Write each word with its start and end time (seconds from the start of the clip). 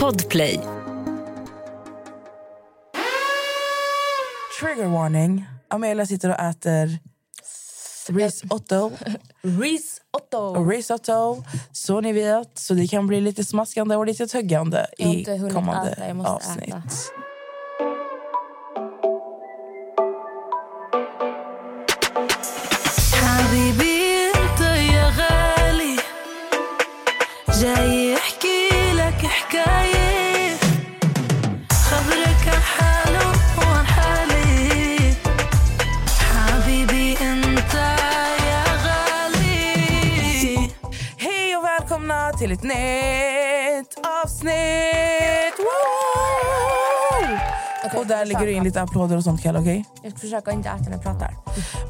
Podplay. 0.00 0.60
Trigger 4.60 4.88
warning. 4.88 5.44
Amelia 5.68 6.06
sitter 6.06 6.28
och 6.28 6.38
äter 6.40 6.98
risotto. 8.08 8.90
Risotto. 9.42 10.64
risotto. 10.70 11.44
Så 11.72 12.00
ni 12.00 12.12
vet. 12.12 12.58
Så 12.58 12.74
det 12.74 12.86
kan 12.86 13.06
bli 13.06 13.20
lite 13.20 13.44
smaskande 13.44 13.96
och 13.96 14.06
lite 14.06 14.26
tuggande 14.26 14.86
i 14.98 15.24
kommande 15.52 15.90
äta, 15.90 16.28
avsnitt. 16.28 16.68
äta. 16.68 17.23
Till 42.38 42.52
ett 42.52 42.62
nytt 42.62 43.98
avsnitt! 44.24 45.54
Woo! 45.58 47.34
Okej, 47.86 48.00
och 48.00 48.06
där 48.06 48.26
lägger 48.26 48.46
du 48.46 48.52
in 48.52 48.64
lite 48.64 48.82
applåder 48.82 49.16
och 49.16 49.24
sånt, 49.24 49.42
Kalle. 49.42 49.58
okej? 49.58 49.84
Jag 50.02 50.12
ska 50.12 50.20
försöka 50.20 50.50
inte 50.50 50.68
äta 50.68 50.84
när 50.84 50.92
jag 50.92 51.02
pratar. 51.02 51.34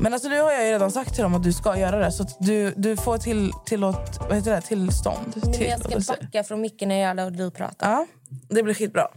Men 0.01 0.13
alltså, 0.13 0.29
nu 0.29 0.41
har 0.41 0.53
jag 0.53 0.65
ju 0.67 0.73
redan 0.73 0.91
sagt 0.91 1.15
till 1.15 1.23
dem 1.23 1.35
att 1.35 1.43
du 1.43 1.53
ska 1.53 1.79
göra 1.79 1.99
det. 1.99 2.13
Så 2.13 2.27
du, 2.39 2.71
du 2.77 2.97
får 2.97 3.19
till, 3.19 3.53
tillåt, 3.67 4.19
vad 4.21 4.35
heter 4.37 4.51
det? 4.51 4.61
tillstånd. 4.61 5.43
Men 5.45 5.71
jag 5.91 6.03
ska 6.03 6.15
backa 6.21 6.45
från 6.45 6.61
micken 6.61 6.89
när 6.89 6.97
jag 6.97 7.09
gör 7.09 7.15
det 7.15 7.25
och 7.25 7.33
du 7.33 7.51
pratar. 7.51 7.91
Ja, 7.91 8.07
det 8.49 8.63
blir 8.63 8.75
skitbra. 8.75 9.09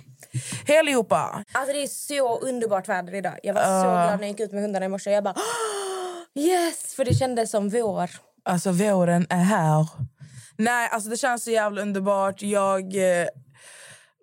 Hej 0.67 0.77
allihopa! 0.79 1.43
Alltså 1.51 1.73
det 1.73 1.83
är 1.83 1.87
så 1.87 2.39
underbart 2.39 2.89
väder 2.89 3.15
idag. 3.15 3.39
Jag 3.43 3.53
var 3.53 3.61
så 3.61 3.67
glad 3.67 4.05
när 4.19 4.27
jag 4.27 4.27
gick 4.27 4.39
ut 4.39 4.51
med 4.51 4.61
hundarna 4.61 4.85
i 4.85 4.89
morse. 4.89 5.11
Jag 5.11 5.23
bara 5.23 5.35
yes! 6.35 6.93
För 6.95 7.05
det 7.05 7.13
kändes 7.13 7.51
som 7.51 7.69
vår. 7.69 8.09
Alltså 8.45 8.71
våren 8.71 9.27
är 9.29 9.43
här. 9.43 9.87
Nej, 10.57 10.89
alltså 10.91 11.09
det 11.09 11.17
känns 11.17 11.43
så 11.43 11.51
jävla 11.51 11.81
underbart. 11.81 12.41
Jag 12.41 12.95
eh, 12.95 13.27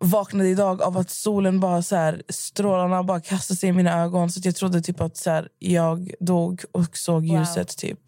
vaknade 0.01 0.49
idag 0.49 0.83
av 0.83 0.99
att 0.99 1.11
solen 1.11 1.61
bara 1.61 1.83
så 1.83 1.97
här, 1.97 2.23
strålarna 2.29 3.03
bara 3.03 3.21
kastade 3.21 3.59
sig 3.59 3.69
i 3.69 3.73
mina 3.73 4.03
ögon. 4.03 4.31
Så 4.31 4.41
jag 4.45 4.57
trodde 4.57 4.81
typ 4.81 5.01
att 5.01 5.17
så 5.17 5.31
här, 5.31 5.49
jag 5.59 6.11
dog 6.21 6.65
och 6.73 6.97
såg 6.97 7.29
Wow. 7.29 7.39
ljuset 7.39 7.77
typ. 7.77 8.01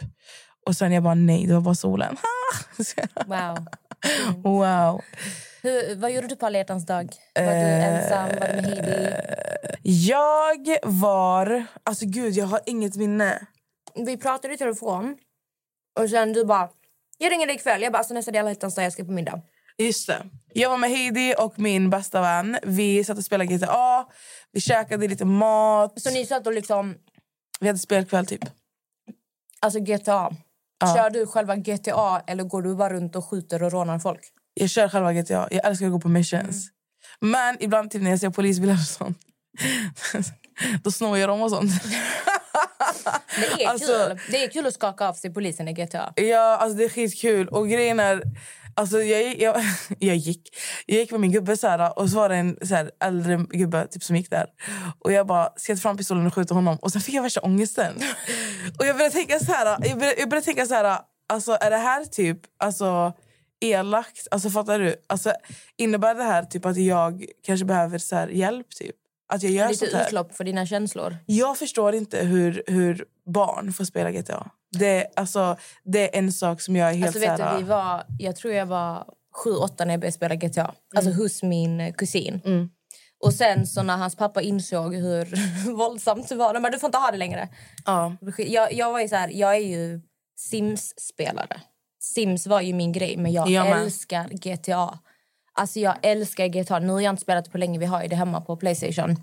Och 0.66 0.77
sen 0.77 0.92
jag 0.92 1.02
bara 1.02 1.14
nej, 1.14 1.47
det 1.47 1.54
var 1.54 1.60
bara 1.60 1.74
solen. 1.74 2.16
Wow. 3.27 3.66
wow. 4.42 5.00
Hur, 5.62 5.97
vad 5.97 6.12
gjorde 6.12 6.27
du 6.27 6.36
på 6.36 6.47
alla 6.47 6.58
hjärtans 6.58 6.86
dag? 6.86 7.08
Var 7.34 7.42
du 7.42 7.50
ensam? 7.50 8.28
Var 8.41 8.48
du 8.48 8.54
med 8.56 8.64
Heidi? 8.64 9.16
Jag 9.82 10.78
var... 10.82 11.64
Alltså 11.82 12.04
gud, 12.06 12.34
jag 12.34 12.47
har 12.47 12.60
inget 12.66 12.97
minne. 12.97 13.47
Vi 14.06 14.16
pratade 14.16 14.54
i 14.54 14.56
telefon. 14.56 15.16
Och 16.00 16.10
sen 16.10 16.32
du 16.32 16.44
bara, 16.44 16.69
jag 17.19 17.33
ringer 17.33 17.47
dig 17.47 17.56
ikväll. 17.56 17.83
Jag 17.83 17.92
bara, 17.92 17.98
alltså 17.98 18.14
nästa 18.14 18.31
del 18.31 18.42
av 18.42 18.48
hjärtans 18.48 18.75
dag, 18.75 18.84
jag 18.84 18.92
ska 18.92 19.05
på 19.05 19.11
middag. 19.12 19.41
Just 19.78 20.06
det. 20.06 20.27
Jag 20.55 20.70
var 20.70 20.78
med 20.78 20.91
Heidi 20.91 21.34
och 21.39 21.59
min 21.59 21.91
bästa 21.91 22.20
vän. 22.20 22.59
Vi 22.62 23.05
satt 23.05 23.19
och 23.19 23.25
spelade 23.25 23.55
GTA. 23.56 24.06
Vi 24.53 24.61
käkade 24.61 25.09
lite 25.09 25.25
mat. 25.25 26.00
Så 26.00 26.11
ni 26.11 26.27
satt 26.27 26.47
och 26.47 26.53
liksom, 26.53 26.94
Vi 27.61 27.67
hade 27.67 27.78
spelkväll 27.78 28.27
typ. 28.27 28.44
alltså 29.61 29.81
GTA. 29.81 30.37
Ja. 30.78 30.94
Kör 30.97 31.11
du 31.11 31.27
själva 31.27 31.56
GTA 31.56 32.22
eller 32.27 32.44
går 32.44 32.62
du 32.62 32.75
bara 32.77 32.92
runt 32.92 33.17
och 33.17 33.25
skjuter 33.31 33.62
och 33.62 33.72
rånar 33.72 33.98
folk? 33.98 34.20
Jag 34.55 34.70
kör 34.70 34.89
själva 34.89 35.12
GTA. 35.12 35.48
Jag 35.50 35.64
älskar 35.64 35.87
att 35.87 35.92
gå 35.92 36.00
på 36.00 36.09
missions. 36.09 36.69
Men 37.20 37.56
ibland 37.61 37.91
typ 37.91 38.03
när 38.03 38.11
jag 38.11 38.20
ser 38.20 38.31
polisbilar 38.31 38.75
och 38.75 38.81
sånt. 38.81 39.19
då 40.84 40.91
snor 40.91 41.19
jag 41.19 41.28
dem 41.28 41.42
och 41.42 41.50
sånt. 41.50 41.70
Det 43.56 43.64
är 43.64 43.69
Alltså- 43.69 43.86
kul. 44.08 44.20
Det 44.31 44.44
är 44.44 44.48
kul 44.48 44.66
att 44.66 44.75
skaka 44.75 45.08
av 45.08 45.12
sig 45.14 45.34
polisen 45.34 45.69
i 45.69 45.72
GTA. 45.72 46.12
ja, 46.16 46.56
alltså 46.56 46.78
det 46.78 46.84
är 46.84 46.88
skitkul. 46.88 47.48
Och 47.48 47.69
grejen 47.69 48.00
är... 48.00 48.22
Alltså 48.78 49.03
jag, 49.03 49.38
jag, 49.41 49.56
jag, 49.98 50.16
gick 50.16 50.48
jag 50.86 50.98
gick 50.98 51.10
med 51.10 51.20
min 51.20 51.32
gubbe 51.32 51.56
så 51.56 51.69
här, 51.69 51.98
och 51.98 52.10
så 52.10 52.16
var 52.16 52.28
det 52.28 52.36
en 52.36 52.56
så 52.62 52.75
här, 52.75 52.91
äldre 53.04 53.36
gubbe 53.50 53.86
typ, 53.86 54.03
som 54.03 54.16
gick 54.16 54.31
där. 54.31 54.47
Och 54.98 55.12
jag 55.12 55.26
bara 55.26 55.50
ska 55.56 55.76
fram 55.76 55.97
pistolen 55.97 56.26
och 56.26 56.34
skjuta 56.34 56.54
honom. 56.54 56.76
Och 56.82 56.92
sen 56.92 57.00
fick 57.00 57.14
jag 57.14 57.22
värsta 57.22 57.41
ångesten. 57.41 57.94
Och 58.78 58.86
jag 58.86 58.97
började 58.97 59.14
tänka 59.14 59.38
så 59.38 59.52
här, 59.52 59.66
jag 59.66 59.98
började, 59.98 60.20
jag 60.20 60.28
började 60.28 60.44
tänka 60.44 60.66
så 60.66 60.75
här, 60.75 60.98
alltså 61.28 61.58
är 61.60 61.70
det 61.70 61.76
här 61.76 62.04
typ 62.04 62.38
alltså 62.58 63.12
elakt? 63.60 64.26
Alltså 64.31 64.50
fattar 64.50 64.78
du? 64.78 64.97
Alltså 65.08 65.32
innebär 65.76 66.14
det 66.14 66.22
här 66.22 66.42
typ 66.42 66.66
att 66.66 66.76
jag 66.76 67.25
kanske 67.47 67.66
behöver 67.66 67.98
så 67.98 68.16
här, 68.16 68.28
hjälp 68.28 68.70
typ? 68.70 68.97
Att 69.28 69.42
jag 69.42 69.53
gör 69.53 69.69
Lite 69.69 69.87
utlopp 69.87 70.34
för 70.34 70.44
dina 70.44 70.66
känslor. 70.66 71.16
Jag 71.26 71.59
förstår 71.59 71.94
inte 71.94 72.19
hur, 72.19 72.62
hur 72.66 73.04
barn 73.26 73.72
får 73.72 73.84
spela 73.84 74.10
GTA. 74.10 74.50
Det, 74.78 75.06
alltså, 75.16 75.56
det 75.84 76.16
är 76.16 76.19
en 76.19 76.32
sak 76.32 76.60
som 76.60 76.76
jag 76.76 76.91
är 76.91 76.94
helt 76.94 77.06
Alltså 77.06 77.20
vet 77.20 77.37
så 77.37 77.42
här, 77.42 77.53
du, 77.53 77.62
vi 77.62 77.69
var, 77.69 78.04
jag 78.19 78.37
tror 78.37 78.54
jag 78.54 78.66
var 78.66 79.04
7-8 79.44 79.84
när 79.84 79.91
jag 79.91 80.00
började 80.00 80.12
spela 80.12 80.34
GTA. 80.34 80.75
Alltså 80.97 81.10
hos 81.10 81.42
min 81.42 81.92
kusin. 81.92 82.41
Mm. 82.44 82.69
Och 83.25 83.34
sen 83.34 83.66
så 83.66 83.82
när 83.82 83.97
hans 83.97 84.16
pappa 84.16 84.42
insåg 84.42 84.94
hur 84.94 85.34
våldsamt 85.76 86.28
det 86.28 86.34
var, 86.34 86.60
bara, 86.60 86.70
du 86.70 86.78
får 86.78 86.88
inte 86.88 86.98
ha 86.98 87.10
det 87.10 87.16
längre. 87.16 87.48
ja. 87.87 88.16
Jag, 88.37 88.72
jag 88.72 88.93
var 88.93 89.00
ju 89.00 89.08
så 89.08 89.16
här, 89.16 89.28
jag 89.28 89.54
är 89.54 89.60
ju 89.60 90.00
Sims-spelare. 90.37 91.60
Sims 92.00 92.47
var 92.47 92.60
ju 92.60 92.72
min 92.72 92.93
grej, 92.93 93.16
men 93.16 93.32
jag 93.32 93.50
Jag 93.50 93.82
älskar 93.82 94.28
GTA. 94.28 94.98
Alltså 95.56 95.81
jag 95.81 95.97
älskar 96.03 96.47
GTA. 96.47 96.78
Nu 96.78 96.93
har 96.93 97.00
jag 97.00 97.12
inte 97.12 97.22
spelat 97.22 97.44
det 97.44 97.50
på 97.50 97.59
länge, 97.59 97.78
vi 97.78 97.87
har 97.87 98.03
ju 98.03 98.09
det 98.09 98.17
hemma 98.17 98.41
på 98.41 98.56
Playstation. 98.56 99.17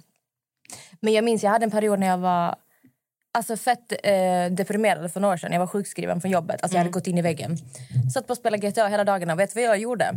Men 0.99 1.13
jag 1.13 1.23
minns 1.23 1.43
jag 1.43 1.51
hade 1.51 1.63
en 1.63 1.71
period 1.71 1.99
när 1.99 2.07
jag 2.07 2.17
var 2.17 2.55
alltså 3.33 3.57
fett 3.57 3.91
eh, 4.03 4.45
deprimerad 4.51 5.13
för 5.13 5.19
några 5.19 5.33
år 5.33 5.37
sedan. 5.37 5.51
Jag 5.51 5.59
var 5.59 5.67
sjukskriven 5.67 6.21
från 6.21 6.31
jobbet. 6.31 6.63
Alltså 6.63 6.75
jag 6.75 6.79
hade 6.79 6.91
gått 6.91 7.07
in 7.07 7.17
i 7.17 7.21
väggen. 7.21 7.57
Satt 8.13 8.27
på 8.27 8.33
att 8.33 8.39
spela 8.39 8.57
GTA 8.57 8.87
hela 8.87 9.03
dagarna. 9.03 9.35
Vet 9.35 9.53
du 9.53 9.61
vad 9.61 9.69
jag 9.69 9.77
gjorde? 9.77 10.11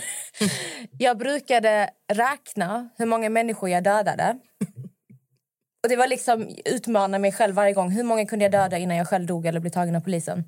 jag 0.98 1.18
brukade 1.18 1.90
räkna 2.12 2.88
hur 2.96 3.06
många 3.06 3.28
människor 3.30 3.68
jag 3.70 3.84
dödade. 3.84 4.38
Och 5.82 5.88
det 5.88 5.96
var 5.96 6.06
liksom 6.06 6.48
utmana 6.64 7.18
mig 7.18 7.32
själv 7.32 7.54
varje 7.54 7.72
gång. 7.72 7.90
Hur 7.90 8.02
många 8.02 8.26
kunde 8.26 8.44
jag 8.44 8.52
döda 8.52 8.78
innan 8.78 8.96
jag 8.96 9.08
själv 9.08 9.26
dog 9.26 9.46
eller 9.46 9.60
blev 9.60 9.70
tagen 9.70 9.96
av 9.96 10.00
polisen? 10.00 10.44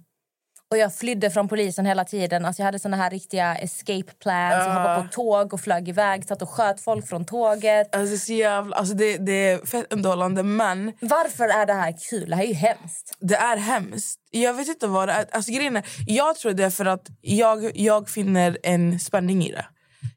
Och 0.71 0.79
jag 0.79 0.95
flydde 0.95 1.31
från 1.31 1.49
polisen 1.49 1.87
hela 1.87 2.05
tiden. 2.05 2.45
Alltså 2.45 2.63
jag 2.63 2.65
hade 2.65 2.79
såna 2.79 2.97
här 2.97 3.11
riktiga 3.11 3.57
escape 3.57 4.13
plans. 4.23 4.65
Jag 4.67 4.75
hoppade 4.75 5.03
på 5.03 5.09
tåg 5.13 5.55
och 5.55 5.61
flög 5.61 5.89
iväg. 5.89 6.25
Satt 6.25 6.43
och 6.43 6.51
sköt 6.51 6.81
folk 6.81 7.09
från 7.09 7.25
tåget. 7.25 7.95
Alltså, 7.95 8.11
det 8.11 8.17
är 8.17 8.19
så 8.19 8.33
jävla, 8.33 8.77
alltså 8.77 8.95
det, 8.95 9.17
det 9.17 9.33
är 9.33 9.67
fett 9.67 9.93
underhållande, 9.93 10.43
men 10.43 10.93
Varför 11.01 11.45
är 11.49 11.67
det 11.67 11.73
här 11.73 11.95
kul? 12.11 12.31
Det 12.31 12.37
här 12.37 12.43
är 12.43 12.49
ju 12.49 12.55
hemskt. 12.55 13.17
det 13.21 13.37
är 13.37 13.57
hemskt. 13.57 14.21
Jag 14.31 14.55
vet 14.55 14.69
inte 14.69 14.87
vad 14.87 15.09
det 15.09 15.13
är. 15.13 15.27
Alltså, 15.33 15.53
grejen 15.53 15.77
är, 15.77 15.85
jag 16.07 16.37
tror 16.37 16.53
det 16.53 16.65
är 16.65 16.71
för 16.71 16.85
att 16.85 17.07
jag, 17.21 17.77
jag 17.79 18.09
finner 18.09 18.59
en 18.63 19.01
spänning 19.01 19.45
i 19.45 19.53
det. 19.53 19.67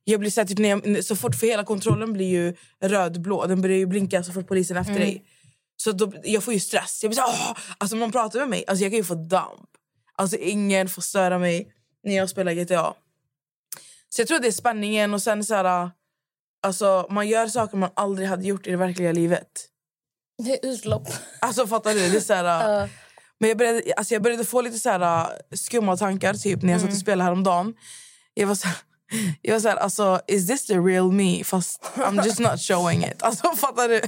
Jag 0.03 0.19
blir 0.19 0.29
så, 0.29 0.41
här, 0.41 0.47
typ, 0.47 0.59
när 0.59 0.69
jag, 0.69 1.05
så 1.05 1.15
fort 1.15 1.35
för 1.35 1.47
hela 1.47 1.63
kontrollen 1.63 2.13
blir 2.13 2.27
ju 2.29 2.55
rödblå. 2.83 3.45
Den 3.45 3.61
börjar 3.61 3.77
ju 3.77 3.85
blinka 3.85 4.23
så 4.23 4.31
fort 4.33 4.47
polisen 4.47 4.77
är 4.77 4.81
efter 4.81 4.93
dig. 4.99 5.23
Så 5.77 5.91
då, 5.91 6.13
jag 6.23 6.43
får 6.43 6.53
ju 6.53 6.59
stress. 6.59 6.99
Jag 7.03 7.09
blir 7.11 7.15
så, 7.17 7.23
åh! 7.27 7.57
Alltså, 7.77 7.95
om 7.95 7.99
någon 7.99 8.11
pratar 8.11 8.39
med 8.39 8.49
mig, 8.49 8.63
alltså, 8.67 8.83
jag 8.83 8.91
kan 8.91 8.97
ju 8.97 9.03
få 9.03 9.15
damp. 9.15 9.69
Alltså, 10.19 10.37
ingen 10.37 10.89
får 10.89 11.01
störa 11.01 11.39
mig 11.39 11.71
när 12.03 12.15
jag 12.15 12.29
spelar 12.29 12.53
GTA. 12.53 12.93
Så 14.09 14.21
jag 14.21 14.27
tror 14.27 14.39
det 14.39 14.47
är 14.47 14.51
spänningen 14.51 15.13
och 15.13 15.21
sen 15.21 15.43
så 15.43 15.55
här, 15.55 15.91
alltså, 16.63 17.07
man 17.09 17.27
gör 17.27 17.47
saker 17.47 17.77
man 17.77 17.89
aldrig 17.93 18.27
hade 18.27 18.43
gjort 18.43 18.67
i 18.67 18.71
det 18.71 18.77
verkliga 18.77 19.11
livet. 19.11 19.65
Det 20.43 20.65
är 20.65 20.71
utlopp. 20.71 21.07
Alltså 21.39 21.67
fattar 21.67 21.93
du? 21.93 22.09
Det 22.09 22.17
är 22.17 22.21
så 22.21 22.33
här, 22.33 22.89
Men 23.39 23.49
jag 23.49 23.57
började, 23.57 23.93
alltså 23.97 24.13
jag 24.13 24.23
började 24.23 24.45
få 24.45 24.61
lite 24.61 24.79
så 24.79 24.89
här, 24.89 25.21
uh, 25.21 25.29
skumma 25.55 25.97
tankar 25.97 26.33
typ 26.33 26.61
när 26.61 26.71
jag 26.71 26.81
satt 26.81 26.89
och 26.89 26.97
spelade 26.97 27.23
häromdagen. 27.23 27.73
Jag 28.33 28.47
var 28.47 28.55
så 28.55 28.67
här, 28.67 28.77
jag 29.41 29.53
var 29.53 29.59
så 29.59 29.69
här, 29.69 29.75
alltså, 29.75 30.21
is 30.27 30.47
this 30.47 30.65
the 30.65 30.77
real 30.77 31.11
me? 31.11 31.43
Fast 31.43 31.81
I'm 31.95 32.25
just 32.25 32.39
not 32.39 32.61
showing 32.61 33.03
it. 33.03 33.23
Alltså 33.23 33.55
fattar 33.55 33.89
du? 33.89 34.01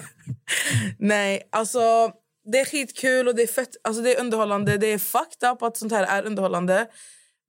Nej, 1.00 1.50
alltså 1.52 2.12
det 2.52 2.60
är 2.60 2.66
skitkul 2.66 3.28
och 3.28 3.36
det 3.36 3.42
är 3.44 3.48
fett, 3.48 3.70
alltså 3.84 4.02
det 4.02 4.16
är 4.16 4.20
underhållande. 4.20 4.78
Det 4.78 4.88
är 4.88 4.98
fucked 4.98 5.50
up 5.50 5.62
att 5.62 5.78
sånt 5.78 5.92
här 5.92 6.04
är 6.04 6.26
underhållande. 6.26 6.88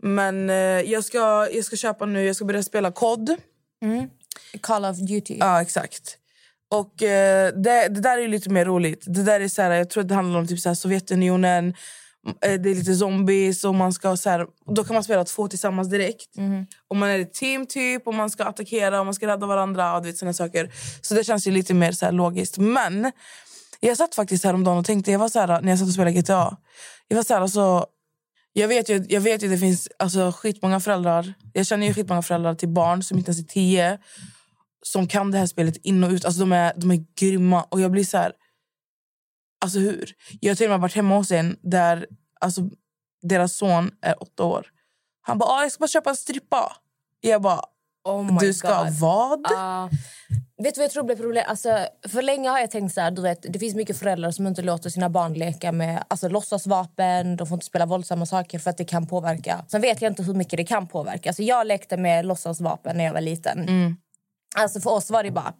Men 0.02 0.50
eh, 0.50 0.56
jag, 0.56 1.04
ska, 1.04 1.48
jag 1.52 1.64
ska 1.64 1.76
köpa 1.76 2.06
nu, 2.06 2.24
jag 2.24 2.36
ska 2.36 2.44
börja 2.44 2.62
spela 2.62 2.92
COD. 2.92 3.36
Call 4.60 4.84
of 4.84 4.96
Duty. 4.96 5.36
Ja, 5.38 5.62
exakt. 5.62 6.18
Och 6.70 7.02
eh, 7.02 7.52
det, 7.54 7.88
det 7.88 8.00
där 8.00 8.18
är 8.18 8.28
lite 8.28 8.50
mer 8.50 8.64
roligt. 8.64 9.04
Det 9.06 9.22
där 9.22 9.40
är 9.40 9.48
så 9.48 9.62
här, 9.62 9.70
jag 9.70 9.90
tror 9.90 10.04
det 10.04 10.14
handlar 10.14 10.40
om 10.40 10.46
typ 10.46 10.60
så 10.60 10.68
här 10.68 10.74
Sovjetunionen. 10.74 11.68
Eh, 12.44 12.60
Det 12.60 12.70
är 12.70 12.74
lite 12.74 12.94
zombies 12.94 13.64
och 13.64 13.74
man 13.74 13.92
ska 13.92 14.16
så 14.16 14.30
här, 14.30 14.46
då 14.74 14.84
kan 14.84 14.94
man 14.94 15.04
spela 15.04 15.24
två 15.24 15.48
tillsammans 15.48 15.88
direkt. 15.90 16.36
Och 16.88 16.96
man 16.96 17.08
är 17.10 17.18
ett 17.18 17.34
team 17.34 17.66
typ 17.66 18.06
och 18.06 18.14
man 18.14 18.30
ska 18.30 18.44
attackera 18.44 19.00
och 19.00 19.06
man 19.06 19.14
ska 19.14 19.26
rädda 19.26 19.46
varandra 19.46 19.96
och 19.96 20.02
du 20.02 20.08
vet 20.08 20.18
såna 20.18 20.32
saker. 20.32 20.72
Så 21.02 21.14
det 21.14 21.24
känns 21.24 21.46
ju 21.46 21.50
lite 21.50 21.74
mer 21.74 21.92
så 21.92 22.04
här 22.04 22.12
logiskt. 22.12 22.58
Men 22.58 23.12
jag 23.86 23.96
satt 23.96 24.14
faktiskt 24.14 24.44
häromdagen 24.44 24.78
och 24.78 24.86
tänkte, 24.86 25.12
jag 25.12 25.18
var 25.18 25.28
så 25.28 25.40
här, 25.40 25.60
när 25.60 25.70
jag 25.70 25.78
satt 25.78 25.88
och 25.88 25.94
spelade 25.94 26.12
GTA. 26.20 26.56
Jag 27.08 27.16
var 27.16 27.24
så 27.24 27.34
här, 27.34 27.40
alltså, 27.40 27.86
jag 28.52 28.68
vet 28.68 28.88
ju, 28.88 29.06
jag 29.08 29.20
vet 29.20 29.42
ju 29.42 29.48
det 29.48 29.58
finns 29.58 29.88
alltså, 29.98 30.32
skitmånga 30.32 30.80
föräldrar 30.80 31.34
Jag 31.52 31.66
känner 31.66 31.86
ju 31.86 31.94
skitmånga 31.94 32.22
föräldrar 32.22 32.54
till 32.54 32.68
barn 32.68 33.02
som 33.02 33.18
inte 33.18 33.30
ens 33.30 33.40
är 33.40 33.48
tio 33.48 33.98
som 34.82 35.08
kan 35.08 35.30
det 35.30 35.38
här 35.38 35.46
spelet 35.46 35.76
in 35.76 36.04
och 36.04 36.10
ut. 36.10 36.24
Alltså 36.24 36.40
de 36.40 36.52
är, 36.52 36.72
de 36.76 36.90
är 36.90 37.04
grymma. 37.16 37.62
Och 37.62 37.80
jag 37.80 37.90
blir 37.90 38.04
så 38.04 38.18
här... 38.18 38.32
Alltså 39.60 39.78
hur? 39.78 40.14
Jag 40.40 40.50
har 40.50 40.56
till 40.56 40.66
och 40.66 40.70
med 40.70 40.80
varit 40.80 40.94
hemma 40.94 41.16
hos 41.16 41.30
en 41.30 41.56
där 41.62 42.06
alltså, 42.40 42.70
deras 43.22 43.56
son 43.56 43.90
är 44.02 44.22
åtta 44.22 44.44
år. 44.44 44.66
Han 45.22 45.38
bara, 45.38 45.50
ah, 45.50 45.62
jag 45.62 45.72
ska 45.72 45.80
bara 45.80 45.88
köpa 45.88 46.10
en 46.10 46.16
strippa. 46.16 46.76
Jag 47.20 47.42
bara, 47.42 47.64
Oh 48.04 48.38
du 48.38 48.54
ska 48.54 48.84
God. 48.84 48.92
vad? 48.92 49.40
Ja. 49.50 49.90
vet 50.62 50.74
du 50.74 50.78
vad 50.78 50.84
jag 50.84 50.90
tror 50.90 51.04
blir 51.04 51.16
problem? 51.16 51.44
Alltså, 51.48 51.86
för 52.08 52.22
länge 52.22 52.48
har 52.48 52.58
jag 52.58 52.70
tänkt 52.70 52.94
så 52.94 53.00
här, 53.00 53.10
du 53.10 53.22
vet, 53.22 53.52
det 53.52 53.58
finns 53.58 53.74
mycket 53.74 53.98
föräldrar 53.98 54.30
som 54.30 54.46
inte 54.46 54.62
låter 54.62 54.90
sina 54.90 55.10
barn 55.10 55.34
leka 55.34 55.72
med 55.72 56.04
alltså, 56.08 56.28
låtsasvapen, 56.28 57.36
de 57.36 57.46
får 57.46 57.54
inte 57.54 57.66
spela 57.66 57.86
våldsamma 57.86 58.26
saker 58.26 58.58
för 58.58 58.70
att 58.70 58.76
det 58.76 58.84
kan 58.84 59.06
påverka. 59.06 59.64
Sen 59.68 59.80
vet 59.80 60.02
jag 60.02 60.10
inte 60.10 60.22
hur 60.22 60.34
mycket 60.34 60.56
det 60.56 60.64
kan 60.64 60.88
påverka. 60.88 61.30
Alltså, 61.30 61.42
jag 61.42 61.66
lekte 61.66 61.96
med 61.96 62.26
låtsasvapen 62.26 62.96
när 62.96 63.04
jag 63.04 63.12
var 63.12 63.20
liten. 63.20 63.58
Mm. 63.58 63.96
Alltså 64.56 64.80
för 64.80 64.90
oss 64.90 65.10
var 65.10 65.22
det 65.22 65.30
bara... 65.30 65.52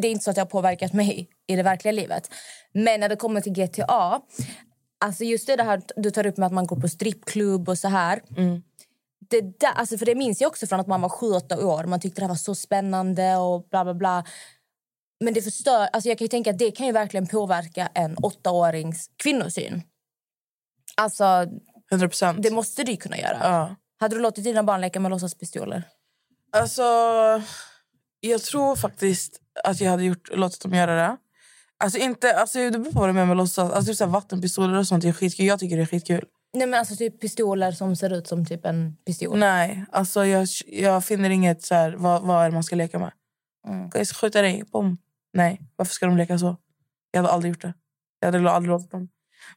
Det 0.00 0.08
är 0.08 0.12
inte 0.12 0.24
så 0.24 0.30
att 0.30 0.34
det 0.36 0.42
har 0.42 0.46
påverkat 0.46 0.92
mig 0.92 1.28
i 1.46 1.56
det 1.56 1.62
verkliga 1.62 1.92
livet. 1.92 2.30
Men 2.72 3.00
när 3.00 3.08
det 3.08 3.16
kommer 3.16 3.40
till 3.40 3.52
GTA... 3.52 4.20
Alltså 5.04 5.24
just 5.24 5.46
det 5.46 5.62
här 5.62 5.82
du 5.96 6.10
tar 6.10 6.26
upp 6.26 6.36
med 6.36 6.46
att 6.46 6.52
man 6.52 6.66
går 6.66 6.76
på 6.76 6.88
strippklubb 6.88 7.68
och 7.68 7.78
så 7.78 7.88
här. 7.88 8.22
Mm. 8.36 8.62
Det, 9.30 9.40
där, 9.40 9.72
alltså 9.74 9.98
för 9.98 10.06
det 10.06 10.14
minns 10.14 10.40
jag 10.40 10.48
också 10.48 10.66
från 10.66 10.80
att 10.80 10.86
man 10.86 11.00
var 11.00 11.08
sju, 11.08 11.26
åtta 11.26 11.66
år. 11.66 11.84
Man 11.84 12.00
tyckte 12.00 12.20
det 12.20 12.28
var 12.28 12.34
så 12.34 12.54
spännande 12.54 13.36
och 13.36 13.68
bla 13.70 13.84
bla 13.84 13.94
bla. 13.94 14.24
Men 15.24 15.34
det 15.34 15.42
förstör, 15.42 15.88
alltså 15.92 16.08
jag 16.08 16.18
kan 16.18 16.24
ju 16.24 16.28
tänka 16.28 16.50
att 16.50 16.58
det 16.58 16.70
kan 16.70 16.86
ju 16.86 16.92
verkligen 16.92 17.26
påverka 17.26 17.88
en 17.94 18.16
åttaårings 18.16 19.10
kvinnosyn. 19.16 19.82
Alltså, 20.96 21.46
100 21.90 22.08
procent. 22.08 22.42
det 22.42 22.50
måste 22.50 22.84
du 22.84 22.96
kunna 22.96 23.18
göra. 23.18 23.38
Ja. 23.42 23.76
Hade 23.98 24.16
du 24.16 24.20
låtit 24.22 24.44
dina 24.44 24.62
barn 24.62 24.80
leka 24.80 25.00
med 25.00 25.10
låtsaspistoler? 25.10 25.82
Alltså, 26.52 26.82
jag 28.20 28.42
tror 28.42 28.76
faktiskt 28.76 29.40
att 29.64 29.80
jag 29.80 29.90
hade 29.90 30.04
gjort, 30.04 30.28
låtit 30.32 30.62
dem 30.62 30.74
göra 30.74 30.94
det. 30.94 31.16
Alltså 31.78 31.98
inte, 31.98 32.34
alltså 32.34 32.58
det 32.58 32.78
beror 32.78 32.92
på 32.92 32.98
vad 32.98 33.08
du 33.08 33.12
menar 33.12 33.26
med 33.26 33.36
låtsas. 33.36 33.72
Alltså 33.72 33.94
typ 33.94 34.12
vattenpistoler 34.12 34.78
och 34.78 34.86
sånt 34.86 35.04
är 35.04 35.12
skitkul. 35.12 35.46
Jag 35.46 35.58
tycker 35.58 35.76
det 35.76 35.82
är 35.82 35.86
skitkul. 35.86 36.24
Nej 36.52 36.66
men 36.66 36.78
alltså 36.78 36.96
typ 36.96 37.20
pistoler 37.20 37.72
som 37.72 37.96
ser 37.96 38.12
ut 38.12 38.26
som 38.26 38.46
typ 38.46 38.66
en 38.66 38.96
pistol. 39.06 39.38
Nej, 39.38 39.84
alltså 39.92 40.26
jag, 40.26 40.48
jag 40.66 41.04
finner 41.04 41.30
inget 41.30 41.62
så 41.62 41.74
här, 41.74 41.92
vad, 41.92 42.22
vad 42.22 42.46
är 42.46 42.50
man 42.50 42.64
ska 42.64 42.76
leka 42.76 42.98
med. 42.98 43.12
Mm. 43.68 43.90
Jag 43.94 44.06
ska 44.06 44.14
skjuta 44.14 44.42
dig, 44.42 44.64
bom. 44.72 44.98
Nej, 45.32 45.60
varför 45.76 45.94
ska 45.94 46.06
de 46.06 46.16
leka 46.16 46.38
så? 46.38 46.56
Jag 47.10 47.22
hade 47.22 47.32
aldrig 47.32 47.50
gjort 47.50 47.62
det. 47.62 47.74
Jag 48.20 48.32
hade 48.32 48.50
aldrig 48.50 48.70
låtit 48.70 48.90
dem. 48.90 49.08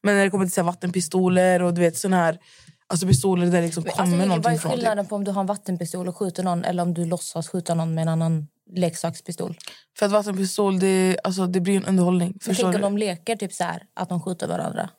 Men 0.02 0.16
när 0.16 0.24
det 0.24 0.30
kommer 0.30 0.46
till 0.46 0.54
så 0.54 0.62
här, 0.62 0.66
vattenpistoler 0.66 1.62
och 1.62 1.74
du 1.74 1.82
vet 1.82 1.98
sån 1.98 2.14
här 2.14 2.40
alltså 2.88 3.08
pistoler 3.08 3.48
där 3.48 3.62
liksom 3.62 3.84
kommer 3.84 4.02
Alltså, 4.02 4.18
vad 4.18 4.28
någonting 4.28 4.54
är 4.54 4.58
från. 4.58 4.72
Typ. 4.72 4.80
skillnaden 4.80 5.06
på 5.06 5.16
om 5.16 5.24
du 5.24 5.32
har 5.32 5.42
en 5.42 5.48
vattenpistol 5.48 6.08
och 6.08 6.18
skjuter 6.18 6.44
någon 6.44 6.64
eller 6.64 6.84
om 6.84 6.94
du 6.94 7.06
låtsas 7.06 7.50
skjuta 7.50 7.74
någon 7.74 7.94
med 7.94 8.02
en 8.02 8.08
annan 8.08 8.48
leksakspistol? 8.72 9.58
För 9.98 10.06
att 10.06 10.12
vattenpistol, 10.12 10.80
det, 10.80 11.18
alltså, 11.24 11.48
det 11.48 11.60
blir 11.60 11.78
en 11.78 11.86
underhållning. 11.86 12.40
Förstår 12.42 12.64
tänker 12.64 12.80
du? 12.80 12.86
om 12.86 12.94
de 12.94 12.98
leker 12.98 13.36
typ 13.36 13.54
så 13.54 13.64
här, 13.64 13.84
att 13.94 14.10
de 14.10 14.22
skjuter 14.22 14.48
varandra. 14.48 14.90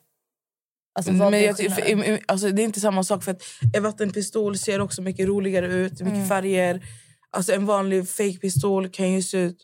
Alltså, 0.95 1.11
Men 1.13 1.43
jag, 1.43 1.57
för, 1.57 2.19
alltså, 2.25 2.49
det 2.51 2.61
är 2.61 2.63
inte 2.63 2.79
samma 2.79 3.03
sak. 3.03 3.23
för 3.23 3.31
att 3.31 3.41
En 3.75 3.83
vattenpistol 3.83 4.57
ser 4.57 4.79
också 4.81 5.01
mycket 5.01 5.27
roligare 5.27 5.65
ut, 5.67 5.91
mycket 5.91 6.07
Mm. 6.13 6.27
färger. 6.27 6.85
Alltså, 7.31 7.53
en 7.53 7.65
vanlig 7.65 8.09
fake-pistol 8.09 8.89
kan 8.89 9.11
ju 9.11 9.21
se 9.23 9.37
ut... 9.37 9.57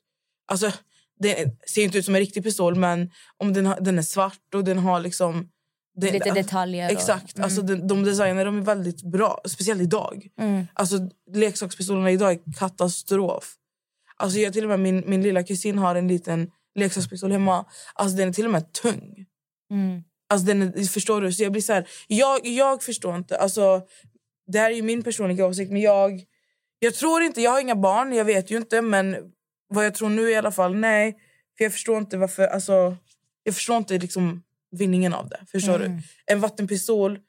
Alltså, 0.47 0.71
det 1.19 1.45
ser 1.69 1.83
inte 1.83 1.97
ut 1.97 2.05
som 2.05 2.15
en 2.15 2.21
riktig 2.21 2.43
pistol, 2.43 2.75
men 2.75 3.11
om 3.37 3.53
den, 3.53 3.65
har, 3.65 3.77
den 3.81 3.97
är 3.97 4.01
svart 4.01 4.53
och 4.55 4.63
den 4.63 4.77
har 4.77 4.99
liksom... 4.99 5.49
Den, 5.95 6.13
Lite 6.13 6.31
detaljer. 6.31 6.85
och- 6.85 6.91
Exakt. 6.91 7.35
Mm. 7.37 7.43
Alltså, 7.45 7.61
de, 7.61 7.87
de 7.87 8.03
designer 8.03 8.45
de 8.45 8.57
är 8.57 8.61
väldigt 8.61 9.01
bra, 9.11 9.41
speciellt 9.47 9.81
idag. 9.81 10.27
Mm. 10.39 10.67
Alltså, 10.73 10.97
leksakspistolerna 11.33 12.11
idag 12.11 12.31
är 12.31 12.39
katastrof. 12.59 13.55
Alltså, 14.17 14.39
jag, 14.39 14.53
till 14.53 14.63
och 14.63 14.69
med 14.69 14.79
min, 14.79 15.03
min 15.07 15.21
lilla 15.21 15.43
kusin 15.43 15.77
har 15.77 15.95
en 15.95 16.07
liten 16.07 16.51
leksakspistol 16.75 17.31
hemma. 17.31 17.65
Alltså, 17.93 18.17
den 18.17 18.29
är 18.29 18.33
till 18.33 18.45
och 18.45 18.51
med 18.51 18.73
tung. 18.73 19.25
Mm. 19.71 20.03
Alltså 20.31 20.47
den 20.47 20.83
förstår 20.87 21.21
du? 21.21 21.31
Så 21.33 21.43
jag 21.43 21.51
blir 21.51 21.61
så 21.61 21.73
här, 21.73 21.87
jag, 22.07 22.45
jag 22.47 22.83
förstår 22.83 23.15
inte. 23.15 23.37
Alltså, 23.37 23.81
det 24.47 24.59
här 24.59 24.71
är 24.71 24.75
ju 24.75 24.81
min 24.81 25.03
personliga 25.03 25.45
åsikt. 25.45 25.71
Men 25.71 25.81
jag, 25.81 26.21
jag 26.79 26.95
tror 26.95 27.21
inte, 27.21 27.41
jag 27.41 27.51
har 27.51 27.61
inga 27.61 27.75
barn, 27.75 28.13
jag 28.13 28.25
vet 28.25 28.51
ju 28.51 28.57
inte. 28.57 28.81
Men 28.81 29.15
vad 29.67 29.85
jag 29.85 29.95
tror 29.95 30.09
nu 30.09 30.29
i 30.29 30.35
alla 30.35 30.51
fall, 30.51 30.75
nej. 30.75 31.17
För 31.57 31.65
jag 31.65 31.73
förstår 31.73 31.97
inte 31.97 32.17
varför, 32.17 32.47
alltså, 32.47 32.97
jag 33.43 33.55
förstår 33.55 33.77
inte 33.77 33.97
liksom 33.97 34.43
vinningen 34.71 35.13
av 35.13 35.29
det. 35.29 35.39
Förstår 35.51 35.75
Mm. 35.75 35.91
du? 35.97 36.03
En 36.33 36.39
vattenpistol 36.39 37.19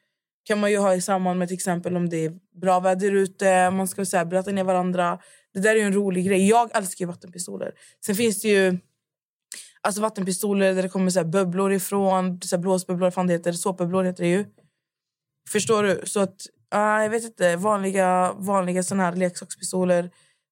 kan 0.45 0.61
man 0.61 0.71
ju 0.71 0.79
ha 0.79 0.95
i 0.95 1.01
samband 1.01 1.39
med 1.39 1.49
till 1.49 1.55
exempel 1.55 1.97
om 1.97 2.09
det 2.09 2.25
är 2.25 2.33
bra 2.61 2.81
väder 2.81 3.13
ute, 3.13 3.71
man 3.71 3.89
ska 3.89 4.05
så 4.05 4.17
här, 4.17 4.25
blöta 4.25 4.51
ner 4.51 4.65
varandra. 4.65 5.19
Det 5.55 5.61
där 5.61 5.77
är 5.77 5.81
en 5.85 5.93
rolig 5.93 6.27
grej. 6.27 6.49
Jag 6.49 6.77
älskar 6.77 7.07
vattenpistoler. 7.07 7.73
Sen 8.07 8.15
finns 8.15 8.43
det 8.43 8.49
ju 8.49 8.79
Alltså 9.83 10.03
vattenpistoler 10.03 10.75
där 10.75 10.83
det 10.83 10.89
kommer 10.89 11.11
så 11.11 11.19
här 11.19 11.27
bubblor 11.27 11.73
ifrån. 11.73 12.41
Så 12.43 12.57
här 12.57 12.61
blåsbubblor, 12.61 13.11
fan 13.11 13.27
det 13.27 13.33
heter. 13.33 13.53
Såpbubblor 13.53 14.05
heter 14.05 14.23
det 14.23 14.31
ju. 14.31 14.47
Förstår 15.51 15.83
du? 15.83 16.03
Så 16.05 16.21
att, 16.21 16.47
ah, 16.71 17.03
jag 17.03 17.11
vet 17.11 17.25
inte. 17.25 17.57
Vanliga, 17.57 18.33
vanliga 18.33 18.83
såna 18.83 19.03
här 19.03 19.17
leksakspistoler 19.17 20.11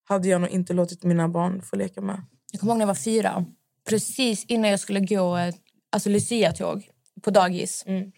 hade 0.09 0.29
jag 0.29 0.41
nog 0.41 0.51
inte 0.51 0.73
låtit 0.73 1.05
mina 1.05 1.29
barn 1.29 1.63
få 1.63 1.77
leka 1.77 2.01
med. 2.01 2.23
Jag 2.53 2.61
kommer 2.61 2.73
ihåg 2.73 2.79
när 2.79 2.83
jag 2.83 2.87
var 2.87 2.95
fyra. 2.95 3.45
Precis 3.89 4.45
innan 4.45 4.71
jag 4.71 4.81
skulle 4.81 5.01
gå 5.01 5.39
alltså 5.93 6.09
Lucia-tåg 6.09 6.89
på 7.23 7.31
dagis. 7.31 7.85
Mm. 7.87 8.13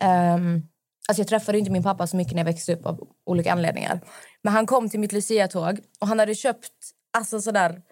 Ehm, 0.00 0.62
alltså 1.08 1.20
jag 1.20 1.28
träffade 1.28 1.58
inte 1.58 1.70
min 1.70 1.82
pappa 1.82 2.06
så 2.06 2.16
mycket 2.16 2.32
när 2.32 2.40
jag 2.40 2.44
växte 2.44 2.74
upp 2.74 2.86
av 2.86 3.08
olika 3.26 3.52
anledningar. 3.52 4.00
Men 4.42 4.52
han 4.52 4.66
kom 4.66 4.88
till 4.88 5.00
mitt 5.00 5.12
Lucia-tåg 5.12 5.80
och 6.00 6.06
han 6.08 6.18
hade 6.18 6.34
köpt 6.34 6.72
alltså 7.12 7.40
sådär 7.40 7.82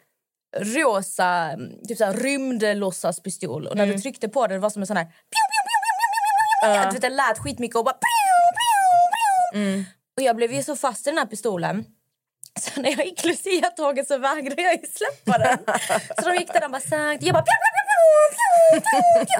rosa 0.56 1.56
typ 1.88 1.99
såhär 1.99 2.14
rymdlåtsaspistol. 2.14 3.67
Och 3.67 3.76
när 3.76 3.87
du 3.87 3.99
tryckte 3.99 4.29
på 4.29 4.47
det, 4.47 4.55
det 4.55 4.61
var 4.61 4.70
som 4.70 4.82
en 4.82 4.87
sån 4.87 4.97
här... 4.97 5.05
Piu. 5.05 5.12
Du 6.93 6.99
vet, 6.99 7.12
lät 7.12 7.38
skitmycket 7.38 7.76
och 7.76 7.85
bara... 7.85 7.94
Piu. 9.55 9.85
Och 10.17 10.23
jag 10.23 10.37
blev 10.37 10.52
ju 10.52 10.62
så 10.62 10.76
fast 10.76 11.06
i 11.06 11.11
den 11.11 11.19
här 11.19 11.26
pistolen. 11.26 11.85
Så 12.61 12.81
när 12.81 12.91
jag 12.91 13.06
gick 13.06 13.25
Lucia-tåget 13.25 14.08
så 14.08 14.19
vägrade 14.19 14.62
jag 14.62 14.73
ju 14.73 14.81
släppa 14.93 15.38
den. 15.38 15.58
Så 16.23 16.29
de 16.29 16.37
gick 16.37 16.53
där 16.53 16.64
och 16.64 16.70
bara 16.70 16.81
sagt... 16.81 17.23
Jag 17.23 17.35
bara... 17.35 17.43
Piu, 17.43 17.56
piu, 17.62 17.70
piu. 17.75 17.80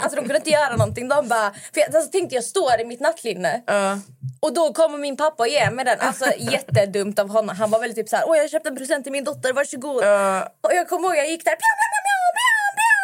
Alltså 0.03 0.17
de 0.17 0.21
kunde 0.23 0.37
inte 0.37 0.51
göra 0.51 0.77
någonting. 0.77 1.09
De 1.09 1.29
bara... 1.29 1.51
För 1.51 1.81
jag 1.81 1.97
alltså, 1.97 2.11
tänkte 2.11 2.35
jag 2.35 2.45
står 2.45 2.81
i 2.81 2.85
mitt 2.85 3.01
nattlinne. 3.01 3.63
Uh, 3.71 3.99
Och 4.41 4.55
då 4.55 4.73
kommer 4.73 4.99
min 4.99 5.17
pappa 5.17 5.43
och 5.43 5.49
ger 5.49 5.71
mig 5.71 5.85
den. 5.85 6.01
Alltså 6.01 6.25
jättedumt 6.39 7.19
av 7.19 7.29
honom. 7.29 7.57
Han 7.57 7.71
var 7.71 7.81
väldigt 7.81 7.97
typ 7.97 8.09
så 8.09 8.17
här, 8.17 8.25
åh 8.29 8.37
jag 8.37 8.51
köpte 8.51 8.69
en 8.69 8.77
present 8.77 9.05
till 9.05 9.13
min 9.13 9.25
dotter, 9.25 9.53
varsågod. 9.53 10.05
uh, 10.05 10.41
Och 10.61 10.73
jag 10.75 10.89
kommer 10.89 11.09
ihåg 11.09 11.17
jag 11.17 11.29
gick 11.31 11.45
där, 11.45 11.53
piu, 11.53 11.73
piu, 11.81 12.01
piu, 12.07 12.21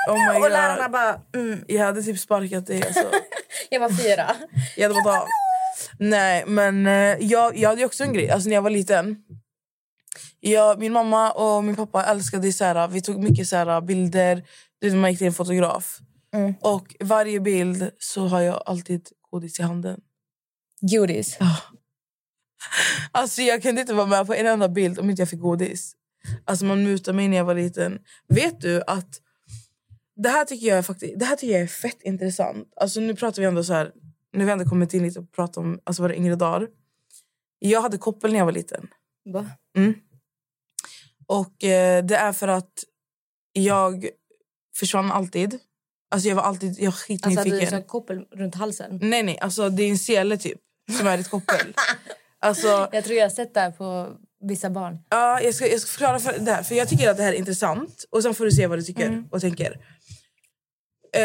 oh 0.08 0.32
my 0.32 0.40
och 0.44 0.50
lärarna 0.50 0.88
bara, 0.88 1.20
mm. 1.34 1.64
Jag 1.68 1.84
hade 1.84 2.02
typ 2.02 2.18
sparkat 2.18 2.66
dig. 2.66 2.82
Alltså. 2.82 3.04
Jag 3.70 3.80
var 3.80 3.88
fyra. 3.88 4.36
Jag 4.76 4.88
hade 4.88 5.02
bara. 5.04 5.22
Nej, 5.98 6.44
men 6.46 6.86
eh, 6.86 7.16
jag, 7.20 7.56
jag 7.56 7.68
hade 7.68 7.84
också 7.84 8.04
en 8.04 8.12
grej. 8.12 8.30
Alltså, 8.30 8.48
när 8.48 8.54
jag 8.56 8.62
var 8.62 8.70
liten. 8.70 9.16
Jag, 10.40 10.78
min 10.78 10.92
mamma 10.92 11.30
och 11.32 11.64
min 11.64 11.76
pappa 11.76 12.04
älskade 12.04 12.52
så 12.52 12.64
här, 12.64 12.88
vi 12.88 13.02
tog 13.02 13.22
mycket 13.22 13.48
så 13.48 13.56
här, 13.56 13.80
bilder. 13.80 14.42
Man 14.82 15.10
gick 15.10 15.18
till 15.18 15.26
en 15.26 15.32
fotograf. 15.32 15.98
Mm. 16.32 16.54
Och 16.60 16.96
varje 17.00 17.40
bild 17.40 17.90
så 17.98 18.26
har 18.26 18.40
jag 18.40 18.62
alltid 18.66 19.08
godis 19.30 19.60
i 19.60 19.62
handen. 19.62 20.00
Godis. 20.80 21.38
Alltså 23.12 23.42
jag 23.42 23.62
kunde 23.62 23.80
inte 23.80 23.94
vara 23.94 24.06
med 24.06 24.26
på 24.26 24.34
en 24.34 24.46
enda 24.46 24.68
bild 24.68 24.98
om 24.98 25.10
inte 25.10 25.22
jag 25.22 25.28
fick 25.28 25.40
godis. 25.40 25.92
Alltså 26.44 26.64
man 26.64 26.84
mutade 26.84 27.16
mig 27.16 27.28
när 27.28 27.36
jag 27.36 27.44
var 27.44 27.54
liten. 27.54 27.98
Vet 28.28 28.60
du 28.60 28.82
att 28.86 29.20
det 30.16 30.28
här 30.28 30.44
tycker 30.44 30.66
jag 30.66 30.86
faktiskt, 30.86 31.18
det 31.18 31.24
här 31.24 31.36
tycker 31.36 31.52
jag 31.52 31.62
är 31.62 31.66
fett 31.66 32.02
intressant. 32.02 32.72
Alltså 32.76 33.00
nu 33.00 33.14
pratar 33.14 33.42
vi 33.42 33.48
ändå 33.48 33.64
så 33.64 33.72
här, 33.72 33.92
nu 34.32 34.38
har 34.38 34.46
vi 34.46 34.52
ändå 34.52 34.64
kommit 34.64 34.94
in 34.94 35.02
lite 35.02 35.18
och 35.18 35.32
pratat 35.32 35.56
om 35.56 35.80
alltså 35.84 36.02
våra 36.02 36.14
yngre 36.14 36.36
dagar. 36.36 36.68
Jag 37.58 37.82
hade 37.82 37.98
koppel 37.98 38.32
när 38.32 38.38
jag 38.38 38.44
var 38.44 38.52
liten. 38.52 38.88
Va? 39.24 39.46
Mm. 39.76 39.94
Och 41.26 41.64
eh, 41.64 42.04
det 42.04 42.16
är 42.16 42.32
för 42.32 42.48
att 42.48 42.84
jag 43.52 44.08
försvann 44.78 45.12
alltid. 45.12 45.58
Alltså 46.10 46.28
jag 46.28 46.36
var 46.36 46.42
alltid 46.42 46.74
jag 46.78 46.80
var 46.80 46.86
Alltså 46.86 47.04
skitnyfiken. 47.06 47.52
hade 47.52 47.60
du 47.60 47.66
här 47.66 47.82
koppel 47.82 48.24
runt 48.32 48.54
halsen? 48.54 48.98
Nej 49.02 49.22
nej, 49.22 49.38
alltså 49.38 49.68
det 49.68 49.82
är 49.82 49.90
en 49.90 49.98
sele 49.98 50.36
typ 50.36 50.58
som 50.98 51.06
är 51.06 51.18
ett 51.18 51.30
koppel. 51.30 51.74
alltså 52.38 52.88
Jag 52.92 53.04
tror 53.04 53.16
jag 53.16 53.24
har 53.24 53.30
sett 53.30 53.54
det 53.54 53.60
här 53.60 53.70
på 53.70 54.08
vissa 54.40 54.70
barn. 54.70 54.98
Ja, 55.08 55.40
jag 55.40 55.54
ska, 55.54 55.66
jag 55.66 55.80
ska 55.80 55.88
förklara 55.90 56.18
för 56.18 56.38
det 56.38 56.52
här. 56.52 56.62
För 56.62 56.74
Jag 56.74 56.88
tycker 56.88 57.10
att 57.10 57.16
det 57.16 57.22
här 57.22 57.32
är 57.32 57.36
intressant. 57.36 58.04
Och 58.10 58.22
Sen 58.22 58.34
får 58.34 58.44
du 58.44 58.50
se 58.50 58.66
vad 58.66 58.78
du 58.78 58.82
tycker 58.82 59.24
och 59.30 59.40
tänker. 59.40 59.80
Eh, 61.16 61.22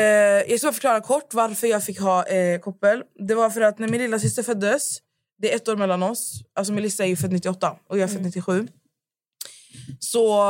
jag 0.52 0.60
ska 0.60 0.72
förklara 0.72 1.02
kort 1.02 1.34
varför 1.34 1.68
jag 1.68 1.84
fick 1.84 2.00
ha 2.00 2.24
eh, 2.24 2.60
koppel. 2.60 3.04
Det 3.28 3.36
var 3.36 3.50
för 3.50 3.62
att 3.62 3.80
när 3.80 3.88
min 3.88 4.02
lilla 4.02 4.20
syster 4.20 4.44
föddes, 4.44 4.98
det 5.42 5.52
är 5.52 5.56
ett 5.56 5.68
år 5.68 5.76
mellan 5.76 6.04
oss. 6.04 6.42
Alltså 6.56 6.74
Melissa 6.74 7.04
är 7.04 7.08
ju 7.08 7.16
född 7.16 7.32
98 7.32 7.76
och 7.90 7.98
jag 7.98 8.10
är 8.10 8.14
född 8.14 8.24
97. 8.24 8.68
Så 10.00 10.44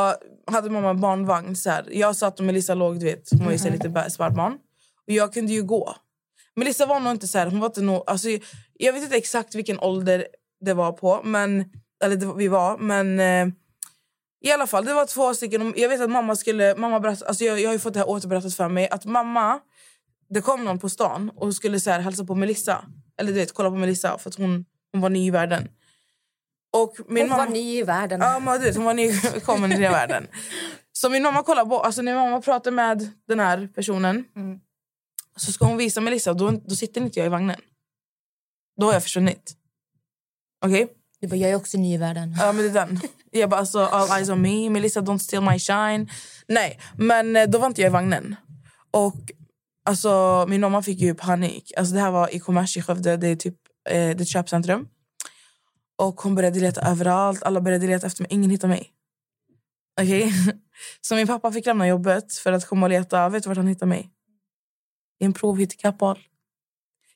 hade 0.52 0.70
mamma 0.70 0.94
barnvagn. 0.94 1.56
Så 1.56 1.70
här. 1.70 1.86
Jag 1.92 2.16
satt 2.16 2.40
och 2.40 2.46
Melissa 2.46 2.74
låg, 2.74 3.00
du 3.00 3.06
vet. 3.06 3.32
Hon 3.32 3.46
var 3.46 3.52
ju 3.52 3.58
så 3.58 3.64
här 3.64 3.72
lite 3.72 3.90
bä- 3.90 4.10
spädbarn. 4.10 4.54
Och 5.08 5.14
jag 5.14 5.34
kunde 5.34 5.54
ju 5.54 5.64
gå. 5.64 5.96
Melissa 6.56 6.86
var 6.86 7.00
nog 7.00 7.12
inte 7.12 7.28
så 7.28 7.38
här, 7.38 7.48
hon 7.48 7.60
var 7.60 7.68
inte 7.68 7.82
nog, 7.82 8.04
alltså, 8.08 8.28
jag 8.74 8.94
vet 8.94 9.04
inte 9.04 9.18
exakt 9.18 9.56
vilken 9.56 9.80
ålder 9.80 10.28
det 10.66 10.74
var 10.74 10.92
på. 10.92 11.22
Men 11.24 11.66
Eller 12.04 12.16
det, 12.16 12.34
vi 12.38 12.48
var, 12.48 12.78
men... 12.78 13.20
Eh, 13.20 13.54
I 14.44 14.52
alla 14.52 14.68
fall, 14.68 14.86
det 14.86 14.94
var 14.94 15.06
två 15.06 15.34
stycken. 15.34 15.74
Jag 15.78 15.90
vet 15.90 16.02
att 16.02 16.10
mamma 16.10 16.36
skulle... 16.36 16.76
Mamma 16.76 17.00
berätt, 17.00 17.24
alltså 17.24 17.44
jag, 17.44 17.60
jag 17.60 17.70
har 17.70 17.74
ju 17.74 17.80
fått 17.80 17.94
det 17.94 18.00
här 18.00 18.10
återberättat 18.10 18.54
för 18.54 18.70
mig. 18.70 18.90
Att 18.90 19.06
mamma... 19.06 19.60
Det 20.30 20.42
kom 20.42 20.64
någon 20.66 20.80
på 20.80 20.90
stan 20.90 21.32
och 21.36 21.56
skulle 21.56 21.80
så 21.80 21.90
här, 21.92 22.00
hälsa 22.00 22.26
på 22.26 22.36
Melissa. 22.36 22.86
Eller 23.18 23.32
du 23.32 23.40
vet, 23.40 23.54
kolla 23.54 23.70
på 23.70 23.76
Melissa 23.76 24.18
för 24.18 24.30
att 24.30 24.36
hon, 24.36 24.66
hon 24.92 25.02
var 25.02 25.10
ny 25.10 25.28
i 25.28 25.32
världen. 25.32 25.68
Och 26.74 26.96
min 27.08 27.22
Hon 27.24 27.30
mamma, 27.30 27.46
var 27.46 27.54
ny 27.54 27.78
i 27.78 27.84
världen. 27.84 28.20
Ja, 28.22 28.40
men 28.40 28.62
du 28.62 28.74
hon 28.74 28.84
var 28.86 28.94
nykommen 28.94 29.72
i 29.72 29.78
den 29.78 29.92
världen. 29.92 30.28
Så 30.94 31.10
min 31.10 31.24
mamma 31.24 31.44
kollar 31.44 31.66
på, 31.66 31.80
alltså 31.80 32.02
när 32.02 32.16
mamma 32.16 32.42
pratar 32.42 32.72
med 32.72 33.10
den 33.28 33.40
här 33.40 33.70
personen 33.76 34.26
Mm. 34.36 34.60
så 35.36 35.52
ska 35.52 35.66
hon 35.66 35.78
visa 35.78 36.02
Melissa, 36.02 36.34
då, 36.34 36.52
då 36.52 36.76
sitter 36.76 37.02
inte 37.02 37.20
jag 37.20 37.26
i 37.26 37.30
vagnen. 37.30 37.60
Då 38.80 38.86
har 38.86 38.94
jag 38.94 39.04
försvunnit. 39.04 39.54
Okej? 40.66 40.88
Du 41.20 41.28
bara, 41.28 41.36
jag 41.36 41.52
är 41.52 41.56
också 41.56 41.78
ny 41.78 41.94
i 41.94 41.98
världen. 41.98 42.36
Ja, 42.40 42.52
men 42.52 42.64
det 42.64 42.70
är 42.80 42.86
den. 42.86 43.00
Jag 43.32 43.50
bara, 43.50 43.60
alltså, 43.60 43.80
all 43.80 44.18
eyes 44.18 44.30
on 44.30 44.42
me. 44.42 44.70
Melissa, 44.70 45.02
don't 45.02 45.18
steal 45.18 45.44
my 45.44 45.60
shine. 45.60 46.10
Nej, 46.48 46.80
men 46.98 47.36
eh, 47.36 47.48
då 47.48 47.58
var 47.60 47.68
inte 47.68 47.82
jag 47.82 47.90
i 47.90 47.94
vagnen. 47.94 48.36
Och 48.92 49.16
alltså, 49.86 50.46
min 50.50 50.62
mamma 50.62 50.82
fick 50.84 51.00
ju 51.00 51.16
panik. 51.16 51.72
Alltså, 51.78 51.94
det 51.94 52.00
här 52.00 52.12
var 52.12 52.36
i 52.36 52.40
Kommers 52.40 52.78
i 52.78 52.82
Skövde. 52.82 53.18
Det 53.18 53.28
är 53.28 53.36
typ 53.36 53.56
eh, 53.90 53.94
det 53.94 54.00
är 54.00 54.22
ett 54.22 54.28
köpcentrum. 54.28 54.88
Och 56.02 56.22
hon 56.22 56.36
började 56.36 56.60
leta 56.60 56.82
överallt. 56.82 57.44
Alla 57.44 57.62
började 57.62 57.88
leta 57.88 58.08
efter 58.08 58.24
mig. 58.24 58.34
Ingen 58.34 58.50
hittade 58.50 58.74
mig. 58.74 58.92
Okej? 60.02 60.34
Så 61.02 61.16
min 61.16 61.28
pappa 61.28 61.52
fick 61.52 61.66
lämna 61.66 61.88
jobbet 61.88 62.34
för 62.34 62.52
att 62.52 62.66
komma 62.66 62.86
och 62.86 62.90
leta. 62.90 63.30
Vet 63.30 63.44
du 63.44 63.50
vart 63.50 63.58
han 63.58 63.68
hittade 63.68 63.90
mig? 63.90 64.10
I 65.20 65.26
en 65.26 65.34
provhytt 65.34 65.74
i 65.74 65.78
Kappahl. 65.78 66.20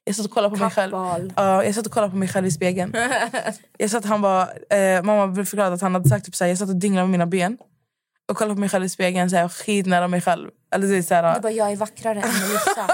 Jag 0.04 0.16
satt 0.16 0.26
och 0.26 0.32
kollade 0.32 0.56
på 0.56 0.64
mig 0.64 0.72
själv. 0.72 0.94
Ja, 1.36 1.64
jag 1.64 1.76
satt 1.76 1.86
och 1.86 1.92
kollade 1.92 2.12
på 2.12 2.18
mig 2.18 2.28
själv 2.28 2.48
i 2.48 2.52
spegeln. 2.52 2.96
Jag 3.78 3.90
satt, 3.90 4.06
han 4.06 4.22
var, 4.22 4.74
eh, 4.74 5.04
mamma 5.04 5.28
blev 5.28 5.46
förklarad 5.46 5.74
att 5.74 5.82
han 5.82 5.94
hade 5.94 6.10
sagt 6.10 6.26
typ, 6.26 6.36
såhär, 6.36 6.50
jag 6.50 6.58
satt 6.58 6.70
och 6.70 6.76
dinglade 6.76 7.08
med 7.08 7.12
mina 7.12 7.26
ben. 7.26 7.58
Och 8.30 8.38
kollade 8.38 8.56
på 8.56 8.60
mig 8.60 8.70
själv 8.70 8.86
i 8.86 8.90
spegeln 8.90 9.30
såhär, 9.30 9.50
skitnära 9.50 10.08
mig 10.08 10.22
själv. 10.22 10.50
Eller 10.76 11.02
såhär, 11.02 11.36
Du 11.36 11.42
bara, 11.42 11.52
jag 11.52 11.72
är 11.72 11.76
vackrare 11.76 12.22
än 12.22 12.34
Melissa. 12.34 12.88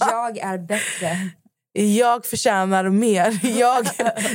jag 0.10 0.38
är 0.38 0.58
bättre 0.58 1.30
jag 1.72 2.26
förtjänar 2.26 2.88
mer. 2.88 3.40
Jag, 3.58 3.86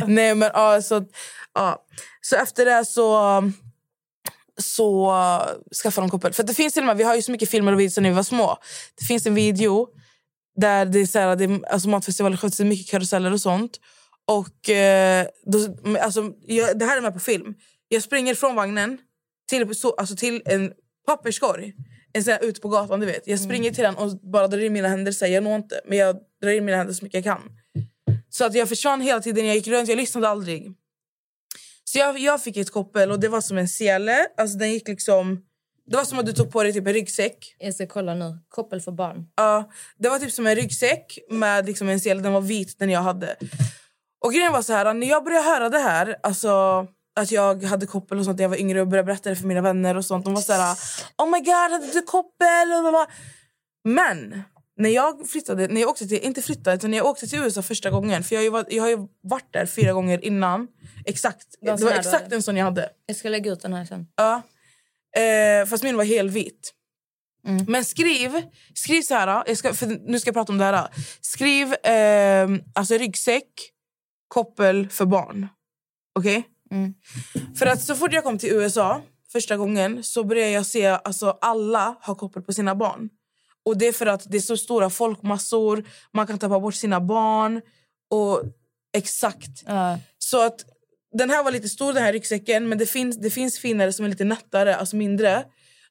nej 0.08 0.36
men 0.36 0.52
ja, 0.54 0.82
så, 0.82 1.06
ja. 1.54 1.86
så 2.22 2.36
efter 2.36 2.66
det 2.66 2.86
så 2.86 3.44
så 4.58 5.12
skaffade 5.84 6.08
de 6.08 6.12
koppel. 6.12 6.34
För 6.34 6.44
det 6.44 6.54
finns 6.54 6.74
till 6.74 6.84
och 6.84 6.88
med, 6.88 6.98
vi 6.98 7.04
har 7.04 7.16
ju 7.16 7.22
så 7.22 7.32
mycket 7.32 7.50
filmer 7.50 7.72
och 7.74 7.80
videos 7.80 7.98
när 7.98 8.10
vi 8.10 8.16
var 8.16 8.24
små. 8.24 8.58
Det 9.00 9.06
finns 9.06 9.26
en 9.26 9.36
video 9.36 9.88
där 10.56 10.86
det 10.86 11.00
är 11.00 11.06
så 11.06 11.20
här, 11.20 11.36
det 11.36 11.44
är, 11.44 11.72
alltså 11.72 11.90
matfestivaler 11.90 12.38
sköts, 12.38 12.58
det 12.58 12.64
är 12.64 12.66
mycket 12.66 12.92
karuseller 12.92 13.34
och 13.34 13.42
sånt. 13.42 13.80
Och 14.26 14.70
eh, 14.70 15.28
då, 15.46 15.60
alltså, 16.02 16.32
jag, 16.46 16.80
det 16.80 16.86
här 16.86 16.98
är 16.98 17.02
med 17.02 17.14
på 17.14 17.20
film. 17.20 17.54
Jag 17.88 18.04
springer 18.04 18.36
från 18.36 18.56
vagnen 18.56 18.98
till, 19.50 19.76
så, 19.76 19.94
alltså, 19.94 20.16
till 20.16 20.42
en 20.46 20.74
papperskorg. 21.06 21.74
En 22.18 22.24
sån 22.24 22.34
här 22.34 22.44
ute 22.44 22.62
på 22.62 22.70
gatan, 22.70 23.00
du 23.00 23.06
vet. 23.06 23.28
Jag 23.28 23.40
springer 23.40 23.72
till 23.72 23.84
den 23.84 23.96
och 23.96 24.18
bara 24.18 24.48
drar 24.48 24.60
in 24.60 24.74
mina 24.74 24.88
händer. 24.88 25.12
Säger 25.12 25.36
jag 25.36 25.44
når 25.44 25.56
inte, 25.56 25.82
men 25.86 25.98
jag 25.98 26.18
drar 26.42 26.52
in 26.52 26.66
mina 26.66 26.78
händer 26.78 26.94
så 26.94 27.06
mycket 27.06 27.26
jag 27.26 27.36
kan. 27.36 27.50
Så 28.30 28.46
att 28.46 28.56
jag 28.56 28.70
försvann 28.70 29.02
hela 29.02 29.20
tiden. 29.20 29.46
Jag 29.46 29.56
gick 29.56 29.68
runt, 29.68 29.90
jag 29.90 29.98
lyssnade 29.98 30.30
aldrig. 30.30 30.72
Så 31.84 31.98
jag, 31.98 32.20
jag 32.20 32.44
fick 32.44 32.58
ett 32.58 32.72
koppel 32.72 33.12
och 33.12 33.20
det 33.20 33.28
var 33.28 33.42
som 33.42 33.58
en 33.58 33.68
sele. 33.68 34.28
Alltså 34.38 34.58
den 34.58 34.72
gick 34.74 34.88
liksom... 34.88 35.44
Det 35.86 35.98
var 35.98 36.06
som 36.06 36.20
att 36.20 36.26
du 36.26 36.34
tog 36.34 36.52
på 36.52 36.64
dig 36.64 36.74
typ 36.74 36.88
en 36.88 36.94
ryggsäck. 36.94 37.56
Jag 37.60 37.74
ska 37.74 37.88
kolla 37.88 38.14
nu. 38.14 38.40
Koppel 38.50 38.82
för 38.82 38.92
barn. 38.92 39.26
Ja, 39.36 39.72
det 39.98 40.10
var 40.10 40.20
typ 40.20 40.32
som 40.32 40.48
en 40.48 40.56
ryggsäck 40.56 41.20
med 41.30 41.66
liksom 41.66 41.90
en 41.90 42.00
sele. 42.00 42.22
Den 42.22 42.34
var 42.34 42.42
vit, 42.42 42.80
den 42.80 42.90
jag 42.90 43.02
hade. 43.02 43.36
Och 44.26 44.34
grejen 44.34 44.52
var 44.52 44.62
så 44.62 44.74
här, 44.74 44.94
när 44.94 45.08
jag 45.08 45.24
började 45.24 45.50
höra 45.50 45.70
det 45.70 45.80
här, 45.80 46.16
alltså 46.24 46.88
att 47.18 47.32
jag 47.32 47.64
hade 47.64 47.86
koppel 47.86 48.20
och 48.20 48.26
sånt 48.26 48.38
när 48.38 48.44
jag 48.44 48.50
var 48.50 48.58
yngre 48.58 48.82
och 48.82 48.88
började 48.88 49.06
berätta 49.06 49.30
det 49.30 49.36
för 49.36 49.48
mina 49.48 49.62
vänner 49.62 49.98
och 49.98 50.06
sånt. 50.06 50.26
De 50.26 50.34
var 50.34 50.42
så 50.42 50.54
här, 50.54 50.78
oh 51.18 51.32
my 51.32 51.40
god, 51.40 51.72
hade 51.72 51.92
du 51.94 52.02
koppel? 52.02 52.68
Blablabla. 52.68 53.08
Men 53.84 54.44
när 54.78 54.90
jag 54.90 55.30
flyttade, 55.30 55.68
när 55.68 55.82
jag 55.82 55.90
åkte 55.90 56.08
till, 56.08 56.20
inte 56.20 56.42
flyttade, 56.42 56.76
utan 56.76 56.92
när 56.92 56.98
jag 56.98 57.08
åkte 57.08 57.28
till 57.28 57.40
USA 57.40 57.62
första 57.62 57.90
gången, 57.90 58.24
för 58.24 58.36
jag 58.36 58.40
har 58.40 58.44
ju 58.44 58.50
varit, 58.50 58.68
jag 58.74 58.84
har 58.84 58.90
ju 58.90 59.08
varit 59.24 59.54
där 59.54 59.66
fyra 59.66 59.94
gånger 59.94 60.26
innan. 60.26 60.68
Exakt. 61.06 61.48
Det 61.62 61.72
var 61.72 61.78
Det 61.78 61.86
var 61.86 61.92
exakt 61.92 62.32
en 62.32 62.44
sån 62.44 62.58
jag 62.58 62.66
hade. 62.66 62.90
Jag 63.06 63.16
ska 63.16 63.30
lägga 63.30 63.52
ut 63.52 63.62
den 63.62 63.74
här 63.74 63.86
sen. 63.86 64.08
Ja. 64.16 64.42
Eh, 65.22 65.66
fast 65.66 65.84
min 65.84 65.98
var 65.98 66.04
helvit. 66.04 66.74
Men 67.68 67.86
skriv, 67.86 68.42
skriv 68.74 69.02
så 69.02 69.14
här, 69.14 69.44
jag 69.48 69.58
ska, 69.58 69.74
för 69.74 69.88
nu 69.88 70.20
ska 70.20 70.28
jag 70.28 70.36
prata 70.36 70.52
om 70.52 70.58
det 70.58 70.66
här. 70.66 70.88
Skriv 71.22 71.74
eh, 71.74 72.50
alltså 72.74 72.94
ryggsäck, 72.98 73.50
koppel 74.28 74.90
för 74.90 75.06
barn. 75.06 75.48
Okej? 76.20 76.48
Mm. 76.72 76.94
För 77.56 77.66
att 77.66 77.82
så 77.82 77.96
fort 77.96 78.14
jag 78.14 78.24
kom 78.24 78.38
till 78.38 78.50
USA 78.54 79.02
första 79.32 79.58
gången 79.58 80.04
så 80.04 80.24
började 80.24 80.52
jag 80.52 80.66
se 80.66 80.86
alltså 80.86 81.38
alla 81.42 81.96
har 82.02 82.16
koppel 82.16 82.44
på 82.44 82.54
sina 82.54 82.76
barn. 82.76 83.10
Och 83.66 83.78
det 83.78 83.88
är 83.88 83.92
för 83.92 84.06
att 84.06 84.32
det 84.32 84.38
är 84.38 84.42
så 84.42 84.58
stora 84.58 84.90
folkmassor, 84.90 85.84
man 86.14 86.28
kan 86.28 86.40
tappa 86.40 86.60
bort 86.60 86.76
sina 86.76 87.02
barn. 87.02 87.62
Och 88.10 88.44
exakt. 88.98 89.64
Ja. 89.66 90.00
Så 90.18 90.46
att 90.46 90.66
den 91.12 91.30
här 91.30 91.44
var 91.44 91.52
lite 91.52 91.70
stor 91.70 91.94
den 91.94 92.04
här 92.04 92.14
ryggsäcken 92.14 92.70
men 92.70 92.78
det 92.78 92.86
finns, 92.86 93.18
det 93.18 93.30
finns 93.30 93.60
finare 93.60 93.94
som 93.94 94.06
är 94.06 94.10
lite 94.10 94.24
nättare, 94.24 94.76
alltså 94.76 94.96
mindre. 94.96 95.46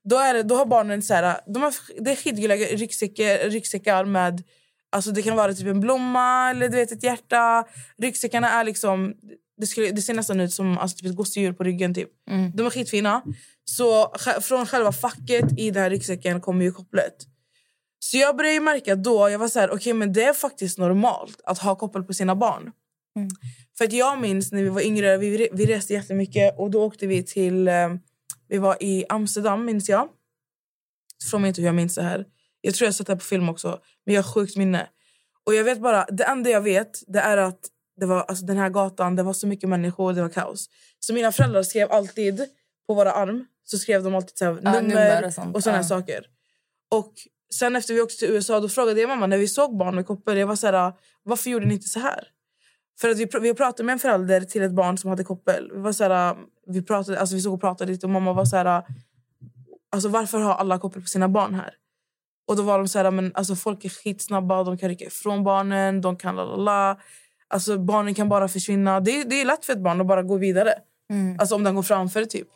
Då, 0.05 0.17
är 0.17 0.35
det, 0.35 0.43
då 0.43 0.57
har 0.57 0.67
barnen 0.67 1.03
så 1.03 1.15
här, 1.15 1.41
de 1.47 1.63
har, 1.63 1.75
det 2.01 2.11
är 2.11 2.17
skitgulliga 2.17 2.57
ryggsäckar, 2.57 3.51
ryggsäckar 3.51 4.05
med 4.05 4.43
Alltså 4.91 5.11
det 5.11 5.23
kan 5.23 5.37
vara 5.37 5.55
typ 5.55 5.67
en 5.67 5.81
blomma 5.81 6.51
eller 6.51 6.69
du 6.69 6.77
vet, 6.77 6.93
ett 6.93 7.03
hjärta. 7.03 7.65
Ryggsäckarna 7.99 8.51
är 8.51 8.65
liksom... 8.65 9.15
Det, 9.57 9.67
skulle, 9.67 9.91
det 9.91 10.03
ser 10.03 10.15
nästan 10.15 10.41
ut 10.41 10.53
som 10.53 10.79
alltså, 10.79 10.97
typ 10.97 11.07
ett 11.07 11.17
gosedjur 11.17 11.53
på 11.53 11.65
ryggen. 11.65 11.95
Typ. 11.95 12.09
De 12.55 12.67
är 12.67 12.71
skitfina. 12.71 13.23
Så 13.65 14.13
från 14.41 14.67
själva 14.67 14.93
facket 14.93 15.59
i 15.59 15.71
den 15.71 15.83
här 15.83 15.91
ryggsäcken 15.91 16.41
kommer 16.41 16.65
ju 16.65 16.73
kopplet. 16.73 17.15
Så 17.99 18.17
jag 18.17 18.37
började 18.37 18.61
märka 18.61 18.97
då, 18.97 19.31
jag 19.31 19.39
var 19.39 19.49
så 19.49 19.61
här, 19.61 19.71
okej 19.71 19.93
men 19.93 20.13
det 20.13 20.23
är 20.23 20.33
faktiskt 20.33 20.79
normalt 20.79 21.41
att 21.45 21.59
ha 21.59 21.77
koppel 21.77 22.03
på 22.03 22.15
sina 22.15 22.37
barn. 22.37 22.73
För 23.79 23.85
att 23.85 23.93
jag 23.93 24.21
minns 24.21 24.53
när 24.53 24.63
vi 24.63 24.69
var 24.69 24.81
yngre, 24.81 25.17
vi, 25.17 25.49
vi 25.53 25.67
reste 25.67 25.93
jättemycket 25.93 26.59
och 26.59 26.71
då 26.71 26.85
åkte 26.85 27.07
vi 27.07 27.23
till, 27.23 27.69
eh, 27.69 27.95
vi 28.49 28.59
var 28.59 28.83
i 28.83 29.05
Amsterdam 29.09 29.65
minns 29.65 29.89
jag. 29.89 30.09
Fråga 31.31 31.41
mig 31.41 31.49
inte 31.49 31.61
hur 31.61 31.69
jag 31.69 31.75
minns 31.75 31.95
det 31.95 32.03
här. 32.03 32.27
Jag 32.61 32.75
tror 32.75 32.87
jag 32.87 32.89
har 32.89 32.95
sett 32.95 33.07
det 33.07 33.17
på 33.17 33.25
film 33.25 33.49
också, 33.49 33.81
men 34.07 34.15
jag 34.15 34.23
har 34.23 34.33
sjukt 34.33 34.57
minne. 34.57 34.89
Och 35.45 35.55
jag 35.55 35.65
vet 35.65 35.81
bara, 35.81 36.05
det 36.05 36.25
enda 36.25 36.51
jag 36.51 36.61
vet 36.61 37.03
det 37.07 37.21
är 37.21 37.37
att 37.37 37.61
det 37.97 38.07
var, 38.07 38.23
alltså 38.23 38.45
den 38.45 38.57
här 38.57 38.69
gatan, 38.69 39.17
det 39.17 39.23
var 39.23 39.33
så 39.33 39.47
mycket 39.47 39.69
människor, 39.69 40.13
det 40.13 40.23
var 40.23 40.29
kaos. 40.29 40.71
Så 41.01 41.15
mina 41.15 41.33
föräldrar 41.33 41.63
skrev 41.63 41.93
alltid 41.93 42.45
på 42.87 42.95
våra 42.95 43.13
arm, 43.13 43.47
så 43.65 43.79
skrev 43.79 44.03
de 44.03 44.15
alltid 44.15 44.39
så 44.39 44.45
här, 44.45 44.53
nummer, 44.53 44.83
nummer 44.83 45.23
och 45.23 45.27
och, 45.27 45.35
sånt, 45.35 45.65
såna 45.65 45.77
ja. 45.77 45.83
här 45.83 45.89
saker. 45.89 46.27
Och 46.91 47.13
sen 47.55 47.77
efter 47.77 47.95
vi 47.95 48.01
åkte 48.01 48.17
till 48.17 48.29
USA 48.29 48.61
då 48.61 48.69
frågade 48.69 49.01
jag 49.01 49.09
mamma 49.09 49.27
när 49.27 49.39
vi 49.39 49.49
såg 49.49 49.77
barn 49.77 49.95
med 49.95 50.07
koppel, 50.07 50.39
jag 50.39 50.47
var 50.47 50.57
så 50.57 50.67
här, 50.67 50.93
varför 51.23 51.51
gjorde 51.51 51.67
ni 51.67 51.75
inte 51.75 51.89
så 51.89 52.01
här? 52.01 52.29
För 53.01 53.09
att 53.09 53.19
vi, 53.19 53.29
vi 53.41 53.55
pratade 53.55 53.85
med 53.85 53.93
en 53.93 53.99
förälder 53.99 54.41
till 54.41 54.63
ett 54.63 54.73
barn 54.73 54.99
som 54.99 55.11
hade 55.11 55.25
koppel. 55.25 55.71
Vi, 55.75 55.81
var 55.81 55.93
så 55.93 56.05
här, 56.05 56.37
vi, 56.67 56.83
pratade, 56.83 57.21
alltså 57.21 57.35
vi 57.35 57.41
såg 57.41 57.55
och 57.55 57.61
pratade 57.61 57.93
lite 57.93 58.07
och 58.07 58.11
mamma 58.11 58.33
var 58.33 58.45
så 58.45 58.57
här... 58.57 58.83
Alltså 59.91 60.09
varför 60.09 60.39
har 60.39 60.55
alla 60.55 60.79
koppel 60.79 61.03
på 61.03 61.09
sina 61.09 61.29
barn 61.29 61.55
här? 61.55 61.75
Och 62.47 62.57
då 62.57 62.63
var 62.63 62.79
de 62.79 62.89
så 62.89 62.99
här, 62.99 63.11
men 63.11 63.33
alltså 63.35 63.57
folk 63.57 63.85
är 63.85 63.89
skitsnabba, 63.89 64.65
de 64.65 64.79
kan 64.79 64.89
rycka 64.89 65.05
ifrån 65.05 65.45
barnen, 65.45 66.01
de 66.01 66.17
kan 66.17 66.37
lalala. 66.37 67.01
Alltså 67.55 67.79
barnen 67.79 68.15
kan 68.15 68.29
bara 68.29 68.49
försvinna. 68.49 69.01
Det, 69.01 69.21
är- 69.21 69.25
det 69.25 69.41
är 69.41 69.45
lätt 69.45 69.65
för 69.65 69.73
ett 69.73 69.83
barn 69.83 70.01
att 70.01 70.07
bara 70.07 70.23
gå 70.23 70.37
vidare. 70.37 70.73
Alltså 71.39 71.55
om 71.55 71.65
den 71.65 71.75
går 71.75 71.83
framför 71.83 72.25
typ. 72.25 72.49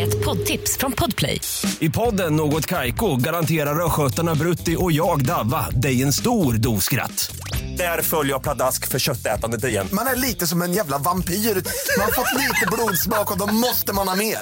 Ett 0.00 0.24
poddtips 0.24 0.76
från 0.78 0.92
Podplay. 0.92 1.40
I 1.78 1.90
podden 1.90 2.36
Något 2.36 2.66
Kaiko 2.66 3.16
garanterar 3.16 3.86
östgötarna 3.86 4.34
Brutti 4.34 4.76
och 4.78 4.92
jag, 4.92 5.24
Davva, 5.24 5.70
dig 5.70 6.02
en 6.02 6.12
stor 6.12 6.54
dos 6.54 6.84
skratt. 6.84 7.36
Där 7.76 8.02
följer 8.02 8.32
jag 8.32 8.42
pladask 8.42 8.88
för 8.88 8.98
köttätandet 8.98 9.64
igen. 9.64 9.86
Man 9.92 10.06
är 10.06 10.16
lite 10.16 10.46
som 10.46 10.62
en 10.62 10.72
jävla 10.72 10.98
vampyr. 10.98 11.34
Man 11.34 12.04
har 12.04 12.12
fått 12.12 12.32
lite 12.40 12.66
blodsmak 12.72 13.32
och 13.32 13.38
då 13.38 13.46
måste 13.54 13.92
man 13.92 14.08
ha 14.08 14.16
mer. 14.16 14.38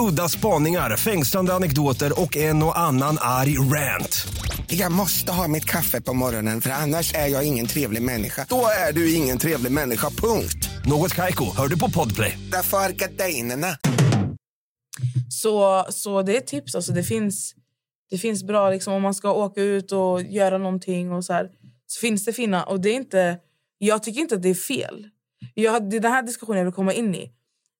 Udda 0.00 0.28
spaningar, 0.28 0.96
fängslande 0.96 1.54
anekdoter 1.54 2.20
och 2.20 2.36
en 2.36 2.62
och 2.62 2.78
annan 2.78 3.18
arg 3.20 3.58
rant. 3.58 4.26
Jag 4.66 4.92
måste 4.92 5.32
ha 5.32 5.48
mitt 5.48 5.64
kaffe 5.64 6.00
på 6.00 6.14
morgonen 6.14 6.60
för 6.60 6.70
annars 6.70 7.14
är 7.14 7.26
jag 7.26 7.46
ingen 7.46 7.66
trevlig 7.66 8.02
människa. 8.02 8.46
Då 8.48 8.66
är 8.88 8.92
du 8.92 9.14
ingen 9.14 9.38
trevlig 9.38 9.72
människa, 9.72 10.10
punkt. 10.10 10.68
Något 10.86 11.14
Kaiko, 11.14 11.44
hör 11.56 11.68
du 11.68 11.78
på 11.78 11.90
Podplay. 11.90 12.38
Därför 12.52 12.76
är 12.78 12.90
gardinerna. 12.90 13.66
Så, 15.28 15.86
så 15.88 16.22
det 16.22 16.32
är 16.32 16.38
ett 16.38 16.46
tips. 16.46 16.74
Alltså 16.74 16.92
det, 16.92 17.02
finns, 17.02 17.54
det 18.10 18.18
finns 18.18 18.44
bra 18.44 18.70
liksom, 18.70 18.92
om 18.92 19.02
man 19.02 19.14
ska 19.14 19.32
åka 19.32 19.62
ut 19.62 19.92
och 19.92 20.22
göra 20.22 20.58
någonting. 20.58 21.12
Och 21.12 21.24
så, 21.24 21.32
här, 21.32 21.50
så 21.86 22.00
finns 22.00 22.24
det 22.24 22.32
fina. 22.32 22.64
Och 22.64 22.80
det 22.80 22.90
är 22.90 22.94
inte, 22.94 23.38
jag 23.78 24.02
tycker 24.02 24.20
inte 24.20 24.34
att 24.34 24.42
det 24.42 24.50
är 24.50 24.54
fel. 24.54 25.08
Jag, 25.54 25.90
det 25.90 25.96
är 25.96 26.00
den 26.00 26.12
här 26.12 26.22
diskussionen 26.22 26.58
jag 26.58 26.64
vill 26.64 26.74
komma 26.74 26.92
in 26.92 27.14
i. 27.14 27.32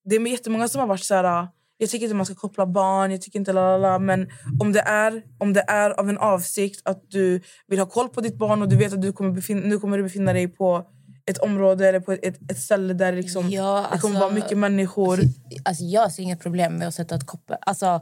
Det 0.04 0.16
är 0.16 0.26
jättemånga 0.26 0.68
som 0.68 0.80
har 0.80 0.86
varit 0.86 1.04
så 1.04 1.14
här... 1.14 1.48
Jag 1.78 1.90
tycker 1.90 2.04
inte 2.04 2.16
man 2.16 2.26
ska 2.26 2.34
koppla 2.34 2.66
barn, 2.66 3.10
jag 3.10 3.22
tycker 3.22 3.38
inte 3.38 3.52
la, 3.52 3.98
men 3.98 4.28
om 4.60 4.72
det, 4.72 4.80
är, 4.80 5.22
om 5.38 5.52
det 5.52 5.64
är 5.68 5.90
av 5.90 6.08
en 6.08 6.18
avsikt 6.18 6.80
att 6.84 7.02
du 7.10 7.40
vill 7.66 7.78
ha 7.78 7.86
koll 7.86 8.08
på 8.08 8.20
ditt 8.20 8.38
barn 8.38 8.62
och 8.62 8.68
du 8.68 8.76
vet 8.76 8.92
att 8.92 9.02
du 9.02 9.12
kommer 9.12 9.30
befinna, 9.30 9.60
nu 9.60 9.78
kommer 9.78 9.96
du 9.96 10.02
befinna 10.02 10.32
dig 10.32 10.48
på 10.48 10.86
ett 11.30 11.38
område 11.38 11.88
eller 11.88 12.00
på 12.00 12.12
ett, 12.12 12.50
ett 12.50 12.58
ställe 12.58 12.94
där 12.94 13.12
liksom, 13.12 13.50
Ja, 13.50 13.86
det 13.92 13.98
kommer 13.98 14.14
alltså- 14.14 14.28
vara 14.28 14.34
mycket 14.34 14.58
människor. 14.58 15.20
Alltså, 15.64 15.84
jag 15.84 16.12
ser 16.12 16.22
inget 16.22 16.40
problem 16.40 16.74
med 16.74 16.88
att 16.88 16.94
sätta 16.94 17.14
ett 17.14 17.26
koppel. 17.26 17.56
Alltså, 17.60 18.00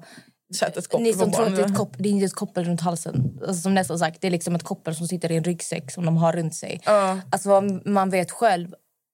ni 0.98 1.12
som 1.12 1.32
tror 1.32 1.46
att 1.46 1.56
det 1.56 1.62
är, 1.62 1.66
ett 1.66 1.76
koppel, 1.76 2.02
det 2.02 2.08
är 2.08 2.10
inte 2.10 2.26
ett 2.26 2.34
koppel 2.34 2.64
runt 2.64 2.80
halsen. 2.80 3.38
Alltså, 3.40 3.62
som 3.62 3.74
nästan 3.74 3.98
sagt, 3.98 4.20
det 4.20 4.26
är 4.26 4.30
liksom 4.30 4.54
ett 4.54 4.62
koppel 4.62 4.94
som 4.94 5.08
sitter 5.08 5.32
i 5.32 5.36
en 5.36 5.44
ryggsäck 5.44 5.90
som 5.90 6.04
de 6.04 6.16
har 6.16 6.32
runt 6.32 6.54
sig. 6.54 6.80
Ja. 6.84 7.18
Alltså, 7.30 7.60
man 7.84 8.10
vet 8.10 8.30
själv, 8.30 8.68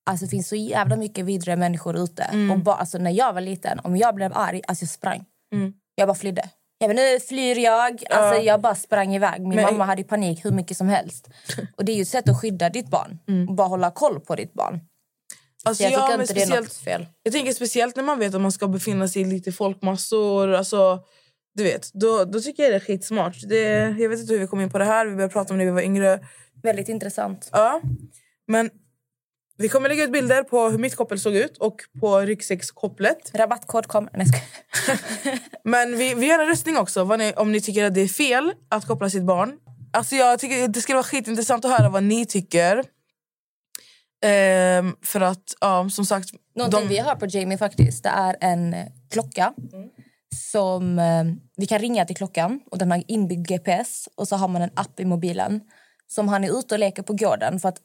alltså, 0.07 0.27
det 0.27 0.31
finns 0.31 0.49
så 0.49 0.57
jävla 0.57 0.97
mycket 0.97 1.25
vidriga 1.25 1.57
människor 1.57 1.97
ute. 1.97 2.23
Mm. 2.23 2.51
Och 2.51 2.59
bara, 2.59 2.77
alltså, 2.77 2.99
när 2.99 3.11
jag 3.11 3.33
var 3.33 3.41
liten, 3.41 3.79
om 3.85 3.97
jag 3.97 4.15
blev 4.15 4.33
arg, 4.35 4.61
alltså, 4.69 4.83
jag 4.83 4.91
sprang. 4.91 5.25
Mm. 5.55 5.73
Jag 5.95 6.09
bara 6.09 6.15
flydde. 6.15 6.49
Jag 6.79 6.89
bara, 6.91 6.95
nu 6.95 7.21
flyr 7.21 7.59
jag. 7.59 8.03
Alltså, 8.11 8.43
Jag 8.43 8.61
bara 8.61 8.75
sprang 8.75 9.15
iväg. 9.15 9.41
Min 9.41 9.55
Men- 9.57 9.65
mamma 9.65 9.85
hade 9.85 10.05
panik 10.05 10.45
hur 10.45 10.51
mycket 10.51 10.77
som 10.77 10.89
helst. 10.89 11.29
Och 11.77 11.85
Det 11.85 11.93
är 11.93 11.97
ju 11.97 12.03
ett 12.03 12.09
sätt 12.09 12.29
att 12.29 12.41
skydda 12.41 12.71
ditt 12.71 12.89
barn. 12.89 13.19
Och 13.49 13.55
bara 13.55 13.69
hålla 13.69 13.91
koll 13.91 14.21
på 14.21 14.35
ditt 14.35 14.53
barn. 14.53 14.81
Alltså, 15.65 15.83
Så 15.83 15.91
jag 15.91 15.93
ja, 15.93 15.97
tycker 16.07 16.19
men 16.19 16.21
inte 16.21 16.35
det 16.35 16.43
är 16.43 16.61
något 16.61 16.73
fel. 16.73 17.07
Jag 17.23 17.33
tänker 17.33 17.53
speciellt 17.53 17.97
när 17.97 18.03
man 18.05 18.19
vet 18.19 18.35
att 18.35 18.41
man 18.41 18.53
ska 18.53 18.69
befinna 18.69 19.09
sig 19.09 19.23
i 19.23 19.25
lite 19.25 19.53
folkmassor. 19.53 20.53
Alltså, 20.55 21.01
du 21.55 21.63
vet, 21.65 21.93
då, 21.93 22.25
då 22.25 22.41
tycker 22.41 22.63
jag 22.63 22.73
det 22.73 22.77
är 22.77 22.81
skitsmart. 22.81 23.37
Det, 23.49 23.63
jag 23.99 24.09
vet 24.09 24.21
inte 24.21 24.33
hur 24.33 24.41
vi 24.41 24.47
kom 24.47 24.61
in 24.61 24.71
på 24.71 24.79
det 24.79 24.85
här. 24.85 25.07
Vi 25.07 25.15
började 25.15 25.33
prata 25.33 25.55
om 25.55 25.59
det 25.59 25.65
när 25.65 25.71
vi 25.73 25.75
var 25.75 25.83
yngre. 25.83 26.21
Väldigt 26.63 26.89
intressant. 26.89 27.49
Ja, 27.53 27.81
men 28.49 28.71
vi 29.57 29.69
kommer 29.69 29.89
lägga 29.89 30.05
ut 30.05 30.13
bilder 30.13 30.43
på 30.43 30.69
hur 30.69 30.79
mitt 30.79 30.97
koppel 30.97 31.21
såg 31.21 31.35
ut 31.35 31.59
och 31.59 31.77
på 32.01 32.19
ryggsäckskopplet. 32.21 33.31
Rabattkod. 33.35 33.87
Nej, 34.13 34.27
skojar. 34.27 34.99
Men 35.65 35.97
vi, 35.97 36.15
vi 36.15 36.27
gör 36.27 36.39
en 36.39 36.47
röstning 36.49 36.77
också 36.77 37.05
ni, 37.17 37.33
om 37.37 37.53
ni 37.53 37.61
tycker 37.61 37.85
att 37.85 37.95
det 37.95 38.01
är 38.01 38.09
fel 38.09 38.53
att 38.69 38.87
koppla 38.87 39.11
sitt 39.11 39.25
barn. 39.25 39.53
Alltså 39.93 40.15
jag 40.15 40.39
tycker 40.39 40.69
Det 40.69 40.81
skulle 40.81 40.97
vara 40.97 41.05
skitintressant 41.05 41.65
att 41.65 41.79
höra 41.79 41.89
vad 41.89 42.03
ni 42.03 42.27
tycker. 42.27 42.85
Ehm, 44.25 44.97
för 45.05 45.21
att, 45.21 45.55
ja, 45.61 45.89
som 45.91 46.05
sagt... 46.05 46.29
Någonting 46.57 46.81
de- 46.81 46.89
vi 46.89 46.99
har 46.99 47.15
på 47.17 47.27
Jamie 47.27 47.59
faktiskt, 47.59 48.03
det 48.03 48.09
är 48.09 48.37
en 48.41 48.75
eh, 48.75 48.87
klocka. 49.11 49.53
Som 50.51 50.99
eh, 50.99 51.25
Vi 51.57 51.67
kan 51.67 51.79
ringa 51.79 52.05
till 52.05 52.17
klockan 52.17 52.61
och 52.71 52.79
den 52.79 52.91
har 52.91 53.03
inbyggd 53.09 53.49
GPS. 53.49 54.09
Och 54.17 54.29
så 54.29 54.37
har 54.37 54.49
man 54.49 54.63
en 54.63 54.71
app 54.75 55.01
i 55.01 55.05
mobilen 55.05 55.61
som 56.07 56.29
han 56.29 56.45
är 56.45 56.59
ute 56.59 56.75
och 56.75 56.79
leker 56.79 57.03
på 57.03 57.13
gården. 57.13 57.61
För 57.61 57.69
att, 57.69 57.79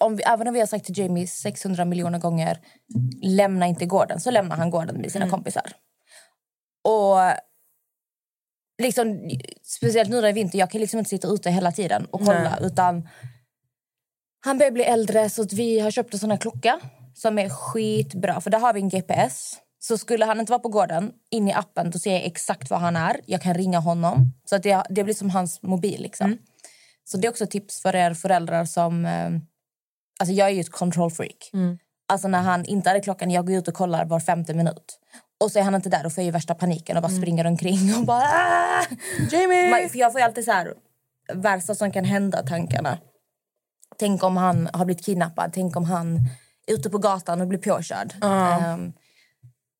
om 0.00 0.16
vi, 0.16 0.22
även 0.22 0.48
om 0.48 0.54
vi 0.54 0.60
har 0.60 0.66
sagt 0.66 0.84
till 0.84 0.98
Jamie 0.98 1.26
600 1.26 1.84
miljoner 1.84 2.18
gånger 2.18 2.58
lämna 3.22 3.66
inte 3.66 3.86
gården, 3.86 4.20
så 4.20 4.30
lämnar 4.30 4.56
han 4.56 4.70
gården 4.70 5.00
med 5.00 5.12
sina 5.12 5.30
kompisar. 5.30 5.72
Och 6.84 7.18
liksom, 8.82 9.30
speciellt 9.62 10.10
nu 10.10 10.16
när 10.16 10.22
det 10.22 10.28
är 10.28 10.32
vinter, 10.32 10.58
jag 10.58 10.70
kan 10.70 10.80
liksom 10.80 10.98
inte 10.98 11.10
sitta 11.10 11.28
ute 11.28 11.50
hela 11.50 11.72
tiden 11.72 12.04
och 12.04 12.20
kolla. 12.20 12.58
Utan 12.60 13.08
han 14.44 14.58
börjar 14.58 14.72
bli 14.72 14.84
äldre 14.84 15.30
så 15.30 15.42
att 15.42 15.52
vi 15.52 15.80
har 15.80 15.90
köpt 15.90 16.14
en 16.14 16.20
sån 16.20 16.30
här 16.30 16.38
klocka 16.38 16.80
som 17.14 17.38
är 17.38 17.48
skitbra. 17.48 18.40
För 18.40 18.50
där 18.50 18.58
har 18.58 18.72
vi 18.72 18.80
en 18.80 18.88
GPS. 18.88 19.58
Så 19.78 19.98
skulle 19.98 20.24
han 20.24 20.40
inte 20.40 20.52
vara 20.52 20.60
på 20.60 20.68
gården, 20.68 21.12
in 21.30 21.48
i 21.48 21.52
appen, 21.52 21.90
då 21.90 21.98
ser 21.98 22.12
jag 22.12 22.24
exakt 22.24 22.70
var 22.70 22.78
han 22.78 22.96
är. 22.96 23.20
Jag 23.26 23.42
kan 23.42 23.54
ringa 23.54 23.78
honom. 23.78 24.32
Så 24.44 24.56
att 24.56 24.62
det, 24.62 24.82
det 24.90 25.04
blir 25.04 25.14
som 25.14 25.30
hans 25.30 25.62
mobil. 25.62 26.02
Liksom. 26.02 26.38
Så 27.04 27.16
det 27.16 27.26
är 27.26 27.30
också 27.30 27.46
tips 27.46 27.82
för 27.82 27.96
er 27.96 28.14
föräldrar 28.14 28.64
som... 28.64 29.06
Alltså 30.20 30.32
jag 30.32 30.48
är 30.48 30.52
ju 30.52 30.60
ett 30.60 30.72
control 30.72 31.10
freak. 31.10 31.50
Alltså 32.08 32.28
när 32.28 32.42
han 32.42 32.64
inte 32.64 32.88
hade 32.90 33.00
klockan, 33.00 33.30
jag 33.30 33.46
går 33.46 33.56
ut 33.56 33.68
och 33.68 33.74
kollar 33.74 34.04
var 34.04 34.20
femte 34.20 34.54
minut. 34.54 34.98
Och 35.40 35.52
så 35.52 35.58
är 35.58 35.62
han 35.62 35.74
inte 35.74 35.88
där 35.88 36.06
och 36.06 36.12
får 36.12 36.24
jag 36.24 36.32
värsta 36.32 36.54
paniken 36.54 36.96
och 36.96 37.02
bara 37.02 37.12
springer 37.12 37.46
omkring 37.46 37.94
och 37.98 38.06
bara... 38.06 38.22
"Ah!" 38.24 38.84
Jamie! 39.30 39.70
Man, 39.70 39.88
för 39.88 39.98
jag 39.98 40.12
får 40.12 40.20
alltid 40.20 40.44
så 40.44 40.52
här 40.52 40.74
värsta 41.32 41.74
som 41.74 41.92
kan 41.92 42.04
hända 42.04 42.42
tankarna. 42.42 42.98
Tänk 43.98 44.22
om 44.22 44.36
han 44.36 44.68
har 44.72 44.84
blivit 44.84 45.04
kidnappad. 45.04 45.50
Tänk 45.54 45.76
om 45.76 45.84
han 45.84 46.16
är 46.66 46.74
ute 46.74 46.90
på 46.90 46.98
gatan 46.98 47.40
och 47.40 47.46
blir 47.46 47.58
påkörd. 47.58 48.14
Um, 48.22 48.92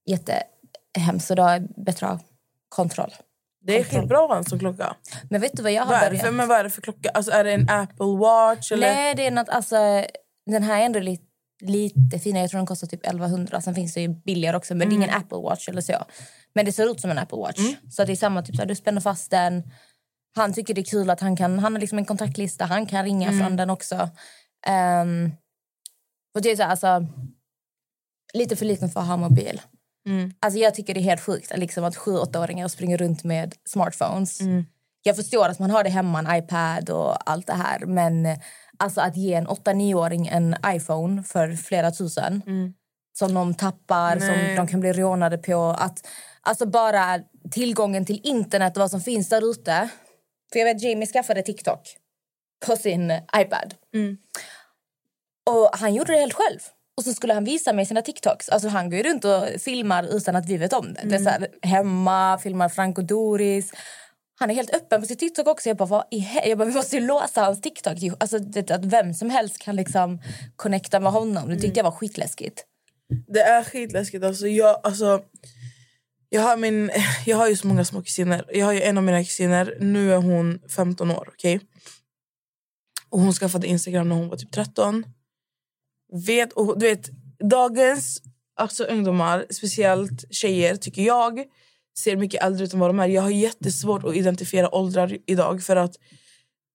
jättehemskt. 0.06 1.26
Så 1.28 1.34
då 1.34 1.42
är 1.42 1.84
bättre 1.84 2.18
kontroll. 2.68 3.14
det 3.64 3.78
är 3.80 3.84
skitbra 3.84 4.18
att 4.24 4.28
ha 4.30 4.36
en 4.36 4.44
sån 4.44 4.58
klocka. 4.58 4.96
Men 5.30 5.40
vet 5.40 5.56
du 5.56 5.62
vad 5.62 5.72
jag 5.72 5.82
har 5.82 5.92
Vad 5.92 5.96
är, 5.96 6.04
det 6.04 6.10
börjat? 6.10 6.24
för, 6.26 6.32
men 6.32 6.48
vad 6.48 6.58
är 6.58 6.64
det 6.64 6.70
för 6.70 6.82
klocka? 6.82 7.10
Alltså, 7.10 7.32
är 7.32 7.44
det 7.44 7.52
en 7.52 7.68
Apple 7.70 8.16
Watch? 8.18 8.72
Eller? 8.72 8.94
Nej, 8.94 9.14
det 9.14 9.26
är 9.26 9.30
något, 9.30 9.48
alltså, 9.48 10.04
den 10.46 10.62
här 10.62 10.80
är 10.80 10.86
ändå 10.86 10.98
lite, 10.98 11.24
lite 11.60 12.18
finare. 12.18 12.42
Jag 12.42 12.50
tror 12.50 12.58
den 12.58 12.66
kostar 12.66 12.86
typ 12.86 13.06
1100. 13.06 13.60
Sen 13.60 13.74
finns 13.74 13.94
det 13.94 14.00
ju 14.00 14.08
billigare 14.08 14.56
också. 14.56 14.74
Men 14.74 14.88
det 14.88 14.94
är 14.94 14.96
ingen 14.96 15.10
Apple 15.10 15.38
Watch 15.38 15.68
eller 15.68 15.80
så. 15.80 16.04
Men 16.54 16.64
det 16.64 16.72
ser 16.72 16.90
ut 16.90 17.00
som 17.00 17.10
en 17.10 17.18
Apple 17.18 17.38
Watch. 17.38 17.60
Så 17.90 18.04
det 18.04 18.12
är 18.12 18.16
samma 18.16 18.42
typ 18.42 18.56
så 18.56 18.62
här, 18.62 18.68
du 18.68 18.74
spänner 18.74 19.00
fast 19.00 19.30
den. 19.30 19.62
Han 20.34 20.52
tycker 20.52 20.74
det 20.74 20.80
är 20.80 20.84
kul 20.84 21.10
att 21.10 21.20
han 21.20 21.36
kan, 21.36 21.58
han 21.58 21.72
har 21.72 21.80
liksom 21.80 21.98
en 21.98 22.04
kontaktlista. 22.04 22.64
Han 22.64 22.86
kan 22.86 23.04
ringa 23.04 23.32
från 23.40 23.56
den 23.56 23.70
också. 23.70 23.94
Um, 25.02 25.32
och 26.34 26.42
det 26.42 26.50
är 26.50 26.56
så 26.56 26.62
här, 26.62 26.70
alltså, 26.70 27.06
lite 28.34 28.56
för 28.56 28.64
liten 28.64 28.88
för 28.90 29.00
att 29.00 29.06
ha 29.06 29.16
mobil. 29.16 29.60
Alltså 30.40 30.58
jag 30.58 30.74
tycker 30.74 30.94
det 30.94 31.00
är 31.00 31.02
helt 31.02 31.20
sjukt 31.20 31.52
liksom, 31.56 31.84
att 31.84 31.96
sju 31.96 32.16
åttaåringar 32.18 32.68
springer 32.68 32.98
runt 32.98 33.24
med 33.24 33.54
smartphones. 33.68 34.40
Jag 35.02 35.16
förstår 35.16 35.48
att 35.48 35.58
man 35.58 35.70
har 35.70 35.84
det 35.84 35.90
hemma, 35.90 36.18
en 36.18 36.36
iPad 36.44 36.90
och 36.90 37.30
allt 37.30 37.46
det 37.46 37.54
här. 37.54 37.86
Men 37.86 38.26
alltså 38.78 39.00
att 39.00 39.16
ge 39.16 39.34
en 39.34 39.48
8-9-åring 39.48 40.26
en 40.26 40.56
iPhone 40.66 41.22
för 41.22 41.56
flera 41.56 41.90
tusen 41.90 42.42
som 43.18 43.34
de 43.34 43.54
tappar, 43.54 44.18
som 44.18 44.28
Nej. 44.28 44.56
de 44.56 44.66
kan 44.66 44.80
bli 44.80 44.92
rånade 44.92 45.38
på. 45.38 45.62
Att, 45.62 46.06
alltså 46.40 46.66
bara 46.66 47.20
tillgången 47.50 48.06
till 48.06 48.20
internet 48.24 48.76
och 48.76 48.80
vad 48.80 48.90
som 48.90 49.00
finns 49.00 49.28
där 49.28 49.50
ute. 49.50 49.88
För 50.52 50.58
jag 50.58 50.66
vet 50.66 50.82
Jamie 50.82 51.06
skaffade 51.06 51.42
TikTok 51.42 51.96
på 52.66 52.76
sin 52.76 53.10
iPad. 53.36 53.74
Och 55.50 55.70
han 55.72 55.94
gjorde 55.94 56.12
det 56.12 56.18
helt 56.18 56.34
själv. 56.34 56.60
Och 56.96 57.04
så 57.04 57.12
skulle 57.12 57.34
han 57.34 57.44
visa 57.44 57.72
mig 57.72 57.86
sina 57.86 58.02
TikToks. 58.02 58.48
Alltså 58.48 58.68
han 58.68 58.90
går 58.90 59.02
runt 59.02 59.24
och 59.24 59.60
filmar 59.60 60.16
utan 60.16 60.36
att 60.36 60.46
vi 60.46 60.56
vet 60.56 60.72
om 60.72 60.94
det. 60.94 61.00
det 61.04 61.14
är 61.14 61.18
så 61.18 61.30
här, 61.30 61.48
hemma, 61.62 62.38
filmar 62.38 62.68
Frank 62.68 62.98
och 62.98 63.04
Doris. 63.04 63.72
Han 64.42 64.50
är 64.50 64.54
helt 64.54 64.74
öppen 64.74 65.00
på 65.00 65.06
sitt 65.06 65.18
TikTok 65.18 65.46
också. 65.46 65.68
Jag 65.68 65.76
bara, 65.76 65.88
vad 65.88 66.04
i 66.10 66.28
jag 66.44 66.58
bara 66.58 66.68
vi 66.68 66.74
måste 66.74 66.96
ju 66.96 67.06
låsa 67.06 67.44
hans 67.44 67.60
TikTok. 67.60 67.96
Alltså, 68.18 68.38
det, 68.38 68.70
att 68.70 68.84
vem 68.84 69.14
som 69.14 69.30
helst 69.30 69.58
kan 69.58 69.76
liksom 69.76 70.22
connecta 70.56 71.00
med 71.00 71.12
honom. 71.12 71.48
Det 71.48 71.56
tyckte 71.56 71.78
jag 71.78 71.84
var 71.84 71.90
skitläskigt. 71.90 72.64
Det 73.26 73.40
är 73.40 73.64
skitläskigt. 73.64 74.24
Alltså, 74.24 74.48
jag, 74.48 74.80
alltså, 74.82 75.22
jag, 76.28 76.42
har 76.42 76.56
min, 76.56 76.90
jag 77.26 77.36
har 77.36 77.48
ju 77.48 77.56
så 77.56 77.66
många 77.66 77.84
små 77.84 78.02
kusiner. 78.02 78.44
Jag 78.52 78.66
har 78.66 78.72
ju 78.72 78.82
en 78.82 78.98
av 78.98 79.04
mina 79.04 79.24
kusiner. 79.24 79.76
Nu 79.80 80.12
är 80.12 80.16
hon 80.16 80.60
15 80.76 81.10
år. 81.10 81.28
Okay? 81.28 81.60
Och 83.08 83.20
Hon 83.20 83.32
skaffade 83.32 83.66
Instagram 83.66 84.08
när 84.08 84.16
hon 84.16 84.28
var 84.28 84.36
typ 84.36 84.52
13. 84.52 85.04
Vet, 86.26 86.52
och, 86.52 86.78
du 86.78 86.86
vet, 86.86 87.10
dagens 87.50 88.22
alltså, 88.56 88.84
ungdomar, 88.84 89.46
speciellt 89.50 90.34
tjejer, 90.34 90.76
tycker 90.76 91.02
jag 91.02 91.44
ser 91.98 92.16
mycket 92.16 92.42
äldre 92.42 92.64
ut 92.64 92.72
än 92.74 92.80
vad 92.80 92.90
de 92.90 93.00
är. 93.00 93.06
Jag 93.08 93.22
har 93.22 93.30
jättesvårt 93.30 94.04
att 94.04 94.16
identifiera 94.16 94.74
åldrar 94.74 95.18
idag. 95.26 95.62
För 95.62 95.76
att 95.76 95.94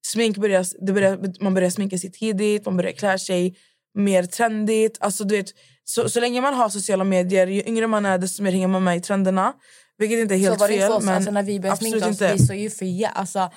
smink 0.06 0.36
börjar, 0.36 0.92
börjar, 0.92 1.42
Man 1.42 1.54
börjar 1.54 1.70
sminka 1.70 1.98
sig 1.98 2.12
tidigt, 2.12 2.64
man 2.64 2.76
börjar 2.76 2.92
klä 2.92 3.18
sig 3.18 3.56
mer 3.94 4.22
trendigt. 4.22 4.96
Alltså, 5.00 5.24
du 5.24 5.36
vet, 5.36 5.46
så, 5.84 6.08
så 6.08 6.20
länge 6.20 6.40
man 6.40 6.54
har 6.54 6.68
sociala 6.68 7.04
medier, 7.04 7.46
ju 7.46 7.62
yngre 7.66 7.86
man 7.86 8.06
är 8.06 8.18
desto 8.18 8.42
mer 8.42 8.52
hänger 8.52 8.68
man 8.68 8.84
med 8.84 8.96
i 8.96 9.00
trenderna. 9.00 9.52
Vilket 9.98 10.18
inte 10.18 10.34
är 10.34 10.38
helt 10.38 10.54
så 10.54 10.60
var 10.60 10.68
det 10.68 10.78
fel. 10.78 10.92
oss. 10.92 11.04
men 11.04 11.14
Alltså, 11.14 11.30
när 11.30 11.42
vi 11.42 11.60
började 11.60 11.78
sminka 11.78 12.08
oss, 12.08 12.20
vi 12.20 12.38
såg 12.38 12.56
ju 12.56 12.70
för 12.70 12.84
jä- 12.84 13.10
alltså, 13.12 13.50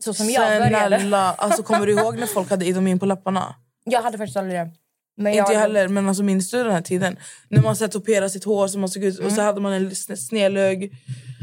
Så 0.00 0.14
som 0.14 0.30
jag 0.30 0.62
började. 0.62 0.98
Snälla, 1.00 1.32
alltså, 1.34 1.62
kommer 1.62 1.86
du 1.86 1.92
ihåg 1.92 2.18
när 2.18 2.26
folk 2.26 2.50
hade 2.50 2.64
Idomin 2.66 2.98
på 2.98 3.06
läpparna? 3.06 3.54
Jag 3.84 4.02
hade 4.02 4.18
faktiskt 4.18 4.36
aldrig 4.36 4.56
det. 4.60 4.70
Men 5.16 5.26
Inte 5.32 5.38
jag 5.38 5.52
jag 5.54 5.60
heller, 5.60 5.88
men 5.88 6.08
alltså 6.08 6.22
minns 6.22 6.50
du 6.50 6.62
den 6.64 6.72
här 6.72 6.80
tiden? 6.80 7.16
När 7.48 7.62
man 7.62 7.76
så 7.76 7.88
toperade 7.88 8.30
sitt 8.30 8.44
hår 8.44 8.68
så 8.68 8.78
man 8.78 8.88
såg 8.88 9.04
ut, 9.04 9.18
och 9.18 9.32
så 9.32 9.40
hade 9.42 9.60
man 9.60 9.72
en 9.72 9.90
sne- 9.90 10.16
snedlugg. 10.16 10.92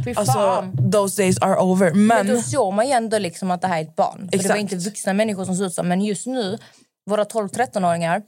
Fy 0.06 0.14
Alltså, 0.16 0.72
those 0.92 1.22
days 1.24 1.38
are 1.42 1.60
over. 1.60 1.94
Men, 1.94 2.08
Men 2.08 2.28
då 2.36 2.42
såg 2.42 2.74
man 2.74 2.88
ju 2.88 2.92
ändå 2.92 3.18
liksom 3.18 3.52
att 3.52 3.62
det 3.62 3.68
här 3.68 3.78
är 3.78 3.82
ett 3.82 3.96
barn. 3.96 4.30
För 4.32 4.38
det 4.38 4.50
var 4.50 4.56
inte 4.56 4.76
vuxna 4.76 5.14
människor 5.14 5.46
som 5.46 5.56
såg 5.56 5.66
ut 5.66 5.74
så. 5.74 5.84
Men 5.84 6.02
just 6.02 6.26
nu, 6.28 6.58
våra 7.10 7.24
12-13-åringar, 7.24 8.22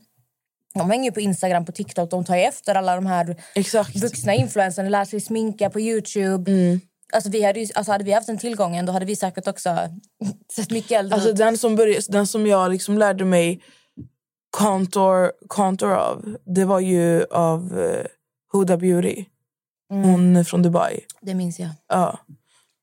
de 0.73 0.89
hänger 0.89 1.12
på 1.12 1.19
Instagram, 1.19 1.65
på 1.65 1.71
TikTok. 1.71 2.12
De 2.12 2.25
tar 2.25 2.38
efter 2.38 2.75
alla 2.75 2.95
de 2.95 3.05
här 3.05 3.36
exakt. 3.55 3.95
vuxna 3.95 4.34
influencerna, 4.34 4.89
lär 4.89 5.05
sig 5.05 5.21
sminka 5.21 5.69
på 5.69 5.79
Youtube. 5.79 6.51
Mm. 6.51 6.79
Alltså, 7.13 7.29
vi 7.29 7.43
hade, 7.43 7.60
ju, 7.60 7.67
alltså 7.75 7.91
hade 7.91 8.03
vi 8.03 8.12
haft 8.12 8.27
den 8.27 8.38
tillgången 8.38 8.86
då 8.86 8.91
hade 8.93 9.05
vi 9.05 9.15
säkert 9.15 9.47
också 9.47 9.77
sett 10.55 10.71
mycket 10.71 10.91
äldre 10.99 11.15
Alltså, 11.15 11.29
ut. 11.29 11.36
den, 11.38 11.58
som 11.58 11.75
började, 11.75 12.01
den 12.10 12.27
som 12.27 12.47
jag 12.47 12.71
liksom 12.71 12.97
lärde 12.97 13.25
mig 13.25 13.62
contour, 14.58 15.32
contour 15.48 15.94
av, 15.94 16.38
det 16.46 16.65
var 16.65 16.80
ju 16.80 17.24
av 17.24 17.74
uh, 17.74 18.06
Huda 18.54 18.78
Beauty. 18.78 19.26
Hon 19.89 20.36
är 20.36 20.44
från 20.44 20.62
Dubai. 20.62 21.00
Det 21.22 21.34
minns 21.34 21.60
jag. 21.60 21.70
Ja. 21.88 22.20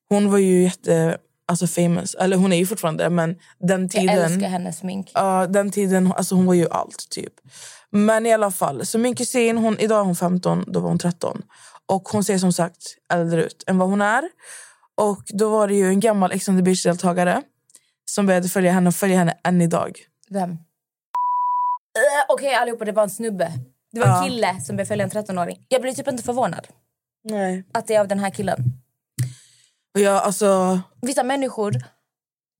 Hon 0.09 0.31
var 0.31 0.37
ju 0.37 0.63
jätte 0.63 1.17
alltså 1.47 1.67
famous. 1.67 2.15
Eller 2.15 2.37
hon 2.37 2.53
är 2.53 2.57
ju 2.57 2.65
fortfarande 2.65 3.09
men 3.09 3.35
den 3.59 3.81
Jag 3.81 3.91
tiden... 3.91 4.17
älskar 4.17 4.49
hennes 4.49 4.77
smink. 4.77 5.11
Ja, 5.13 5.47
den 5.47 5.71
tiden, 5.71 6.13
alltså 6.17 6.35
hon 6.35 6.45
var 6.45 6.53
ju 6.53 6.69
allt 6.69 7.09
typ. 7.09 7.33
Men 7.89 8.25
i 8.25 8.33
alla 8.33 8.51
fall, 8.51 8.85
så 8.85 8.97
min 8.97 9.15
kusin, 9.15 9.57
hon, 9.57 9.79
idag 9.79 9.99
är 9.99 10.03
hon 10.03 10.15
15, 10.15 10.63
då 10.67 10.79
var 10.79 10.89
hon 10.89 10.99
13. 10.99 11.41
Och 11.85 12.09
hon 12.09 12.23
ser 12.23 12.37
som 12.37 12.53
sagt 12.53 12.77
äldre 13.13 13.43
ut 13.43 13.63
än 13.67 13.77
vad 13.77 13.89
hon 13.89 14.01
är. 14.01 14.23
Och 14.95 15.23
då 15.27 15.49
var 15.49 15.67
det 15.67 15.75
ju 15.75 15.87
en 15.87 15.99
gammal 15.99 16.31
Ex 16.31 16.49
on 16.49 16.57
the 16.57 16.63
beach-deltagare 16.63 17.41
som 18.05 18.25
började 18.25 18.49
följa 18.49 18.71
henne 18.71 18.87
och 18.87 18.95
följer 18.95 19.17
henne 19.17 19.37
än 19.43 19.61
idag. 19.61 19.99
Vem? 20.29 20.57
Uh, 22.13 22.25
Okej 22.29 22.53
allihopa, 22.53 22.85
det 22.85 22.91
var 22.91 23.03
en 23.03 23.09
snubbe. 23.09 23.51
Det 23.91 23.99
var 23.99 24.17
en 24.17 24.29
kille 24.29 24.61
som 24.61 24.85
följa 24.85 25.03
en 25.03 25.11
13-åring. 25.11 25.65
Jag 25.69 25.81
blir 25.81 25.91
typ 25.91 26.07
inte 26.07 26.23
förvånad 26.23 26.67
Nej. 27.23 27.63
att 27.71 27.87
det 27.87 27.95
är 27.95 27.99
av 27.99 28.07
den 28.07 28.19
här 28.19 28.29
killen. 28.29 28.59
Och 29.95 29.99
jag, 30.01 30.23
alltså, 30.23 30.79
Vissa 31.01 31.23
människor, 31.23 31.73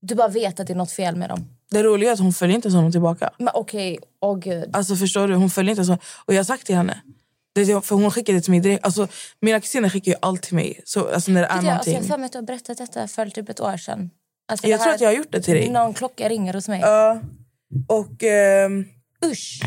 du 0.01 0.15
bara 0.15 0.27
vet 0.27 0.59
att 0.59 0.67
det 0.67 0.73
är 0.73 0.77
något 0.77 0.91
fel 0.91 1.15
med 1.15 1.29
dem. 1.29 1.49
det 1.71 1.83
roliga 1.83 2.09
är 2.09 2.13
att 2.13 2.19
hon 2.19 2.33
följer 2.33 2.55
inte 2.55 2.67
ens 2.67 2.75
honom 2.75 2.91
tillbaka. 2.91 3.29
Men 3.37 3.49
okej, 3.53 3.99
åh 4.21 4.37
gud. 4.39 4.69
Alltså 4.73 4.95
förstår 4.95 5.27
du, 5.27 5.35
hon 5.35 5.49
följer 5.49 5.69
inte 5.71 5.85
så. 5.85 5.97
Och 6.25 6.33
jag 6.33 6.39
har 6.39 6.43
sagt 6.43 6.65
till 6.65 6.75
henne. 6.75 7.01
Det, 7.55 7.85
för 7.85 7.95
hon 7.95 8.11
skickade 8.11 8.41
till 8.41 8.51
mig 8.51 8.59
direkt. 8.59 8.85
Alltså, 8.85 9.07
mina 9.39 9.59
kusiner 9.59 9.89
skickar 9.89 10.11
ju 10.11 10.17
allt 10.21 10.41
till 10.41 10.55
mig. 10.55 10.81
Så, 10.85 11.13
alltså 11.13 11.31
när 11.31 11.41
det 11.41 11.47
är 11.47 11.61
Det, 11.61 11.71
alltså, 11.71 11.89
jag 11.89 11.99
har 11.99 12.03
för 12.03 12.17
mig 12.17 12.25
att 12.25 12.31
du 12.31 12.37
har 12.37 12.43
berättat 12.43 12.77
detta 12.77 13.07
för 13.07 13.29
typ 13.29 13.49
ett 13.49 13.59
år 13.59 13.77
sedan. 13.77 14.09
Alltså, 14.47 14.67
jag 14.67 14.79
det 14.79 14.83
tror 14.83 14.93
att 14.93 15.01
jag 15.01 15.09
har 15.09 15.15
gjort 15.15 15.31
det 15.31 15.41
till 15.41 15.53
dig. 15.53 15.69
Någon 15.69 15.93
klocka 15.93 16.29
ringer 16.29 16.53
hos 16.53 16.67
mig. 16.67 16.79
Ja. 16.79 17.21
och 17.87 18.23
ehm, 18.23 18.85
Usch! 19.23 19.61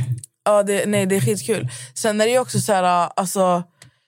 ja, 0.44 0.62
det, 0.62 0.86
nej, 0.86 1.06
det 1.06 1.16
är 1.16 1.20
skitkul. 1.20 1.68
Sen 1.94 2.20
är 2.20 2.24
det 2.24 2.30
ju 2.30 2.38
också 2.38 2.60
så 2.60 2.72
här, 2.72 3.10
alltså. 3.16 3.62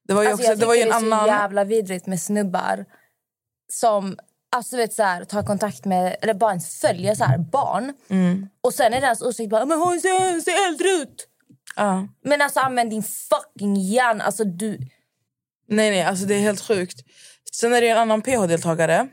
Det 0.09 0.15
var 0.15 0.23
ju, 0.23 0.29
Alltså, 0.29 0.43
också, 0.43 0.53
jag 0.53 0.59
det 0.59 0.67
var 0.67 0.75
ju 0.75 0.83
en 0.83 0.89
det 0.89 0.95
är 0.95 1.01
så 1.01 1.07
annan... 1.07 1.27
jävla 1.27 1.65
vidrigt 1.65 2.07
med 2.07 2.21
snubbar 2.21 2.85
som 3.73 4.19
alltså, 4.57 4.77
vet, 4.77 4.93
så 4.93 5.03
här, 5.03 5.25
tar 5.25 5.43
kontakt 5.43 5.85
med, 5.85 6.17
eller 6.23 6.35
bara 6.35 6.51
ens 6.51 6.81
följer 6.81 7.15
så 7.15 7.25
här, 7.25 7.39
barn. 7.39 7.93
Mm. 8.09 8.49
Och 8.61 8.75
sen 8.75 8.95
är 8.95 9.01
deras 9.01 9.23
åsikt 9.23 9.51
bara 9.51 9.65
men 9.65 9.79
hon 9.79 10.01
ser, 10.01 10.41
ser 10.41 10.69
äldre 10.69 10.89
ut. 10.89 11.29
Ja. 11.77 12.09
Men 12.25 12.43
alltså 12.43 12.61
använd 12.61 12.91
din 12.91 13.03
fucking 13.03 13.77
hjärna. 13.77 14.25
Alltså 14.25 14.45
du... 14.45 14.79
Nej, 15.69 15.91
nej, 15.91 16.03
alltså 16.03 16.27
det 16.27 16.35
är 16.35 16.41
helt 16.41 16.61
sjukt. 16.61 17.01
Sen 17.53 17.75
är 17.75 17.81
det 17.81 17.89
en 17.89 17.99
annan 17.99 18.23
PH-deltagare 18.23 19.09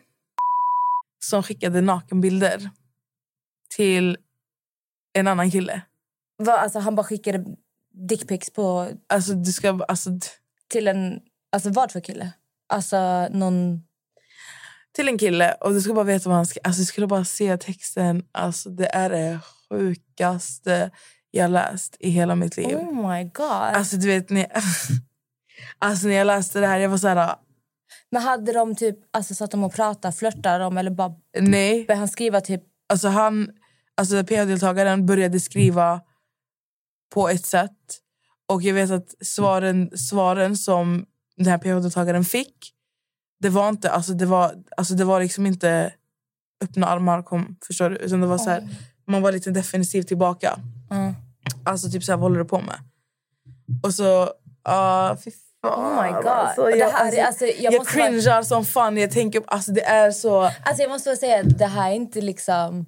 som 1.19 1.43
skickade 1.43 1.81
nakenbilder 1.81 2.69
till 3.75 4.17
en 5.13 5.27
annan 5.27 5.51
kille. 5.51 5.81
Vad, 6.37 6.55
alltså, 6.55 6.79
han 6.79 6.95
bara 6.95 7.03
skickade 7.03 7.45
dickpics 8.07 8.49
på 8.49 8.89
Alltså, 9.09 9.33
du 9.33 9.51
ska... 9.51 9.79
Alltså, 9.87 10.09
till 10.67 10.87
en... 10.87 11.19
Alltså 11.51 11.69
vad 11.69 11.91
för 11.91 11.99
kille? 11.99 12.31
Alltså 12.67 13.27
någon... 13.31 13.81
till 14.93 15.07
en 15.07 15.17
kille 15.17 15.53
och 15.53 15.73
du 15.73 15.81
ska 15.81 15.93
bara 15.93 16.05
veta 16.05 16.29
vad 16.29 16.35
han 16.35 16.45
ska... 16.45 16.59
Alltså, 16.63 16.81
du 16.81 16.85
skulle 16.85 17.07
bara 17.07 17.25
se 17.25 17.57
texten. 17.57 18.23
Alltså, 18.31 18.69
det 18.69 18.95
är 18.95 19.09
det 19.09 19.39
sjukaste 19.69 20.91
jag 21.31 21.51
läst 21.51 21.97
i 21.99 22.09
hela 22.09 22.35
mitt 22.35 22.57
liv. 22.57 22.77
Oh 22.77 23.11
my 23.11 23.23
god. 23.23 23.51
Alltså, 23.51 23.95
du 23.95 24.07
vet... 24.07 24.29
När, 24.29 24.47
alltså, 25.79 26.07
när 26.07 26.15
jag 26.15 26.27
läste 26.27 26.59
det 26.59 26.67
här, 26.67 26.79
jag 26.79 26.89
var 26.89 26.97
så 26.97 27.07
här... 27.07 27.35
Men 28.11 28.21
hade 28.21 28.53
de 28.53 28.75
typ, 28.75 28.97
alltså 29.13 29.35
satt 29.35 29.51
de 29.51 29.63
och 29.63 29.73
pratade, 29.73 30.13
flörtade 30.13 30.63
de 30.63 30.77
eller 30.77 30.91
bara 30.91 31.13
Nej. 31.39 31.85
började 31.85 31.99
han 31.99 32.07
skriva 32.07 32.41
typ... 32.41 32.63
Alltså, 32.89 33.07
han, 33.07 33.49
alltså 33.97 34.23
PH-deltagaren 34.23 35.05
började 35.05 35.39
skriva 35.39 36.01
på 37.13 37.29
ett 37.29 37.45
sätt. 37.45 37.71
Och 38.47 38.61
jag 38.61 38.73
vet 38.73 38.91
att 38.91 39.15
svaren, 39.25 39.97
svaren 39.97 40.57
som 40.57 41.05
den 41.37 41.47
här 41.47 41.57
PH-deltagaren 41.57 42.25
fick, 42.25 42.71
det 43.39 43.49
var 43.49 43.69
inte, 43.69 43.91
alltså 43.91 44.13
det 44.13 44.25
var, 44.25 44.55
alltså 44.77 44.93
det 44.93 45.03
var 45.05 45.19
liksom 45.19 45.45
inte 45.45 45.93
öppna 46.63 46.87
armar 46.87 47.23
kom, 47.23 47.57
förstår 47.67 47.89
du? 47.89 47.95
Utan 47.95 48.21
det 48.21 48.27
var 48.27 48.37
så 48.37 48.49
här, 48.49 48.67
man 49.07 49.21
var 49.21 49.31
lite 49.31 49.51
defensiv 49.51 50.03
tillbaka. 50.03 50.59
Mm. 50.91 51.13
Alltså 51.65 51.89
typ 51.89 52.03
så 52.03 52.11
här, 52.11 52.17
vad 52.17 52.23
håller 52.23 52.39
du 52.39 52.45
på 52.45 52.59
med? 52.61 52.79
Och 53.83 53.93
så, 53.93 54.29
ah 54.63 55.17
fy. 55.17 55.31
Oh 55.63 56.03
my 56.03 56.11
god. 56.11 56.25
Alltså, 56.27 56.61
Och 56.61 56.71
det 56.71 56.77
jag, 56.77 56.89
här, 56.89 57.05
alltså, 57.05 57.21
alltså, 57.21 57.45
jag, 57.45 57.73
jag, 57.73 57.79
måste 57.79 57.97
bara- 57.97 58.07
cringear 58.07 58.43
som 58.43 58.65
fan. 58.65 58.97
Jag 58.97 59.11
tänker, 59.11 59.43
alltså 59.47 59.71
det 59.71 59.81
är 59.85 60.11
så... 60.11 60.41
Alltså 60.41 60.81
jag 60.81 60.89
måste 60.89 61.15
säga 61.15 61.39
att 61.41 61.57
det 61.57 61.65
här 61.65 61.91
är 61.91 61.95
inte 61.95 62.21
liksom... 62.21 62.85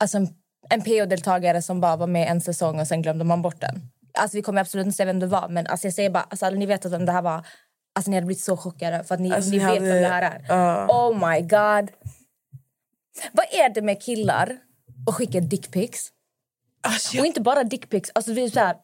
Alltså 0.00 0.16
en, 0.16 0.28
en 0.70 0.82
PO-deltagare 0.82 1.62
som 1.62 1.80
bara 1.80 1.96
var 1.96 2.06
med 2.06 2.28
en 2.30 2.40
säsong 2.40 2.80
och 2.80 2.86
sen 2.86 3.02
glömde 3.02 3.24
man 3.24 3.42
bort 3.42 3.60
den. 3.60 3.80
Alltså 4.18 4.36
vi 4.36 4.42
kommer 4.42 4.60
absolut 4.60 4.86
inte 4.86 4.96
säga 4.96 5.06
vem 5.06 5.20
det 5.20 5.26
var 5.26 5.48
men 5.48 5.66
alltså 5.66 5.86
jag 5.86 5.94
säger 5.94 6.10
bara, 6.10 6.22
alltså 6.30 6.50
ni 6.50 6.66
vet 6.66 6.86
att 6.86 6.92
vem 6.92 7.06
det 7.06 7.12
här 7.12 7.22
var. 7.22 7.46
Alltså 7.94 8.10
ni 8.10 8.16
hade 8.16 8.26
blivit 8.26 8.42
så 8.44 8.56
chockade 8.56 9.04
för 9.04 9.14
att 9.14 9.20
ni, 9.20 9.32
Alltså, 9.32 9.50
ni 9.50 9.58
ni 9.58 9.64
vet 9.64 9.74
hade- 9.74 9.80
vem 9.92 10.02
det 10.02 10.08
här 10.08 10.22
är. 10.22 10.44
Ja. 10.48 10.86
Oh 11.08 11.30
my 11.30 11.40
god. 11.40 11.90
Vad 13.32 13.46
är 13.50 13.74
det 13.74 13.82
med 13.82 14.02
killar 14.02 14.56
och 15.06 15.14
skicka 15.14 15.40
dickpics? 15.40 16.08
Alltså, 16.80 17.08
Och 17.10 17.18
jag, 17.18 17.26
inte 17.26 17.40
bara 17.40 17.64
dickpics, 17.64 18.10
alltså 18.14 18.32
det 18.34 18.40
är 18.40 18.48
så 18.50 18.60
här 18.60 18.76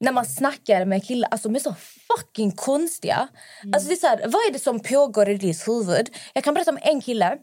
när 0.00 0.12
man 0.12 0.26
snackar 0.26 0.84
med 0.84 1.04
killar, 1.06 1.28
alltså 1.30 1.48
de 1.48 1.54
är 1.56 1.60
så 1.60 1.74
fucking 2.16 2.52
konstiga. 2.52 3.28
Alltså 3.74 3.88
det 3.88 3.94
är 3.94 3.96
så 3.96 4.06
här, 4.06 4.18
vad 4.18 4.34
är 4.48 4.52
det 4.52 4.58
som 4.58 4.80
pågår 4.80 5.28
i 5.28 5.34
ditt 5.34 5.68
huvud? 5.68 6.10
Jag 6.34 6.44
kan 6.44 6.54
berätta 6.54 6.70
om 6.70 6.78
en 6.82 7.00
kille. 7.00 7.38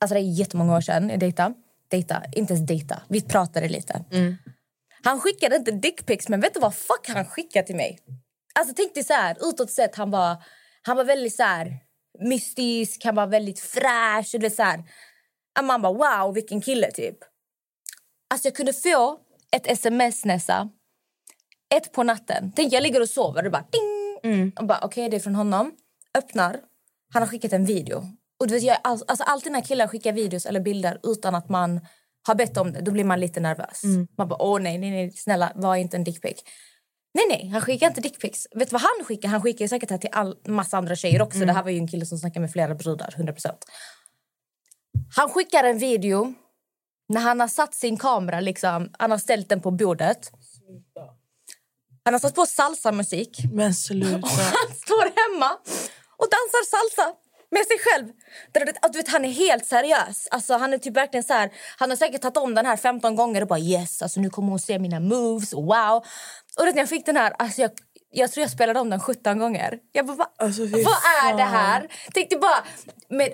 Alltså 0.00 0.14
det 0.14 0.20
är 0.20 0.38
jättemånga 0.38 0.76
år 0.76 0.80
sedan 0.80 1.10
jag 1.10 1.20
dejtade. 1.20 1.54
Dejta, 1.94 2.22
inte 2.32 2.52
ens 2.54 2.66
dejta. 2.66 3.02
Vi 3.08 3.20
pratade 3.22 3.68
lite. 3.68 4.04
Han 5.04 5.20
skickade 5.20 5.56
inte 5.56 5.70
dickpics, 5.70 6.28
men 6.28 6.40
vet 6.40 6.54
du 6.54 6.60
vad 6.60 6.74
fuck 6.74 7.08
han 7.08 7.24
skickade 7.24 7.66
till 7.66 7.76
mig? 7.76 7.98
Alltså 8.54 8.74
tänk 8.76 8.94
dig 8.94 9.04
så 9.04 9.12
här, 9.12 9.36
utåt 9.40 9.70
sett, 9.70 9.94
han 9.96 10.10
var, 10.10 10.36
han 10.82 10.96
var 10.96 11.04
väldigt 11.04 11.36
så 11.36 11.42
här 11.42 11.78
mystisk, 12.20 13.04
han 13.04 13.14
var 13.14 13.26
väldigt 13.26 13.60
fräsch. 13.60 14.34
och 14.34 14.40
Det 14.40 14.50
så 14.50 14.62
här, 14.62 14.84
man 15.62 15.82
bara 15.82 15.92
wow, 15.92 16.34
vilken 16.34 16.60
kille 16.60 16.90
typ. 16.90 17.18
Alltså 18.30 18.48
jag 18.48 18.56
kunde 18.56 18.72
få 18.72 19.18
ett 19.52 19.66
sms 19.66 20.24
Nessa, 20.24 20.68
ett 21.74 21.92
på 21.92 22.02
natten. 22.02 22.52
Tänk 22.56 22.72
jag 22.72 22.82
ligger 22.82 23.00
och 23.00 23.08
sover 23.08 23.46
och 23.46 23.52
bara 23.52 23.66
ding. 23.72 24.52
Och 24.58 24.66
bara 24.66 24.80
okej 24.82 25.08
det 25.08 25.16
är 25.16 25.20
från 25.20 25.34
honom. 25.34 25.72
Öppnar, 26.18 26.60
han 27.12 27.22
har 27.22 27.28
skickat 27.28 27.52
en 27.52 27.64
video. 27.64 28.04
Och 28.44 28.48
du 28.48 28.54
vet 28.54 28.62
jag 28.62 28.78
all, 28.84 29.02
alltså 29.06 29.24
alltid 29.24 29.52
när 29.52 29.60
killar 29.60 29.86
skickar 29.86 30.12
videos 30.12 30.46
eller 30.46 30.60
bilder 30.60 31.00
utan 31.02 31.34
att 31.34 31.48
man 31.48 31.80
har 32.26 32.34
bett 32.34 32.56
om 32.56 32.72
det, 32.72 32.80
då 32.80 32.90
blir 32.90 33.04
man 33.04 33.20
lite 33.20 33.40
nervös. 33.40 33.82
Man 34.18 34.28
bara 34.28 34.42
åh 34.42 34.60
nej 34.60 34.78
nej 34.78 34.90
nej 34.90 35.12
snälla 35.12 35.52
var 35.54 35.76
inte 35.76 35.96
en 35.96 36.04
dickpic. 36.04 36.44
Nej 37.14 37.24
nej, 37.28 37.48
han 37.48 37.60
skickar 37.60 37.86
inte 37.86 38.00
dickpics. 38.00 38.46
Vet 38.54 38.72
vad 38.72 38.80
han 38.80 39.04
skickar? 39.04 39.28
Han 39.28 39.42
skickar 39.42 39.66
säkert 39.68 39.90
här 39.90 39.98
till 39.98 40.10
all 40.12 40.36
massa 40.46 40.76
andra 40.76 40.96
tjejer 40.96 41.22
också. 41.22 41.38
Det 41.38 41.52
här 41.52 41.62
var 41.62 41.70
ju 41.70 41.78
en 41.78 41.88
kille 41.88 42.06
som 42.06 42.18
snackade 42.18 42.40
med 42.40 42.52
flera 42.52 42.74
brudar, 42.74 43.14
100%. 43.18 43.52
Han 45.16 45.28
skickar 45.28 45.64
en 45.64 45.78
video 45.78 46.34
när 47.08 47.20
han 47.20 47.40
har 47.40 47.48
satt 47.48 47.74
sin 47.74 47.96
kamera, 47.96 48.40
liksom, 48.40 48.90
han 48.98 49.10
har 49.10 49.18
ställt 49.18 49.48
den 49.48 49.60
på 49.60 49.70
bordet. 49.70 50.30
Han 52.04 52.14
har 52.14 52.18
satt 52.18 52.34
på 52.34 52.46
salsa-musik. 52.46 53.38
men 53.52 53.74
sluta. 53.74 54.08
Han 54.58 54.76
står 54.76 55.04
hemma 55.04 55.50
och 56.16 56.28
dansar 56.34 56.64
salsa 56.64 57.23
med 57.54 57.66
sig 57.66 57.78
själv. 57.78 58.06
Du 58.52 58.96
vet, 58.98 59.08
han 59.08 59.24
är 59.24 59.32
helt 59.32 59.66
seriös. 59.66 60.28
Alltså, 60.30 60.54
han 60.54 60.72
är 60.74 60.78
typ 60.78 60.96
verkligen 60.96 61.24
så 61.24 61.32
här, 61.32 61.50
Han 61.78 61.90
har 61.90 61.96
säkert 61.96 62.22
tagit 62.22 62.36
om 62.36 62.54
den 62.54 62.66
här 62.66 62.76
15 62.76 63.16
gånger 63.16 63.42
och 63.42 63.48
bara 63.48 63.58
yes, 63.58 64.02
alltså, 64.02 64.20
nu 64.20 64.30
kommer 64.30 64.48
hon 64.48 64.58
se 64.58 64.78
mina 64.78 65.00
moves. 65.00 65.52
Wow. 65.52 66.04
Och 66.58 66.66
vet, 66.66 66.74
när 66.74 66.82
jag 66.82 66.88
fick 66.88 67.06
den 67.06 67.16
här, 67.16 67.32
alltså, 67.38 67.60
jag, 67.62 67.70
jag 68.10 68.32
tror 68.32 68.42
jag 68.42 68.50
spelade 68.50 68.80
om 68.80 68.90
den 68.90 69.00
17 69.00 69.38
gånger. 69.38 69.78
Jag 69.92 70.06
bara, 70.06 70.28
Alltså, 70.38 70.62
vad 70.62 70.98
är 71.24 71.36
det 71.36 71.42
här? 71.42 71.88
Tänkte 72.14 72.36
bara, 72.36 72.64
men, 73.08 73.28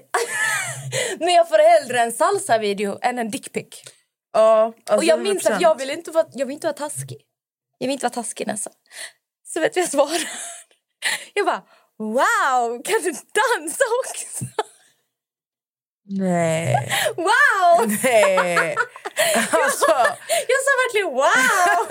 men 1.18 1.34
jag 1.34 1.48
får 1.48 1.80
hellre 1.80 2.00
en 2.00 2.12
salsa-video 2.12 2.98
än 3.02 3.18
en 3.18 3.30
dickpic. 3.30 3.82
Ja, 4.32 4.64
alltså, 4.64 4.96
Och 4.96 5.04
jag 5.04 5.20
minns 5.22 5.44
100%. 5.46 5.52
att 5.52 5.60
jag 5.60 5.78
vill 5.78 5.90
inte 5.90 6.10
vara, 6.10 6.26
jag 6.32 6.46
vill 6.46 6.54
inte 6.54 6.66
vara 6.66 6.76
taskig. 6.76 7.18
Jag 7.78 7.86
vill 7.86 7.92
inte 7.92 8.04
vara 8.04 8.14
taskig 8.14 8.46
nästan. 8.46 8.72
Så 9.46 9.60
vet 9.60 9.74
du 9.74 9.80
jag 9.80 9.88
svarade? 9.88 10.24
Jag 11.34 11.46
bara, 11.46 11.62
wow, 12.00 12.82
kan 12.84 13.02
du 13.02 13.10
dansa 13.10 13.84
också? 14.04 14.44
Nej. 16.04 16.74
Wow! 17.16 17.88
Nej. 18.02 18.76
Alltså, 19.52 19.90
Jag 20.48 20.60
sa 20.64 20.70
verkligen 20.82 21.10
wow! 21.14 21.86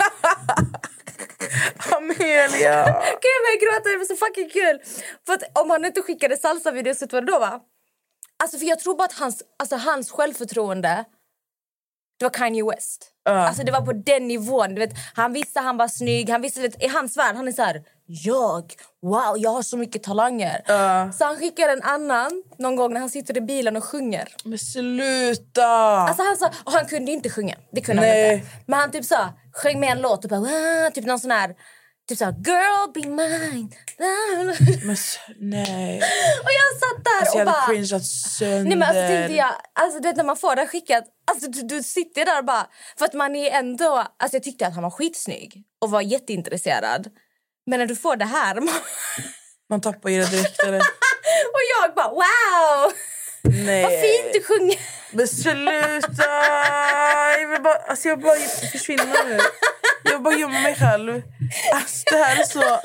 Amelia. 1.96 2.84
Gud 3.22 3.30
jag 3.34 3.42
började 3.44 3.64
gråta, 3.64 3.88
det 3.88 3.96
var 3.96 4.04
så 4.04 4.16
fucking 4.16 4.50
kul. 4.50 4.80
För 5.26 5.32
att 5.32 5.58
om 5.58 5.70
han 5.70 5.84
inte 5.84 6.02
skickade 6.02 6.36
salsa-videos, 6.36 7.02
vet 7.02 7.10
du 7.10 7.16
vad 7.16 7.26
det 7.26 7.32
då 7.32 7.38
var? 7.38 7.60
Alltså 8.42 8.58
för 8.58 8.66
jag 8.66 8.78
tror 8.78 8.96
bara 8.96 9.04
att 9.04 9.12
hans, 9.18 9.42
alltså 9.58 9.76
hans 9.76 10.10
självförtroende, 10.10 11.04
det 12.18 12.24
var 12.24 12.30
Kanye 12.30 12.64
West. 12.64 13.10
Alltså 13.24 13.62
det 13.62 13.72
var 13.72 13.80
på 13.80 13.92
den 13.92 14.28
nivån. 14.28 14.74
Du 14.74 14.80
vet, 14.80 14.92
han 15.14 15.32
visste 15.32 15.60
han 15.60 15.76
var 15.76 15.88
snygg. 15.88 16.30
Han 16.30 16.42
visste, 16.42 16.60
vet, 16.60 16.82
I 16.82 16.86
hans 16.86 17.16
värld 17.16 17.36
han 17.36 17.48
är 17.48 17.52
så 17.52 17.62
här... 17.62 17.82
Jag? 18.12 18.74
Wow, 19.02 19.38
jag 19.38 19.50
har 19.50 19.62
så 19.62 19.76
mycket 19.76 20.02
talanger. 20.02 20.62
Så 21.12 21.24
han 21.24 21.36
skickar 21.36 21.68
en 21.68 21.82
annan 21.82 22.42
någon 22.58 22.76
gång 22.76 22.92
när 22.92 23.00
han 23.00 23.10
sitter 23.10 23.36
i 23.36 23.40
bilen 23.40 23.76
och 23.76 23.84
sjunger. 23.84 24.28
Men 24.44 24.58
sluta. 24.58 25.66
Alltså 25.66 26.22
han, 26.22 26.36
sa, 26.36 26.50
och 26.64 26.72
han 26.72 26.86
kunde 26.86 27.12
inte 27.12 27.30
sjunga. 27.30 27.54
Det 27.72 27.80
kunde 27.80 28.02
han 28.02 28.10
Nej. 28.10 28.34
inte. 28.34 28.46
Men 28.66 28.78
han 28.80 28.90
typ 28.90 29.04
så, 29.04 29.16
sjöng 29.52 29.80
med 29.80 29.92
en 29.92 30.00
låt 30.00 30.24
och 30.24 30.30
bara... 30.30 30.90
Typ 30.90 31.06
någon 31.06 31.20
sån 31.20 31.30
här... 31.30 31.54
Typ 32.08 32.18
så 32.18 32.24
här, 32.24 32.32
Girl 32.32 32.92
be 32.94 33.08
mine. 33.08 33.70
Men, 34.86 34.96
nej. 35.38 35.96
och 36.44 36.50
jag 36.50 36.78
satt 36.80 37.04
där 37.04 37.20
Alltså, 37.20 37.38
jag 37.38 37.46
och 37.46 37.52
hade 37.52 37.66
bara... 37.66 37.74
cringeat 37.74 38.06
sönder. 38.06 38.64
Nej 38.64 38.76
men 38.76 38.88
alltså 38.88 39.02
tänkte 39.02 39.36
jag, 39.36 39.54
alltså 39.72 40.00
du 40.00 40.08
vet 40.08 40.16
när 40.16 40.24
man 40.24 40.36
får 40.36 40.56
det 40.56 40.66
skickat, 40.66 41.04
alltså 41.30 41.50
du, 41.50 41.62
du 41.62 41.82
sitter 41.82 42.24
där 42.24 42.38
och 42.38 42.44
bara, 42.44 42.66
för 42.98 43.04
att 43.04 43.14
man 43.14 43.36
är 43.36 43.50
ändå, 43.50 44.06
alltså 44.18 44.36
jag 44.36 44.42
tyckte 44.42 44.66
att 44.66 44.74
han 44.74 44.82
var 44.82 44.90
skitsnygg 44.90 45.62
och 45.80 45.90
var 45.90 46.00
jätteintresserad. 46.00 47.10
Men 47.70 47.78
när 47.78 47.86
du 47.86 47.96
får 47.96 48.16
det 48.16 48.24
här 48.24 48.60
Man 49.68 49.80
tappar 49.80 50.10
ju 50.10 50.20
det 50.20 50.30
direkt. 50.30 50.62
Eller? 50.62 50.78
och 51.54 51.62
jag 51.72 51.94
bara 51.94 52.08
wow! 52.08 52.92
Nej. 53.42 53.82
Vad 53.82 53.92
fint 53.92 54.32
du 54.32 54.42
sjunger! 54.42 54.78
Men 55.12 55.28
sluta! 55.28 56.24
Jag 57.40 57.48
vill 57.48 57.62
bara, 57.62 57.74
alltså 57.74 58.08
jag 58.08 58.20
bara 58.20 58.36
försvinna 58.72 59.04
nu. 59.28 59.38
Jag 60.04 60.12
vill 60.12 60.20
bara 60.20 60.34
gömma 60.34 60.60
mig 60.60 60.74
själv. 60.74 61.22
Alltså 61.74 62.04
det 62.10 62.16
här 62.16 62.40
är 62.40 62.44
så... 62.44 62.80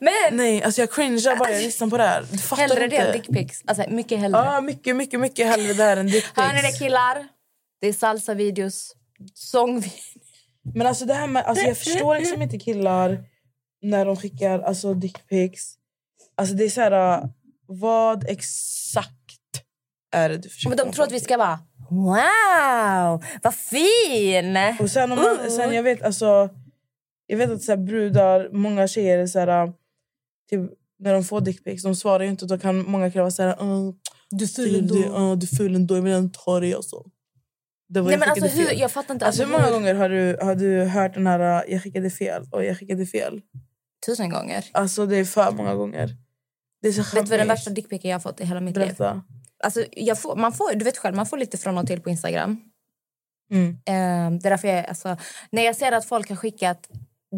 Men 0.00 0.36
Nej, 0.36 0.62
alltså 0.62 0.80
jag 0.80 0.92
cringear 0.92 1.36
bara 1.36 1.50
jag 1.50 1.62
lyssnar 1.62 1.88
på 1.88 1.96
det 1.96 2.02
här. 2.06 2.26
Du 2.30 2.38
fattar 2.38 2.62
hellre 2.62 2.84
inte. 2.84 2.96
det 2.96 3.02
än 3.02 3.12
dickpics. 3.12 3.62
Alltså 3.66 3.84
mycket 3.88 4.18
hellre. 4.18 4.38
Ja, 4.38 4.60
mycket, 4.60 4.96
mycket, 4.96 5.20
mycket 5.20 5.46
hellre 5.46 5.72
det 5.72 5.82
här 5.82 5.96
än 5.96 6.06
dickpics. 6.06 6.36
Hör 6.36 6.54
ni 6.54 6.62
det 6.62 6.78
killar? 6.78 7.28
Det 7.80 7.88
är 7.88 7.92
salsa-videos, 7.92 8.92
sångvideos. 9.34 10.16
Men 10.74 10.86
alltså 10.86 11.04
det 11.04 11.14
här 11.14 11.26
med, 11.26 11.44
alltså 11.44 11.64
jag 11.64 11.78
förstår 11.78 12.18
liksom 12.18 12.42
inte 12.42 12.58
killar 12.58 13.18
när 13.82 14.06
de 14.06 14.16
skickar 14.16 14.58
alltså 14.58 14.94
dickpics. 14.94 15.74
Alltså 16.34 16.54
det 16.54 16.64
är 16.64 16.68
så 16.68 16.80
här, 16.80 17.22
uh, 17.22 17.28
vad 17.66 18.28
exakt 18.28 19.12
är 20.12 20.28
det 20.28 20.38
du 20.38 20.48
försöker 20.48 20.76
Men 20.76 20.86
de 20.86 20.92
tror 20.92 21.04
att 21.04 21.12
vi 21.12 21.20
ska 21.20 21.36
vara 21.36 21.58
wow, 21.90 23.24
vad 23.42 23.54
fin! 23.54 24.58
Och 24.80 24.90
sen, 24.90 25.12
om 25.12 25.18
man, 25.18 25.50
sen 25.50 25.74
jag 25.74 25.82
vet 25.82 26.02
alltså, 26.02 26.48
jag 27.26 27.38
vet 27.38 27.50
att 27.50 27.62
så 27.62 27.72
här, 27.72 27.76
brudar, 27.78 28.48
många 28.52 28.88
tjejer 28.88 29.18
är 29.18 29.26
så 29.26 29.38
här, 29.38 29.64
uh, 29.66 29.72
typ, 30.50 30.60
när 30.98 31.12
de 31.12 31.24
får 31.24 31.40
dickpics, 31.40 31.82
de 31.82 31.96
svarar 31.96 32.24
ju 32.24 32.30
inte. 32.30 32.46
Då 32.46 32.58
kan 32.58 32.90
många 32.90 33.08
vara 33.08 33.30
så 33.30 33.42
här, 33.42 33.62
uh, 33.62 33.92
Du 34.30 34.44
är 34.44 34.56
du, 34.56 34.80
du, 34.80 35.04
uh, 35.04 35.36
du 35.36 35.46
är 35.46 35.56
ful 35.56 35.74
ändå, 35.74 35.96
jag 35.96 36.02
vill 36.02 36.12
inte 36.12 36.38
ha 36.38 36.60
dig 36.60 36.74
alltså. 36.74 37.04
Det 37.88 38.00
var 38.00 38.08
Nej, 38.10 38.18
men 38.18 38.28
alltså, 38.30 38.46
hur, 38.46 38.72
jag 38.72 38.90
fattar 38.90 39.14
inte. 39.14 39.26
Alltså, 39.26 39.42
Alltså, 39.42 39.56
hur 39.56 39.62
många 39.62 39.78
gånger 39.78 39.94
har 39.94 40.08
du, 40.08 40.38
har 40.42 40.54
du 40.54 40.84
hört 40.84 41.14
den 41.14 41.26
här 41.26 41.64
uh, 41.64 41.72
jag 41.72 41.82
skickade 41.82 42.10
fel 42.10 42.46
och 42.52 42.64
jag 42.64 42.78
skickade 42.78 43.06
fel? 43.06 43.42
Tusen 44.06 44.30
gånger. 44.30 44.64
Alltså 44.72 45.06
det 45.06 45.16
är 45.16 45.24
för 45.24 45.50
många 45.50 45.74
gånger. 45.74 46.16
Det 46.82 46.88
är 46.88 46.92
så 46.92 47.16
Vet 47.16 47.24
du 47.24 47.30
vad 47.30 47.40
den 47.40 47.48
värsta 47.48 47.70
dickpicen 47.70 48.10
jag 48.10 48.14
har 48.14 48.20
fått 48.20 48.40
i 48.40 48.44
hela 48.44 48.60
mitt 48.60 48.76
liv? 48.76 48.86
Berätta. 48.86 49.22
Alltså, 49.64 49.84
jag 49.92 50.18
får, 50.18 50.36
man 50.36 50.52
får, 50.52 50.74
du 50.74 50.84
vet 50.84 50.98
själv, 50.98 51.16
man 51.16 51.26
får 51.26 51.38
lite 51.38 51.58
från 51.58 51.78
och 51.78 51.86
till 51.86 52.00
på 52.00 52.10
Instagram. 52.10 52.60
Mm. 53.50 53.68
Eh, 53.70 54.40
det 54.40 54.48
är 54.48 54.50
därför 54.50 54.68
jag, 54.68 54.86
alltså, 54.86 55.16
när 55.50 55.62
jag 55.62 55.76
ser 55.76 55.92
att 55.92 56.06
folk 56.06 56.28
har 56.28 56.36
skickat 56.36 56.88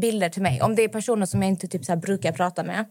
bilder 0.00 0.28
till 0.28 0.42
mig, 0.42 0.62
om 0.62 0.74
det 0.74 0.82
är 0.82 0.88
personer 0.88 1.26
som 1.26 1.42
jag 1.42 1.48
inte 1.48 1.68
typ, 1.68 1.84
så 1.84 1.92
här, 1.92 1.96
brukar 2.00 2.32
prata 2.32 2.62
med, 2.62 2.84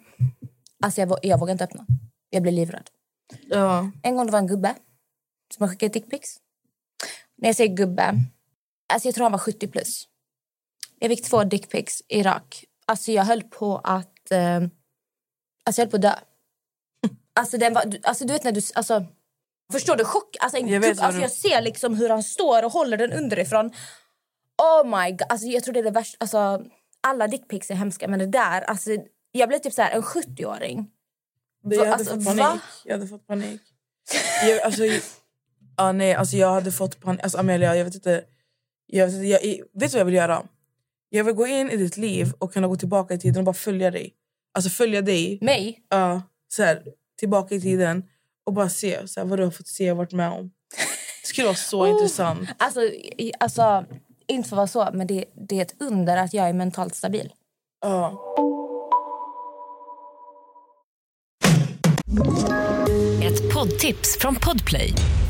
alltså, 0.84 1.02
jag, 1.02 1.20
jag 1.22 1.40
vågar 1.40 1.52
inte 1.52 1.64
öppna. 1.64 1.86
Jag 2.30 2.42
blir 2.42 2.52
livrädd. 2.52 2.90
Ja. 3.48 3.92
En 4.04 4.16
gång 4.16 4.26
det 4.26 4.32
var 4.32 4.40
en 4.40 4.48
gubbe 4.48 4.76
som 5.54 5.64
har 5.64 5.70
skickat 5.70 5.94
dickpics. 5.94 6.38
När 7.38 7.50
jag 7.50 7.56
säger 7.56 7.76
gubbe, 7.76 8.14
alltså 8.94 9.08
jag 9.08 9.16
tror 9.16 9.24
han 9.26 9.32
var 9.32 9.40
70 9.40 9.68
plus. 9.68 10.08
Jag 11.00 11.10
fick 11.10 11.24
två 11.30 11.44
dickpics 11.44 12.02
i 12.08 12.20
Irak. 12.20 12.66
Alltså 12.86 13.12
jag 13.12 13.24
höll 13.24 13.44
på 13.44 13.78
att... 13.84 14.32
Eh, 14.32 14.56
alltså 15.66 15.82
jag 15.82 15.86
höll 15.86 15.90
på 15.90 15.96
att 15.96 16.02
dö. 16.02 16.16
Alltså, 17.36 17.58
den 17.58 17.74
var, 17.74 17.86
du- 17.86 18.00
alltså 18.04 18.26
du 18.26 18.34
vet 18.34 18.44
när 18.44 18.52
du... 18.52 18.62
Alltså, 18.76 19.06
förstår 19.72 19.96
du? 19.96 20.06
Chock. 20.06 20.36
Alltså, 20.40 20.58
en 20.58 20.68
Jag 20.68 20.80
vet 20.80 21.00
alltså 21.00 21.22
jag 21.22 21.32
ser 21.32 21.62
liksom 21.62 21.96
hur 21.96 22.10
han 22.10 22.24
står 22.24 22.66
och 22.66 22.72
håller 22.72 22.98
den 22.98 23.14
underifrån. 23.14 23.72
Oh 24.58 25.00
my 25.04 25.12
god. 25.12 25.24
Alltså 25.30 25.48
jag 25.48 25.64
tror 25.64 25.74
det 25.74 25.80
är 25.80 25.84
det 25.84 25.92
värsta. 25.92 26.18
Alltså, 26.20 26.66
alla 27.02 27.28
dickpics 27.28 27.72
är 27.72 27.76
hemska 27.76 28.08
men 28.08 28.20
det 28.20 28.26
där, 28.28 28.62
alltså 28.62 28.90
jag 29.32 29.50
blev 29.50 29.60
typ 29.60 29.74
så 29.74 29.82
här 29.82 29.92
en 29.92 30.02
70-åring. 30.02 30.88
Det, 31.64 31.76
jag 31.76 31.86
hade 31.86 31.94
Alltså, 31.94 32.14
fått 32.22 32.24
va? 32.36 32.46
panik. 32.48 32.62
Jag 32.86 32.94
hade 32.94 33.08
fått 33.08 33.28
panik. 33.28 33.62
Jag, 34.44 34.62
alltså, 34.62 34.84
ja, 35.78 35.92
nej, 35.92 36.14
alltså, 36.14 36.38
jag 36.38 36.50
hade 36.54 36.72
fått 36.72 37.00
panik. 37.02 37.24
Alltså, 37.24 37.38
Amelia, 37.38 37.76
jag 37.76 37.86
vet 37.86 37.96
inte. 37.96 38.24
Jag 38.88 39.06
vet, 39.06 39.16
inte, 39.16 39.28
jag, 39.28 39.40
vet 39.42 39.64
du 39.74 39.88
vad 39.88 40.00
jag 40.00 40.06
vill 40.06 40.14
göra? 40.16 40.44
Jag 41.10 41.24
vill 41.24 41.36
gå 41.36 41.48
in 41.48 41.70
i 41.72 41.78
ditt 41.78 41.98
liv 41.98 42.34
och 42.40 42.54
kunna 42.54 42.68
gå 42.68 42.76
tillbaka 42.76 43.14
i 43.14 43.20
tiden 43.20 43.38
och 43.38 43.46
bara 43.46 43.54
följa 43.54 43.92
dig. 43.92 44.14
Alltså 44.54 44.70
följa 44.70 45.02
dig 45.02 45.40
Mig? 45.42 45.80
ja, 45.90 46.22
så 46.48 46.64
här, 46.64 46.84
tillbaka 47.20 47.56
i 47.56 47.62
tiden 47.62 48.04
och 48.46 48.54
bara 48.54 48.70
se 48.70 49.08
så 49.08 49.20
här, 49.20 49.28
vad 49.28 49.40
du 49.40 49.44
har 49.44 49.52
fått 49.52 49.68
se 49.68 49.92
och 49.92 49.98
varit 49.98 50.14
med 50.14 50.32
om. 50.32 50.52
Det 51.22 51.28
skulle 51.28 51.46
vara 51.48 51.56
så 51.56 51.82
Oh. 51.84 51.90
intressant. 51.90 52.50
Alltså, 52.58 52.80
alltså 53.40 53.86
inte 54.28 54.50
för 54.50 54.56
att 54.56 54.76
vara 54.76 54.88
så, 54.92 54.98
men 54.98 55.08
det, 55.08 55.26
det 55.50 55.58
är 55.58 55.62
ett 55.62 55.76
under 55.82 56.18
att 56.18 56.34
jag 56.34 56.50
är 56.50 56.54
mentalt 56.54 56.96
stabil. 56.96 57.34
Ja. 57.82 58.24
Ett 63.24 63.54
poddtips 63.54 64.18
från 64.20 64.36
Podplay. 64.36 64.94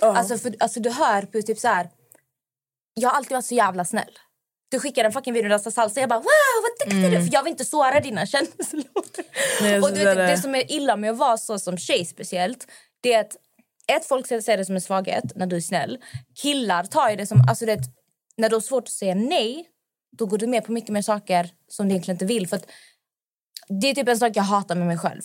Ja. 0.00 0.16
Alltså, 0.16 0.38
för, 0.38 0.54
alltså 0.60 0.80
du 0.80 0.90
hör 0.90 1.22
på 1.22 1.42
typ 1.42 1.58
så 1.58 1.68
här. 1.68 1.90
Jag 2.94 3.08
har 3.10 3.16
alltid 3.16 3.32
varit 3.32 3.44
så 3.44 3.54
jävla 3.54 3.84
snäll. 3.84 4.18
Du 4.70 4.80
skickar 4.80 5.04
en 5.04 5.12
fucking 5.12 5.34
video 5.34 5.46
och 5.46 5.50
dansar 5.50 5.70
salsa. 5.70 6.00
Jag 6.00 6.08
bara 6.08 6.18
wow 6.18 6.26
vad 6.62 6.88
duktig 6.88 7.10
du 7.10 7.16
är. 7.16 7.20
För 7.26 7.32
jag 7.34 7.42
vill 7.42 7.50
inte 7.50 7.64
såra 7.64 8.00
dina 8.00 8.26
känslor. 8.34 8.84
Nej, 9.62 9.78
och 9.78 9.86
alltså, 9.86 9.94
du 9.94 10.04
det 10.04 10.14
vet, 10.14 10.18
är- 10.18 10.26
det 10.30 10.38
som 10.38 10.54
är 10.54 10.72
illa 10.72 10.96
med 10.96 11.10
att 11.10 11.18
vara 11.18 11.36
så 11.36 11.58
som 11.58 11.78
tjej 11.78 12.04
speciellt. 12.04 12.66
Det 13.00 13.12
är 13.12 13.20
att 13.20 13.36
ett 13.92 14.04
folk 14.06 14.26
ser 14.26 14.56
det 14.56 14.64
som 14.64 14.74
en 14.74 14.80
svaghet 14.80 15.24
när 15.36 15.46
du 15.46 15.56
är 15.56 15.60
snäll. 15.60 15.98
Killar 16.42 16.84
tar 16.84 17.10
ju 17.10 17.16
det 17.16 17.26
som, 17.26 17.44
alltså 17.48 17.66
det, 17.66 17.78
när 18.36 18.48
du 18.48 18.56
har 18.56 18.60
svårt 18.60 18.84
att 18.84 18.88
säga 18.90 19.14
nej. 19.14 19.66
Då 20.18 20.26
går 20.26 20.38
du 20.38 20.46
med 20.46 20.64
på 20.64 20.72
mycket 20.72 20.90
mer 20.90 21.02
saker 21.02 21.50
som 21.68 21.88
du 21.88 21.92
egentligen 21.92 22.14
inte 22.14 22.24
vill. 22.24 22.48
För 22.48 22.56
att 22.56 22.66
det 23.80 23.90
är 23.90 23.94
typ 23.94 24.08
en 24.08 24.18
sak 24.18 24.32
jag 24.34 24.42
hatar 24.42 24.74
med 24.74 24.86
mig 24.86 24.98
själv. 24.98 25.22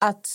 Att 0.00 0.26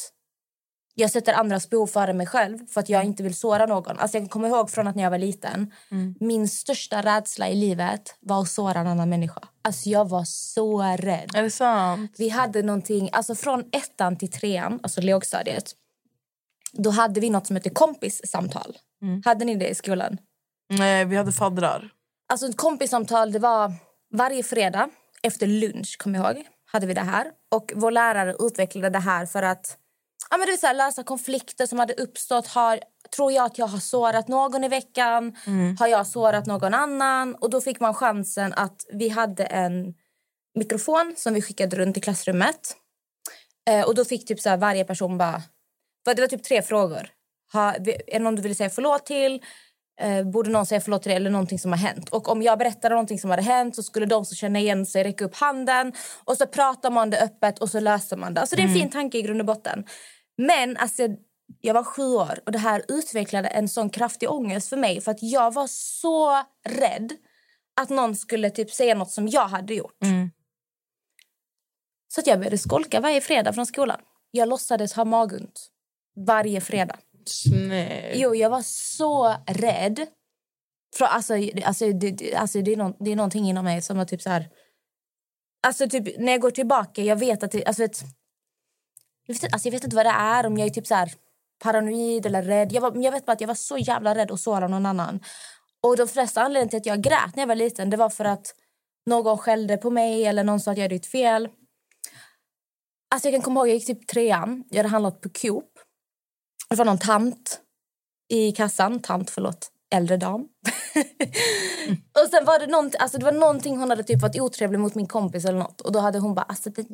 jag 0.96 1.12
sätter 1.12 1.34
andras 1.34 1.70
behov 1.70 1.88
före 1.88 2.14
mig 2.14 2.28
själv 2.28 2.68
för 2.68 2.80
att 2.82 2.90
jag 2.90 3.04
inte 3.04 3.24
vill 3.24 3.36
såra 3.36 3.66
någon. 3.66 4.00
Alltså 4.00 4.18
jag 4.18 4.30
kommer 4.30 4.48
ihåg 4.48 4.70
från 4.70 4.88
att 4.88 4.96
när 4.96 5.04
jag 5.04 5.12
var 5.12 5.18
liten. 5.18 5.72
Min 6.20 6.48
största 6.48 7.02
rädsla 7.02 7.50
i 7.50 7.56
livet 7.56 8.16
var 8.20 8.42
att 8.42 8.50
såra 8.50 8.80
en 8.80 8.88
annan 8.88 9.10
människa. 9.10 9.42
Alltså 9.62 9.90
jag 9.90 10.10
var 10.10 10.24
så 10.26 10.82
rädd. 10.82 11.32
Är 11.34 11.44
det 11.44 11.52
sant? 11.52 12.16
Vi 12.18 12.30
hade 12.30 12.62
någonting, 12.62 13.10
alltså 13.12 13.36
från 13.36 13.64
ettan 13.72 14.18
till 14.18 14.32
trean, 14.32 14.80
alltså 14.84 15.02
lågstadiet. 15.02 15.72
Då 16.74 16.90
hade 16.90 17.20
vi 17.20 17.30
något 17.30 17.48
som 17.48 17.56
hette 17.56 17.70
kompissamtal. 17.70 18.78
Hade 19.26 19.46
ni 19.46 19.56
det 19.56 19.70
i 19.70 19.76
skolan? 19.76 20.18
Nej, 20.70 21.06
vi 21.06 21.16
hade 21.16 21.32
faddrar. 21.32 21.90
Alltså 22.30 22.48
ett 22.48 22.58
kompissamtal, 22.58 23.32
det 23.32 23.40
var 23.40 23.74
varje 24.14 24.44
fredag 24.44 24.90
efter 25.24 25.48
lunch, 25.48 25.98
kommer 25.98 26.20
jag 26.20 26.36
ihåg, 26.36 26.46
hade 26.72 26.88
vi 26.88 26.94
det 26.94 27.02
här. 27.02 27.28
Och 27.52 27.72
vår 27.76 27.92
lärare 27.92 28.36
utvecklade 28.40 28.90
det 28.90 29.00
här 29.00 29.26
för 29.26 29.44
att 29.44 29.78
ja, 30.30 30.38
men 30.38 30.46
det 30.46 30.52
vill 30.52 30.60
säga, 30.60 30.74
lösa 30.74 31.04
konflikter 31.04 31.66
som 31.66 31.80
hade 31.80 31.94
uppstått. 31.94 32.48
Har, 32.48 32.80
tror 33.16 33.32
jag 33.32 33.46
att 33.46 33.58
jag 33.58 33.68
har 33.68 33.80
sårat 33.80 34.28
någon 34.28 34.64
i 34.64 34.68
veckan? 34.68 35.36
Har 35.80 35.88
jag 35.88 36.08
sårat 36.08 36.46
någon 36.46 36.74
annan? 36.74 37.36
Och 37.36 37.50
då 37.50 37.62
fick 37.62 37.80
man 37.80 37.94
chansen 37.94 38.54
att 38.54 38.86
vi 38.94 39.10
hade 39.10 39.46
en 39.46 39.94
mikrofon 40.56 41.14
som 41.18 41.34
vi 41.34 41.42
skickade 41.42 41.76
runt 41.76 41.98
i 41.98 42.02
klassrummet. 42.02 42.76
Eh, 43.70 43.86
och 43.86 43.96
då 43.96 44.06
fick 44.06 44.28
typ 44.28 44.40
så 44.40 44.50
här, 44.50 44.58
varje 44.58 44.86
person 44.86 45.18
bara... 45.18 45.42
Det 46.06 46.22
var 46.22 46.28
typ 46.28 46.44
tre 46.44 46.62
frågor. 46.62 47.10
Ha, 47.54 47.74
är 47.74 47.80
det 48.06 48.20
någon 48.20 48.36
du 48.36 48.42
vill 48.42 48.56
säga 48.56 48.70
förlåt 48.70 49.06
till? 49.06 49.42
Eh, 50.02 50.24
borde 50.24 50.50
någon 50.50 50.66
säga 50.66 50.82
förlåt 50.82 51.04
till 51.04 51.10
det 51.10 51.16
eller 51.16 51.30
någonting 51.30 51.60
som 51.60 51.72
har 51.72 51.80
hänt? 51.80 52.10
Och 52.10 52.30
om 52.30 52.42
jag 52.42 52.60
berättade 52.60 52.96
någonting 52.96 53.20
som 53.20 53.30
hade 53.30 53.42
hänt 53.42 53.76
så 53.76 53.84
skulle 53.84 54.06
de 54.06 54.26
som 54.26 54.36
känner 54.36 54.60
igen 54.60 54.86
sig 54.86 55.04
räcka 55.04 55.26
upp 55.26 55.36
handen 55.36 55.94
och 56.24 56.38
så 56.38 56.48
pratar 56.48 56.92
man 56.92 57.10
det 57.10 57.22
öppet 57.22 57.60
och 57.60 57.70
så 57.70 57.80
löser 57.80 58.18
man 58.18 58.34
det. 58.34 58.42
Alltså 58.42 58.56
det 58.56 58.62
är 58.62 58.68
en 58.68 58.74
fin 58.74 58.90
tanke 58.90 59.18
i 59.18 59.22
grund 59.22 59.40
och 59.40 59.46
botten. 59.46 59.86
Men 60.38 60.78
alltså, 60.78 61.08
jag 61.62 61.74
var 61.74 61.84
sju 61.84 62.04
år 62.04 62.40
och 62.46 62.52
det 62.52 62.60
här 62.60 62.84
utvecklade 62.88 63.48
en 63.48 63.70
sån 63.70 63.90
kraftig 63.90 64.32
ångest 64.32 64.70
för 64.70 64.78
mig 64.78 65.02
för 65.02 65.12
att 65.12 65.24
jag 65.24 65.54
var 65.54 65.68
så 65.68 66.44
rädd 66.70 67.12
att 67.82 67.90
någon 67.90 68.16
skulle 68.16 68.50
typ 68.50 68.72
säga 68.72 68.96
något 68.96 69.12
som 69.12 69.28
jag 69.28 69.48
hade 69.48 69.74
gjort. 69.74 69.98
Så 72.08 72.22
att 72.22 72.28
jag 72.28 72.40
började 72.40 72.58
skolka 72.58 73.00
varje 73.00 73.22
fredag 73.22 73.54
från 73.54 73.66
skolan. 73.66 74.00
Jag 74.32 74.50
låtsades 74.50 74.94
ha 74.94 75.06
magont 75.06 75.68
varje 76.28 76.62
fredag. 76.62 76.98
Snäll. 77.30 78.12
Jo, 78.20 78.36
jag 78.36 78.50
var 78.50 78.62
så 78.62 79.36
rädd. 79.48 80.08
För, 80.96 81.06
alltså, 81.06 81.34
alltså, 81.66 81.92
det, 81.92 82.36
alltså, 82.36 82.62
det, 82.62 82.74
är 82.74 82.78
no, 82.78 82.98
det 83.00 83.12
är 83.12 83.16
någonting 83.16 83.50
inom 83.50 83.66
mig 83.66 83.82
som 83.82 83.98
har 83.98 84.06
typ 84.06 84.22
så 84.22 84.30
här... 84.30 84.50
Alltså 85.68 85.90
typ 85.90 86.20
när 86.20 86.32
jag 86.32 86.42
går 86.42 86.52
tillbaka, 86.52 87.02
jag 87.02 87.16
vet 87.16 87.44
att 87.44 87.52
det... 87.52 87.66
Alltså, 87.66 87.82
vet, 87.82 88.04
jag, 89.26 89.36
vet, 89.36 89.54
alltså, 89.54 89.68
jag 89.68 89.72
vet 89.72 89.84
inte 89.84 89.96
vad 89.96 90.06
det 90.06 90.10
är, 90.10 90.46
om 90.46 90.58
jag 90.58 90.68
är 90.68 90.72
typ 90.72 90.88
så 90.88 90.96
här 90.96 91.12
paranoid 91.64 92.26
eller 92.26 92.44
rädd. 92.44 92.72
Jag, 92.72 92.82
var, 92.82 93.04
jag 93.04 93.12
vet 93.12 93.26
bara 93.26 93.32
att 93.32 93.42
jag 93.42 93.48
var 93.48 93.56
så 93.56 93.78
jävla 93.78 94.16
rädd 94.16 94.32
att 94.32 94.40
såra 94.40 94.68
någon 94.68 94.86
annan. 94.86 95.20
Och 95.84 95.98
de 95.98 96.08
flesta 96.08 96.42
anledningarna 96.42 96.70
till 96.70 96.80
att 96.80 96.86
jag 96.86 97.02
grät 97.02 97.36
när 97.36 97.42
jag 97.42 97.48
var 97.48 97.56
liten 97.56 97.90
det 97.90 97.98
var 97.98 98.10
för 98.10 98.26
att 98.26 98.56
någon 99.06 99.38
skällde 99.38 99.78
på 99.78 99.90
mig 99.90 100.26
eller 100.26 100.44
någon 100.44 100.60
sa 100.60 100.72
att 100.72 100.78
jag 100.78 100.84
hade 100.84 100.96
gjort 100.96 101.06
fel. 101.06 101.50
Alltså 103.14 103.28
jag 103.28 103.34
kan 103.34 103.42
komma 103.42 103.60
ihåg, 103.60 103.68
jag 103.68 103.76
gick 103.76 103.86
typ 103.86 104.08
trean. 104.08 104.64
Jag 104.70 104.78
hade 104.78 104.90
handlat 104.90 105.22
på 105.22 105.30
Coop. 105.30 105.73
Det 106.74 106.78
var 106.78 106.86
någon 106.86 106.98
tant 106.98 107.60
i 108.30 108.52
kassan. 108.52 109.00
Tant, 109.00 109.30
förlåt. 109.30 109.72
Äldre 109.96 110.18
dam. 110.18 110.42
och 112.22 112.30
sen 112.32 112.46
var 112.46 112.60
det, 112.60 112.68
nånt, 112.68 112.96
alltså 113.00 113.18
det 113.18 113.26
var 113.26 113.32
någonting 113.32 113.78
hon 113.78 113.90
hade 113.90 114.04
typ 114.04 114.22
varit 114.22 114.42
otrevlig 114.42 114.80
mot 114.80 114.96
min 114.96 115.08
kompis 115.08 115.46
eller 115.46 115.60
något. 115.60 115.82
Och 115.82 115.92
då 115.92 116.00
hade 116.00 116.20
hon 116.20 116.36
bara... 116.36 116.42
Alltså 116.42 116.70
det, 116.70 116.86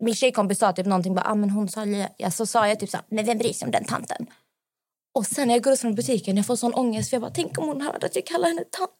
min 0.00 0.14
tjejkompis 0.14 0.58
sa 0.58 0.72
typ 0.72 0.86
någonting. 0.86 1.14
Bara, 1.14 1.30
ah, 1.30 1.34
men 1.34 1.50
hon 1.50 1.68
sa, 1.68 1.86
ja, 2.16 2.30
så 2.30 2.46
sa 2.46 2.68
jag 2.68 2.80
typ 2.80 2.90
så 2.90 2.96
här, 2.96 3.06
men 3.08 3.26
vem 3.26 3.38
bryr 3.38 3.52
sig 3.52 3.66
om 3.66 3.72
den 3.72 3.84
tanten? 3.84 4.26
Och 5.14 5.26
sen 5.26 5.48
när 5.48 5.54
jag 5.54 5.62
går 5.62 5.72
ut 5.72 5.80
från 5.80 5.94
butiken 5.94 6.36
jag 6.36 6.46
får 6.46 6.56
sån 6.56 6.74
ångest. 6.74 7.10
För 7.10 7.14
jag 7.14 7.22
bara, 7.22 7.32
tänk 7.34 7.58
om 7.58 7.68
hon 7.68 7.80
hörde 7.80 8.06
att 8.06 8.16
jag 8.16 8.26
kallar 8.26 8.48
henne 8.48 8.64
tant. 8.70 8.90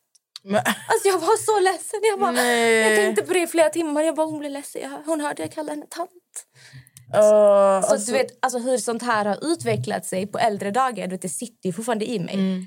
Men, 0.42 0.57
Alltså 0.57 1.09
jag 1.09 1.18
var 1.18 1.37
så 1.37 1.61
ledsen. 1.61 2.01
Jag, 2.03 2.21
bara, 2.21 2.31
Nej. 2.31 2.75
jag 2.75 2.97
tänkte 2.97 3.23
på 3.23 3.33
det 3.33 3.42
i 3.42 3.47
flera 3.47 3.68
timmar. 3.68 4.03
Jag 4.03 4.14
bara, 4.14 4.27
hon 4.27 4.38
blev 4.38 4.53
ledsen. 4.53 5.03
Hon 5.07 5.21
hörde 5.21 5.42
jag 5.42 5.53
kalla 5.53 5.71
henne 5.71 5.87
tant. 5.90 6.11
Uh, 7.14 7.21
Så 7.21 7.27
alltså, 7.92 8.12
du 8.12 8.18
vet 8.18 8.38
alltså, 8.40 8.59
hur 8.59 8.79
sånt 8.79 9.03
här 9.03 9.25
har 9.25 9.53
utvecklat 9.53 10.07
sig 10.07 10.27
på 10.27 10.38
äldre 10.38 10.71
dagar. 10.71 11.07
Du 11.07 11.11
vet, 11.11 11.23
det 11.23 11.29
sitter 11.29 11.66
ju 11.68 11.73
fortfarande 11.73 12.11
i 12.11 12.18
mig. 12.18 12.35
Mm. 12.35 12.66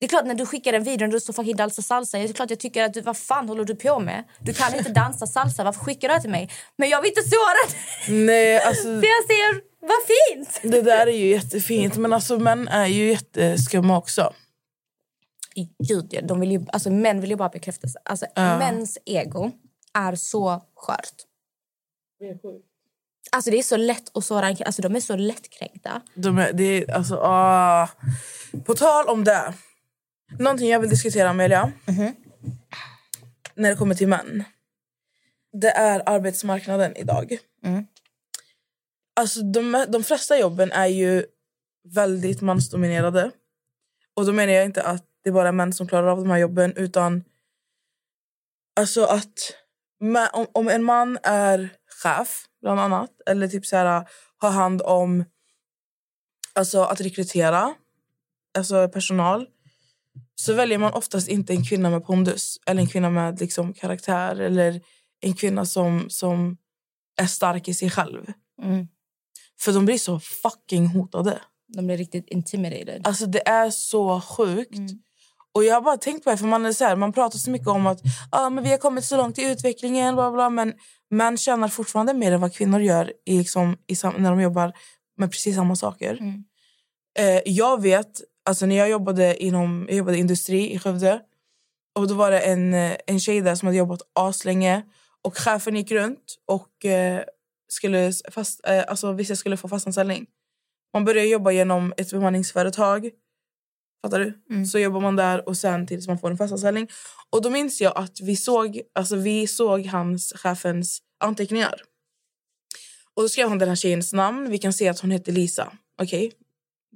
Det 0.00 0.06
är 0.06 0.08
klart 0.08 0.26
när 0.26 0.34
du 0.34 0.46
skickar 0.46 0.72
en 0.72 0.84
video 0.84 1.06
och 1.06 1.12
du 1.12 1.20
står 1.20 1.32
fucking 1.32 1.56
dansa 1.56 1.82
salsa. 1.82 2.18
Det 2.18 2.24
är 2.24 2.32
klart 2.32 2.50
jag 2.50 2.60
tycker 2.60 2.84
att 2.84 2.94
du, 2.94 3.00
vad 3.00 3.16
fan 3.16 3.48
håller 3.48 3.64
du 3.64 3.74
på 3.74 3.98
med? 3.98 4.24
Du 4.40 4.52
kan 4.54 4.74
inte 4.74 4.92
dansa 4.92 5.26
salsa. 5.26 5.64
Varför 5.64 5.80
skickar 5.80 6.08
du 6.08 6.14
det 6.14 6.20
till 6.20 6.30
mig? 6.30 6.50
Men 6.76 6.88
jag 6.88 7.02
vill 7.02 7.08
inte 7.08 7.22
såra 7.22 7.52
dig. 7.68 8.24
nej, 8.26 8.60
alltså, 8.66 8.82
Så 8.82 8.88
jag 9.06 9.26
säger, 9.26 9.60
vad 9.80 9.90
fint. 10.06 10.72
det 10.72 10.82
där 10.82 11.06
är 11.06 11.16
ju 11.16 11.26
jättefint. 11.28 11.96
Men 11.96 12.12
alltså, 12.12 12.38
män 12.38 12.68
är 12.68 12.86
ju 12.86 13.10
jätteskumma 13.10 13.98
också. 13.98 14.32
Gud, 15.88 16.20
de 16.22 16.40
vill 16.40 16.52
ju, 16.52 16.66
alltså, 16.72 16.90
män 16.90 17.20
vill 17.20 17.30
ju 17.30 17.36
bara 17.36 17.48
bekräftelse. 17.48 17.98
Alltså, 18.04 18.26
Mäns 18.36 18.98
ego 19.06 19.50
är 19.94 20.14
så 20.14 20.62
skört. 20.76 21.14
Alltså 23.32 23.50
det 23.50 23.58
är 23.58 23.62
så 23.62 23.76
lätt 23.76 24.16
att 24.16 24.24
såra 24.24 24.46
en 24.46 24.56
kille. 24.56 24.66
Alltså 24.66 24.82
de 24.82 24.96
är 24.96 25.00
så 25.00 25.16
lättkränkta. 25.16 26.02
De 26.14 26.38
är, 26.38 26.52
det 26.52 26.64
är, 26.64 26.90
alltså, 26.90 27.16
ah. 27.22 27.88
På 28.64 28.74
tal 28.74 29.06
om 29.08 29.24
det. 29.24 29.54
Någonting 30.38 30.68
jag 30.68 30.80
vill 30.80 30.90
diskutera, 30.90 31.30
Amelia. 31.30 31.72
När 33.54 33.70
det 33.70 33.76
kommer 33.76 33.94
till 33.94 34.08
män. 34.08 34.44
Det 35.52 35.70
är 35.70 36.02
arbetsmarknaden 36.08 36.96
idag. 36.96 37.38
Alltså, 39.16 39.42
de, 39.42 39.86
de 39.88 40.04
flesta 40.04 40.38
jobben 40.38 40.72
är 40.72 40.86
ju 40.86 41.24
väldigt 41.94 42.40
mansdominerade. 42.40 43.30
Och 44.14 44.26
då 44.26 44.32
menar 44.32 44.52
jag 44.52 44.64
inte 44.64 44.82
att 44.82 45.04
det 45.22 45.30
är 45.30 45.34
bara 45.34 45.52
män 45.52 45.72
som 45.72 45.88
klarar 45.88 46.06
av 46.06 46.18
de 46.18 46.30
här 46.30 46.38
jobben. 46.38 46.72
Utan 46.76 47.24
alltså 48.76 49.04
att 49.04 49.54
om, 50.32 50.46
om 50.52 50.68
en 50.68 50.84
man 50.84 51.18
är 51.22 51.68
chef, 52.02 52.46
bland 52.62 52.80
annat. 52.80 53.10
Eller 53.26 53.48
typ 53.48 53.66
så 53.66 53.76
här, 53.76 54.08
har 54.38 54.50
hand 54.50 54.82
om 54.82 55.24
alltså 56.54 56.82
att 56.82 57.00
rekrytera 57.00 57.74
alltså 58.58 58.88
personal 58.88 59.46
så 60.34 60.54
väljer 60.54 60.78
man 60.78 60.92
oftast 60.92 61.28
inte 61.28 61.52
en 61.52 61.64
kvinna 61.64 61.90
med 61.90 62.04
pondus 62.04 62.58
eller 62.66 62.80
en 62.80 62.88
kvinna 62.88 63.10
med 63.10 63.40
liksom, 63.40 63.74
karaktär 63.74 64.36
eller 64.36 64.80
en 65.20 65.34
kvinna 65.34 65.66
som, 65.66 66.10
som 66.10 66.56
är 67.16 67.26
stark 67.26 67.68
i 67.68 67.74
sig 67.74 67.90
själv. 67.90 68.32
Mm. 68.62 68.88
För 69.60 69.72
de 69.72 69.84
blir 69.84 69.98
så 69.98 70.20
fucking 70.20 70.86
hotade. 70.86 71.40
De 71.68 71.86
blir 71.86 71.96
riktigt 71.96 72.28
intimidated. 72.28 73.06
Alltså 73.06 73.26
det 73.26 73.48
är 73.48 73.70
så 73.70 74.20
sjukt. 74.20 74.90
Och 75.52 75.64
jag 75.64 75.74
har 75.74 75.80
bara 75.80 75.96
tänkt 75.96 76.24
på 76.24 76.30
det, 76.30 76.36
för 76.36 76.46
man 76.46 76.66
är 76.66 76.72
så 76.72 76.84
här, 76.84 76.96
man 76.96 77.12
pratar 77.12 77.38
så 77.38 77.50
mycket 77.50 77.68
om 77.68 77.86
att 77.86 78.00
ah, 78.30 78.50
men 78.50 78.64
vi 78.64 78.70
har 78.70 78.78
kommit 78.78 79.04
så 79.04 79.16
långt 79.16 79.38
i 79.38 79.42
utvecklingen, 79.42 80.14
bla 80.14 80.30
bla, 80.30 80.50
men 80.50 80.74
män 81.10 81.36
tjänar 81.36 81.68
fortfarande 81.68 82.14
mer 82.14 82.32
än 82.32 82.40
vad 82.40 82.54
kvinnor 82.54 82.80
gör 82.80 83.12
i, 83.26 83.38
liksom, 83.38 83.76
i, 83.86 83.94
när 84.18 84.30
de 84.30 84.40
jobbar 84.40 84.72
med 85.16 85.30
precis 85.30 85.56
samma 85.56 85.76
saker. 85.76 86.18
Eh, 87.18 87.40
jag 87.44 87.82
vet, 87.82 88.20
alltså 88.44 88.66
när 88.66 88.76
jag 88.76 88.90
jobbade 88.90 89.44
inom 89.44 89.86
jag 89.88 89.98
jobbade 89.98 90.18
industri 90.18 90.72
i 90.72 90.78
Skövde 90.78 91.20
och 91.98 92.08
då 92.08 92.14
var 92.14 92.30
det 92.30 92.40
en, 92.40 92.74
eh, 92.74 92.96
en 93.06 93.20
tjej 93.20 93.40
där 93.40 93.54
som 93.54 93.66
hade 93.66 93.78
jobbat 93.78 94.02
aslänge 94.12 94.82
och 95.22 95.36
chefen 95.36 95.76
gick 95.76 95.90
runt 95.90 96.36
och 96.46 96.84
eh, 96.84 97.22
skulle 97.68 98.12
fast, 98.30 98.66
eh, 98.66 98.84
alltså 98.88 99.12
vissa 99.12 99.36
skulle 99.36 99.56
få 99.56 99.68
fastanställning. 99.68 100.26
Man 100.92 101.04
börjar 101.04 101.24
jobba 101.24 101.50
genom 101.50 101.94
ett 101.96 102.10
bemanningsföretag. 102.10 103.10
Fattar 104.02 104.20
du? 104.20 104.64
Så 104.66 104.78
jobbar 104.78 105.00
man 105.00 105.16
där 105.16 105.48
och 105.48 105.56
sen 105.56 105.86
tills 105.86 106.08
man 106.08 106.18
får 106.18 106.30
en 106.30 106.36
fastanställning. 106.36 106.88
Och 107.30 107.42
då 107.42 107.50
minns 107.50 107.80
jag 107.80 107.92
att 107.98 108.20
vi 108.20 108.36
såg, 108.36 108.80
alltså 108.94 109.16
vi 109.16 109.46
såg 109.46 109.86
hans, 109.86 110.32
chefens 110.36 111.02
anteckningar. 111.20 111.74
Och 113.14 113.22
då 113.22 113.28
skrev 113.28 113.48
han 113.48 113.58
den 113.58 113.68
här 113.68 113.76
tjejens 113.76 114.12
namn. 114.12 114.50
Vi 114.50 114.58
kan 114.58 114.72
se 114.72 114.88
att 114.88 115.00
hon 115.00 115.10
heter 115.10 115.32
Lisa. 115.32 115.72
Okej. 116.02 116.32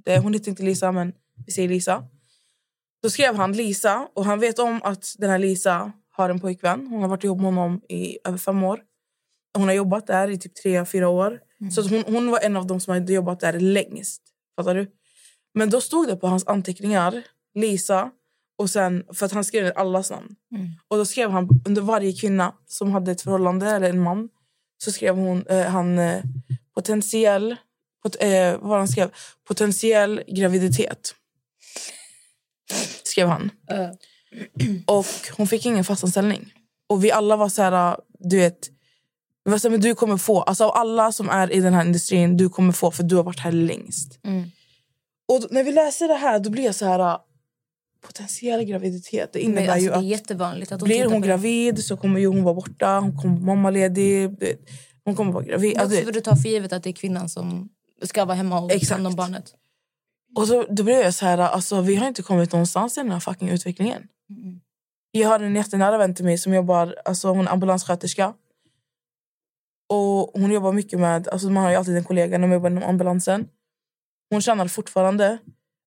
Det- 0.05 0.19
Hon 0.19 0.33
heter 0.35 0.49
inte 0.51 0.63
Lisa, 0.63 0.93
men 0.93 1.13
vi 1.47 1.53
säger 1.53 1.69
Lisa. 1.69 2.05
Då 3.03 3.11
skrev 3.11 3.35
han 3.35 3.53
Lisa 3.53 4.09
och 4.15 4.25
han 4.25 4.41
vet 4.41 4.59
om 4.59 4.81
att 4.83 5.15
den 5.19 5.31
här 5.31 5.39
Lisa 5.39 5.93
har 6.11 6.31
en 6.31 6.41
pojkvän. 6.41 6.87
Hon 6.87 7.03
har 7.03 7.09
varit 7.09 7.25
ihop 7.25 7.39
med 7.41 7.55
honom 7.55 7.81
i 7.89 8.19
över 8.25 8.39
fem 8.39 8.63
år. 8.63 8.81
Hon 9.59 9.69
har 9.69 9.73
jobbat 9.75 10.07
där 10.07 10.31
i 10.31 10.39
typ 10.39 10.55
tre, 10.55 10.85
fyra 10.85 11.09
år. 11.09 11.41
Så 11.71 11.81
att 11.81 11.91
hon, 11.91 12.05
hon 12.07 12.31
var 12.31 12.41
en 12.41 12.57
av 12.57 12.67
dem 12.67 12.81
som 12.81 12.95
hade 12.95 13.13
jobbat 13.13 13.41
där 13.41 13.61
längst. 13.61 14.23
Fattar 14.57 14.75
du? 14.75 14.91
Men 15.55 15.71
då 15.71 15.81
stod 15.81 16.09
det 16.09 16.17
på 16.17 16.27
hans 16.27 16.47
anteckningar, 16.47 17.23
Lisa, 17.55 18.11
och 18.57 18.71
sen, 18.71 19.05
för 19.13 19.27
att 19.27 19.33
han 19.33 19.45
skrev 19.45 19.73
allas 19.77 20.11
namn. 20.11 20.37
Och 20.89 20.97
då 20.97 21.05
skrev 21.05 21.31
han 21.31 21.49
under 21.67 21.83
varje 21.83 22.13
kvinna 22.13 22.55
som 22.67 22.93
hade 22.93 23.13
ett 23.13 23.23
förhållande, 23.23 23.71
eller 23.71 23.91
en 23.91 24.01
man, 24.01 24.29
så 24.85 24.93
skrev 24.93 25.17
hon, 25.17 25.47
eh, 25.47 25.67
han 25.67 25.99
eh, 25.99 26.23
potentiell, 26.75 27.57
pot, 28.03 28.17
eh, 28.21 28.59
vad 28.61 28.79
han 28.79 28.89
skrev? 28.89 29.11
potentiell 29.49 30.23
graviditet. 30.27 31.15
Skrev 33.03 33.29
han. 33.29 33.51
Och 34.87 35.07
hon 35.37 35.47
fick 35.47 35.67
ingen 35.67 35.85
fastanställning. 35.85 36.53
Och 36.87 37.05
vi 37.05 37.11
alla 37.11 37.37
var 37.37 37.49
så 37.49 37.63
här, 37.63 37.97
du 38.19 38.37
vet, 38.37 38.69
vi 39.45 39.51
var 39.51 39.59
så 39.59 39.69
här, 39.69 39.71
men 39.71 39.81
du 39.81 39.95
kommer 39.95 40.17
få, 40.17 40.43
alltså 40.43 40.65
av 40.65 40.71
alla 40.71 41.13
som 41.13 41.29
är 41.29 41.53
i 41.53 41.61
den 41.61 41.75
här 41.75 41.85
industrin, 41.85 42.37
du 42.37 42.49
kommer 42.49 42.73
få 42.73 42.91
för 42.91 43.03
du 43.03 43.17
har 43.17 43.23
varit 43.23 43.41
här 43.41 43.53
längst. 43.53 44.19
Och 45.29 45.47
när 45.51 45.65
vi 45.65 45.73
läser 45.73 46.09
det 46.09 46.15
här 46.15 46.39
då 46.39 46.51
blir 46.51 46.65
jag 46.65 46.75
så 46.75 46.87
här, 46.87 47.19
potentiell 48.07 48.65
graviditet, 48.65 49.33
det 49.33 49.41
innebär 49.41 49.69
alltså, 49.69 49.79
ju 49.79 49.89
det 49.89 49.95
är 49.95 49.99
att 49.99 50.05
jättevanligt 50.05 50.73
att 50.73 50.83
blir 50.83 51.05
hon 51.05 51.23
gravid 51.23 51.85
så 51.85 51.97
kommer 51.97 52.21
ju 52.21 52.27
hon 52.27 52.43
vara 52.43 52.55
borta, 52.55 52.99
hon 52.99 53.19
kommer 53.19 53.35
vara 53.35 53.57
mammaledig, 53.57 54.31
hon 55.05 55.17
kommer 55.17 55.33
vara 55.33 55.45
gravid. 55.45 55.79
Alltså, 55.79 56.05
för 56.05 56.13
du 56.13 56.21
tar 56.21 56.37
för 56.37 56.49
givet 56.49 56.73
att 56.73 56.83
det 56.83 56.91
är 56.91 56.93
kvinnan 56.93 57.29
som 57.29 57.69
ska 58.03 58.25
vara 58.25 58.37
hemma 58.37 58.61
och 58.61 58.71
ta 58.71 58.95
hand 58.95 59.07
om 59.07 59.15
barnet. 59.15 59.55
Och 60.37 60.49
så, 60.49 60.67
då 60.71 60.83
blev 60.83 61.01
jag 61.01 61.15
så 61.15 61.27
här, 61.27 61.39
alltså, 61.39 61.81
vi 61.81 61.95
har 61.95 62.09
inte 62.09 62.23
kommit 62.23 62.53
någonstans 62.53 62.99
i 62.99 63.01
den 63.01 63.11
här 63.11 63.21
fucking 63.21 63.49
utvecklingen. 63.49 64.03
Jag 65.11 65.29
har 65.29 65.41
en 65.41 65.57
jättenära 65.57 65.99
vän 65.99 66.15
till 66.15 66.25
mig 66.25 66.39
som 66.39 66.55
jobbar, 66.55 66.97
alltså 67.05 67.29
hon 67.29 67.47
är 67.47 67.53
ambulanssköterska. 67.53 68.35
Och 69.89 70.31
hon 70.35 70.51
jobbar 70.53 70.73
mycket 70.73 70.99
med, 71.01 71.29
alltså 71.29 71.51
man 71.51 71.63
har 71.63 71.71
ju 71.71 71.77
alltid 71.77 71.97
en 71.97 72.05
kollega 72.05 72.39
när 72.39 72.47
man 72.47 72.55
jobbar 72.55 72.71
inom 72.71 72.83
ambulansen. 72.83 73.49
Hon 74.31 74.43
tjänar 74.43 74.69
fortfarande, 74.69 75.39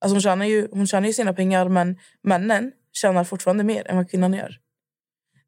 alltså 0.01 0.15
hon 0.15 0.21
tjänar 0.21 0.45
ju, 0.45 0.67
hon 0.71 0.87
tjänar 0.87 1.07
ju 1.07 1.13
sina 1.13 1.33
pengar 1.33 1.69
men 1.69 1.99
männen 2.23 2.71
tjänar 2.93 3.23
fortfarande 3.23 3.63
mer 3.63 3.87
än 3.87 3.97
vad 3.97 4.09
kvinnan 4.09 4.33
gör. 4.33 4.57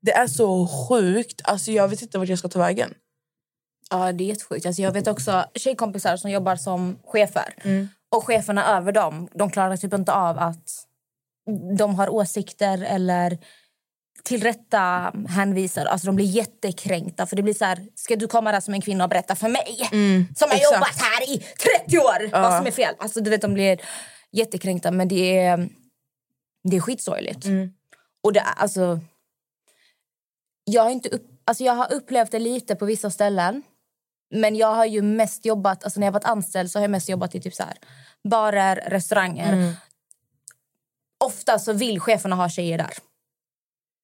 Det 0.01 0.11
är 0.11 0.27
så 0.27 0.67
sjukt, 0.67 1.41
alltså 1.43 1.71
jag 1.71 1.87
vet 1.87 2.01
inte 2.01 2.17
vart 2.17 2.29
jag 2.29 2.39
ska 2.39 2.47
ta 2.47 2.59
vägen. 2.59 2.93
Ja, 3.89 4.11
det 4.11 4.23
är 4.23 4.27
jättesjukt. 4.27 4.65
Alltså, 4.65 4.81
jag 4.81 4.91
vet 4.91 5.07
också 5.07 5.45
tjejkompisar 5.55 6.17
som 6.17 6.31
jobbar 6.31 6.55
som 6.55 6.99
chefer. 7.05 7.53
Och 8.09 8.25
cheferna 8.25 8.77
över 8.77 8.91
dem, 8.91 9.29
de 9.33 9.51
klarar 9.51 9.77
typ 9.77 9.93
inte 9.93 10.13
av 10.13 10.39
att 10.39 10.85
de 11.77 11.95
har 11.95 12.09
åsikter 12.09 12.83
eller 12.83 13.37
tillrätta 14.23 15.13
hänvisar. 15.29 15.85
Alltså 15.85 16.07
de 16.07 16.15
blir 16.15 16.25
jättekränkta. 16.25 17.25
För 17.25 17.35
det 17.35 17.41
blir 17.41 17.53
så 17.53 17.65
här, 17.65 17.87
ska 17.95 18.15
du 18.15 18.27
komma 18.27 18.51
där 18.51 18.59
som 18.59 18.73
en 18.73 18.81
kvinna 18.81 19.03
och 19.03 19.09
berätta 19.09 19.35
för 19.35 19.49
mig 19.49 19.77
som 20.35 20.49
har 20.49 20.55
exakt. 20.55 20.73
jobbat 20.73 21.01
här 21.01 21.29
i 21.29 21.37
30 21.85 21.97
år 21.97 22.41
vad 22.41 22.57
som 22.57 22.67
är 22.67 22.71
fel? 22.71 22.95
Alltså 22.99 23.21
du 23.21 23.29
vet, 23.29 23.41
de 23.41 23.53
blir 23.53 23.81
jättekränkta 24.31 24.91
men 24.91 25.07
det 25.07 25.39
är, 25.39 25.69
det 26.63 26.77
är 26.77 26.81
skitsorgligt. 26.81 27.45
Och 28.23 28.33
det 28.33 28.39
är 28.39 28.53
alltså... 28.55 28.99
Jag 30.63 30.83
har, 30.83 30.89
inte 30.89 31.09
upp, 31.09 31.25
alltså 31.45 31.63
jag 31.63 31.73
har 31.73 31.93
upplevt 31.93 32.31
det 32.31 32.39
lite 32.39 32.75
på 32.75 32.85
vissa 32.85 33.09
ställen. 33.09 33.63
Men 34.35 34.55
jag 34.55 34.75
har 34.75 34.85
ju 34.85 35.01
mest 35.01 35.45
jobbat, 35.45 35.83
alltså 35.83 35.99
när 35.99 36.07
jag 36.07 36.11
varit 36.11 36.23
anställd 36.25 36.71
så 36.71 36.79
har 36.79 36.83
jag 36.83 36.91
mest 36.91 37.09
jobbat 37.09 37.35
i 37.35 37.41
typ 37.41 37.53
så 37.53 37.63
här, 37.63 37.77
barer, 38.29 38.75
restauranger. 38.75 39.73
Ofta 41.23 41.59
så 41.59 41.73
vill 41.73 41.99
cheferna 41.99 42.35
ha 42.35 42.49
tjejer 42.49 42.77
där. 42.77 42.93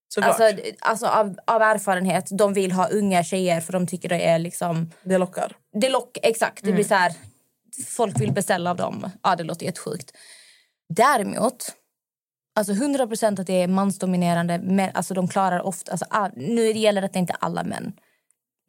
Såklart. 0.07 0.39
Alltså, 0.39 0.61
alltså 0.79 1.07
av, 1.07 1.37
av 1.47 1.61
erfarenhet, 1.61 2.29
de 2.31 2.53
vill 2.53 2.71
ha 2.71 2.87
unga 2.87 3.23
tjejer 3.23 3.61
för 3.61 3.73
de 3.73 3.87
tycker 3.87 4.09
det 4.09 4.25
är 4.25 4.39
liksom... 4.39 4.91
det 5.03 5.17
lockar. 5.17 5.57
Det 5.81 5.89
lock, 5.89 6.17
exakt, 6.23 6.63
det 6.63 6.71
blir 6.71 6.83
så 6.83 6.95
här... 6.95 7.13
Folk 7.87 8.21
vill 8.21 8.31
beställa 8.31 8.69
av 8.69 8.77
dem. 8.77 9.11
Ja, 9.23 9.35
det 9.35 9.43
låter 9.43 9.65
jättesjukt. 9.65 10.11
Däremot, 10.89 11.75
alltså 12.55 12.73
100 12.73 13.07
procent 13.07 13.39
att 13.39 13.47
det 13.47 13.61
är 13.61 13.67
mansdominerande. 13.67 14.59
Men 14.59 14.91
alltså 14.93 15.13
de 15.13 15.27
klarar 15.27 15.61
ofta... 15.61 15.91
Alltså, 15.91 16.05
nu 16.35 16.71
gäller 16.71 17.01
det 17.01 17.15
inte 17.19 17.33
alla 17.39 17.63
män. 17.63 17.93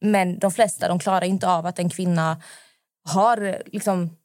Men 0.00 0.38
de 0.38 0.50
flesta 0.50 0.88
de 0.88 0.98
klarar 0.98 1.24
inte 1.24 1.48
av 1.48 1.66
att 1.66 1.78
en 1.78 1.90
kvinna 1.90 2.42
har, 3.08 3.62
liksom, 3.66 4.16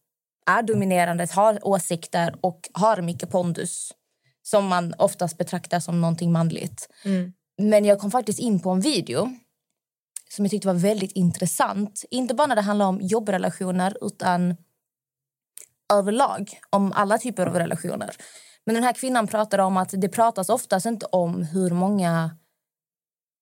är 0.45 0.62
dominerande, 0.62 1.28
har 1.32 1.68
åsikter 1.68 2.36
och 2.41 2.70
har 2.74 3.01
mycket 3.01 3.30
pondus 3.30 3.91
som 4.43 4.67
man 4.67 4.93
oftast 4.97 5.37
betraktar 5.37 5.79
som 5.79 6.01
någonting 6.01 6.31
manligt. 6.31 6.89
Men 7.57 7.85
jag 7.85 7.99
kom 7.99 8.11
faktiskt 8.11 8.39
in 8.39 8.59
på 8.59 8.69
en 8.69 8.81
video 8.81 9.29
som 10.29 10.45
jag 10.45 10.51
tyckte 10.51 10.67
var 10.67 10.75
väldigt 10.75 11.11
intressant. 11.11 12.05
Inte 12.11 12.33
bara 12.33 12.47
när 12.47 12.55
det 12.55 12.61
handlar 12.61 12.85
om 12.85 13.01
jobbrelationer 13.01 13.97
utan 14.01 14.55
överlag 15.93 16.59
om 16.69 16.91
alla 16.91 17.17
typer 17.17 17.45
av 17.45 17.55
relationer. 17.55 18.15
Men 18.65 18.75
den 18.75 18.83
här 18.83 18.93
kvinnan 18.93 19.27
pratade 19.27 19.63
om 19.63 19.77
att 19.77 19.93
det 19.97 20.09
pratas 20.09 20.49
oftast 20.49 20.85
inte 20.85 21.05
om 21.05 21.43
hur 21.43 21.69
många 21.69 22.37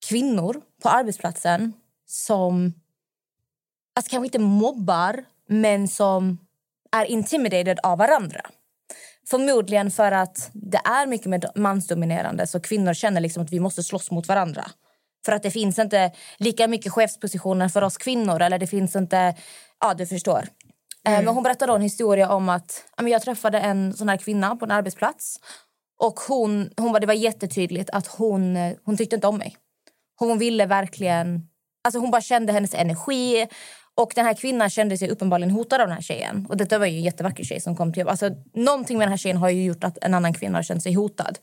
kvinnor 0.09 0.61
på 0.83 0.89
arbetsplatsen 0.89 1.73
som 2.05 2.73
alltså 3.95 4.09
kanske 4.11 4.25
inte 4.25 4.39
mobbar 4.39 5.23
men 5.47 5.87
som 5.87 6.37
är 6.91 7.05
intimidated 7.05 7.79
av 7.83 7.97
varandra. 7.97 8.41
Förmodligen 9.30 9.91
för 9.91 10.11
att 10.11 10.49
det 10.53 10.82
är 10.86 11.07
mycket 11.07 11.27
mer 11.27 11.41
mansdominerande 11.55 12.47
så 12.47 12.59
kvinnor 12.59 12.93
känner 12.93 13.21
liksom 13.21 13.43
att 13.43 13.51
vi 13.51 13.59
måste 13.59 13.84
slåss 13.84 14.11
mot 14.11 14.27
varandra. 14.27 14.65
För 15.25 15.32
att 15.32 15.43
det 15.43 15.51
finns 15.51 15.80
inte 15.80 16.11
lika 16.38 16.67
mycket 16.67 16.91
chefspositioner 16.91 17.69
för 17.69 17.82
oss 17.82 17.97
kvinnor. 17.97 18.41
Eller 18.41 18.59
det 18.59 18.67
finns 18.67 18.95
inte... 18.95 19.36
Ja, 19.80 19.93
du 19.93 20.05
förstår. 20.05 20.47
Eh, 21.07 21.11
Men 21.11 21.27
hon 21.27 21.43
berättade 21.43 21.73
en 21.73 21.82
historia 21.82 22.30
om 22.30 22.49
att 22.49 22.84
jag 22.97 23.21
träffade 23.21 23.59
en 23.59 23.93
sån 23.93 24.09
här 24.09 24.17
kvinna 24.17 24.55
på 24.55 24.65
en 24.65 24.71
arbetsplats. 24.71 25.39
Och 25.99 26.19
hon, 26.19 26.69
hon 26.77 26.91
var, 26.91 26.99
det 26.99 27.07
var 27.07 27.13
jättetydligt 27.13 27.89
att 27.89 28.07
hon, 28.07 28.57
hon 28.84 28.97
tyckte 28.97 29.15
inte 29.15 29.27
om 29.27 29.38
mig. 29.38 29.57
Hon 30.15 30.38
ville 30.38 30.65
verkligen... 30.65 31.41
Alltså 31.84 31.99
hon 31.99 32.11
bara 32.11 32.21
kände 32.21 32.53
hennes 32.53 32.73
energi. 32.73 33.47
Och 33.99 34.11
den 34.15 34.25
här 34.25 34.33
kvinnan 34.33 34.69
kände 34.69 34.97
sig 34.97 35.09
uppenbarligen 35.09 35.51
hotad 35.51 35.81
av 35.81 35.87
den 35.87 35.95
här 35.95 36.01
tjejen. 36.01 36.45
Och 36.49 36.57
detta 36.57 36.79
var 36.79 36.85
ju 36.85 36.97
en 36.97 37.03
jättevacker 37.03 37.43
tjej 37.43 37.61
som 37.61 37.75
kom 37.75 37.93
till 37.93 37.99
jobb. 37.99 38.09
Alltså, 38.09 38.29
någonting 38.53 38.97
med 38.97 39.05
den 39.05 39.11
här 39.11 39.17
tjejen 39.17 39.37
har 39.37 39.49
ju 39.49 39.63
gjort 39.63 39.83
att 39.83 39.97
en 40.01 40.13
annan 40.13 40.33
kvinna 40.33 40.57
har 40.57 40.63
känt 40.63 40.83
sig 40.83 40.93
hotad. 40.93 41.39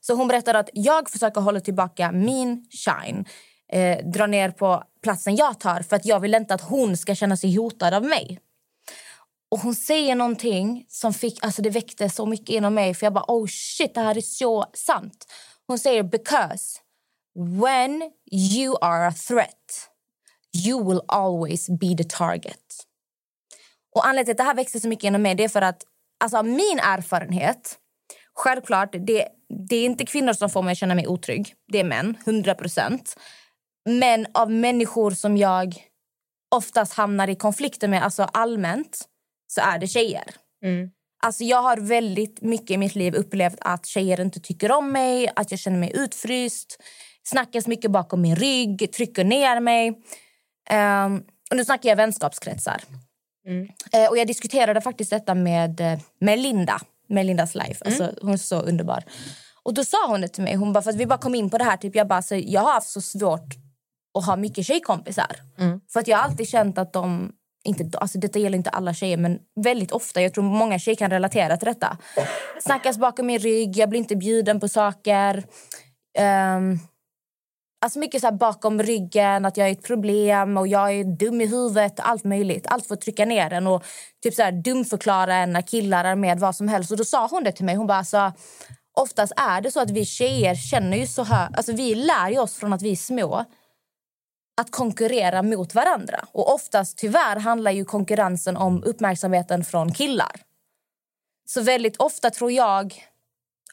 Så 0.00 0.14
hon 0.14 0.28
berättade 0.28 0.58
att 0.58 0.70
jag 0.72 1.10
försöker 1.10 1.40
hålla 1.40 1.60
tillbaka 1.60 2.12
min 2.12 2.66
shine. 2.70 3.24
Eh, 3.72 4.06
dra 4.06 4.26
ner 4.26 4.50
på 4.50 4.84
platsen 5.02 5.36
jag 5.36 5.60
tar 5.60 5.82
för 5.82 5.96
att 5.96 6.06
jag 6.06 6.20
vill 6.20 6.34
inte 6.34 6.54
att 6.54 6.60
hon 6.60 6.96
ska 6.96 7.14
känna 7.14 7.36
sig 7.36 7.56
hotad 7.56 7.94
av 7.94 8.04
mig. 8.04 8.38
Och 9.50 9.60
hon 9.60 9.74
säger 9.74 10.14
någonting 10.14 10.84
som 10.88 11.14
fick, 11.14 11.44
alltså 11.44 11.62
det 11.62 11.70
väckte 11.70 12.10
så 12.10 12.26
mycket 12.26 12.48
inom 12.48 12.74
mig 12.74 12.94
för 12.94 13.06
jag 13.06 13.12
bara 13.12 13.24
oh 13.28 13.46
shit 13.46 13.94
det 13.94 14.00
här 14.00 14.16
är 14.16 14.20
så 14.20 14.64
sant. 14.74 15.26
Hon 15.66 15.78
säger 15.78 16.02
because 16.02 16.78
when 17.60 18.02
you 18.32 18.76
are 18.80 19.06
a 19.06 19.12
threat 19.28 19.88
you 20.66 20.88
will 20.88 21.00
always 21.08 21.68
be 21.68 21.96
the 21.96 22.04
target. 22.04 22.84
Och 23.96 24.06
anledningen 24.06 24.24
till 24.24 24.32
att 24.32 24.36
det 24.38 24.42
här 24.44 24.54
växte 24.54 24.80
så 24.80 24.88
mycket 24.88 25.04
inom 25.04 25.22
mig 25.22 25.34
det 25.34 25.44
är 25.44 25.48
för 25.48 25.62
att 25.62 25.82
alltså 26.24 26.42
min 26.42 26.78
erfarenhet 26.78 27.78
Självklart, 28.38 28.92
det, 28.92 29.28
det 29.68 29.76
är 29.76 29.84
inte 29.84 30.06
kvinnor 30.06 30.32
som 30.32 30.50
får 30.50 30.62
mig 30.62 30.72
att 30.72 30.78
känna 30.78 30.94
mig 30.94 31.06
otrygg. 31.06 31.54
Det 31.72 31.80
är 31.80 31.84
män, 31.84 32.16
100 32.26 32.54
procent. 32.54 33.16
Men 33.88 34.26
av 34.34 34.50
människor 34.50 35.10
som 35.10 35.36
jag 35.36 35.74
oftast 36.54 36.92
hamnar 36.92 37.28
i 37.28 37.34
konflikter 37.34 37.88
med, 37.88 38.04
alltså 38.04 38.22
allmänt, 38.22 39.04
så 39.46 39.60
är 39.60 39.78
det 39.78 39.86
tjejer. 39.86 40.24
Alltså 41.22 41.44
jag 41.44 41.62
har 41.62 41.76
väldigt 41.76 42.42
mycket 42.42 42.70
i 42.70 42.76
mitt 42.76 42.94
liv 42.94 43.14
upplevt 43.14 43.58
att 43.60 43.86
tjejer 43.86 44.20
inte 44.20 44.40
tycker 44.40 44.72
om 44.72 44.92
mig, 44.92 45.32
att 45.36 45.50
jag 45.50 45.60
känner 45.60 45.78
mig 45.78 45.92
utfryst, 45.94 46.82
snackas 47.22 47.66
mycket 47.66 47.90
bakom 47.90 48.22
min 48.22 48.36
rygg, 48.36 48.92
trycker 48.92 49.24
ner 49.24 49.60
mig. 49.60 50.02
Ehm, 50.70 51.22
och 51.50 51.56
nu 51.56 51.64
snackar 51.64 51.88
jag 51.88 51.96
vänskapskretsar. 51.96 52.82
Eh, 53.92 54.10
och 54.10 54.18
jag 54.18 54.26
diskuterade 54.26 54.80
faktiskt 54.80 55.10
detta 55.10 55.34
med, 55.34 55.80
eh, 55.80 55.98
med 56.20 56.38
Linda, 56.38 56.80
med 57.08 57.26
Lindas 57.26 57.54
life. 57.54 57.84
Alltså, 57.84 58.12
Hon 58.22 58.32
är 58.32 58.36
så 58.36 58.60
underbar. 58.60 59.04
Och 59.62 59.74
då 59.74 59.84
sa 59.84 60.06
hon 60.08 60.20
det 60.20 60.28
till 60.28 60.42
mig, 60.42 60.54
hon 60.54 60.72
bara, 60.72 60.82
för 60.82 60.90
att 60.90 60.96
vi 60.96 61.06
bara 61.06 61.18
kom 61.18 61.34
in 61.34 61.50
på 61.50 61.58
det 61.58 61.64
här, 61.64 61.76
typ, 61.76 61.94
jag, 61.94 62.08
bara, 62.08 62.22
så 62.22 62.34
jag 62.44 62.60
har 62.60 62.72
haft 62.72 62.90
så 62.90 63.00
svårt 63.00 63.54
att 64.18 64.26
ha 64.26 64.36
mycket 64.36 64.66
tjejkompisar. 64.66 65.36
För 65.92 66.00
att 66.00 66.08
jag 66.08 66.16
har 66.16 66.24
alltid 66.24 66.48
känt 66.48 66.78
att 66.78 66.92
de, 66.92 67.32
inte, 67.64 67.98
alltså 67.98 68.18
detta 68.18 68.38
gäller 68.38 68.58
inte 68.58 68.70
alla 68.70 68.94
tjejer 68.94 69.16
men 69.16 69.38
väldigt 69.64 69.92
ofta, 69.92 70.22
jag 70.22 70.34
tror 70.34 70.44
många 70.44 70.78
tjejer 70.78 70.96
kan 70.96 71.10
relatera 71.10 71.56
till 71.56 71.68
detta. 71.68 71.98
Snackas 72.62 72.98
bakom 72.98 73.26
min 73.26 73.38
rygg, 73.38 73.76
jag 73.76 73.88
blir 73.88 73.98
inte 74.00 74.16
bjuden 74.16 74.60
på 74.60 74.68
saker. 74.68 75.44
Ehm, 76.18 76.78
Alltså 77.80 77.98
mycket 77.98 78.20
så 78.20 78.26
här 78.26 78.34
bakom 78.34 78.82
ryggen, 78.82 79.44
att 79.44 79.56
jag 79.56 79.68
är 79.68 79.72
ett 79.72 79.82
problem 79.82 80.56
och 80.56 80.68
jag 80.68 80.92
är 80.92 81.04
dum 81.04 81.40
i 81.40 81.46
huvudet. 81.46 82.00
Allt 82.00 82.24
möjligt. 82.24 82.66
Allt 82.66 82.86
för 82.86 82.94
att 82.94 83.00
trycka 83.00 83.24
ner 83.24 83.52
en 83.52 83.66
och 83.66 83.84
typ 84.22 84.34
så 84.34 84.42
här 84.42 84.52
dumförklara 84.52 85.34
en 85.34 85.52
när 85.52 85.62
killar 85.62 86.04
är 86.04 86.14
med 86.14 86.38
vad 86.38 86.56
som 86.56 86.68
helst. 86.68 86.90
Och 86.90 86.96
då 86.96 87.04
sa 87.04 87.26
hon 87.26 87.44
det 87.44 87.52
till 87.52 87.64
mig. 87.64 87.74
Hon 87.74 87.86
bara 87.86 87.98
alltså, 87.98 88.32
oftast 88.96 89.32
är 89.36 89.60
det 89.60 89.70
så 89.70 89.80
att 89.80 89.90
vi 89.90 90.04
tjejer 90.04 90.54
känner 90.54 90.96
ju 90.96 91.06
så 91.06 91.22
här, 91.22 91.48
alltså 91.54 91.72
vi 91.72 91.94
lär 91.94 92.30
ju 92.30 92.38
oss 92.38 92.54
från 92.54 92.72
att 92.72 92.82
vi 92.82 92.92
är 92.92 92.96
små 92.96 93.44
att 94.60 94.70
konkurrera 94.70 95.42
mot 95.42 95.74
varandra. 95.74 96.24
Och 96.32 96.54
oftast 96.54 96.98
tyvärr 96.98 97.36
handlar 97.36 97.70
ju 97.70 97.84
konkurrensen 97.84 98.56
om 98.56 98.82
uppmärksamheten 98.84 99.64
från 99.64 99.92
killar. 99.92 100.40
Så 101.48 101.60
väldigt 101.60 101.96
ofta 101.96 102.30
tror 102.30 102.52
jag 102.52 102.94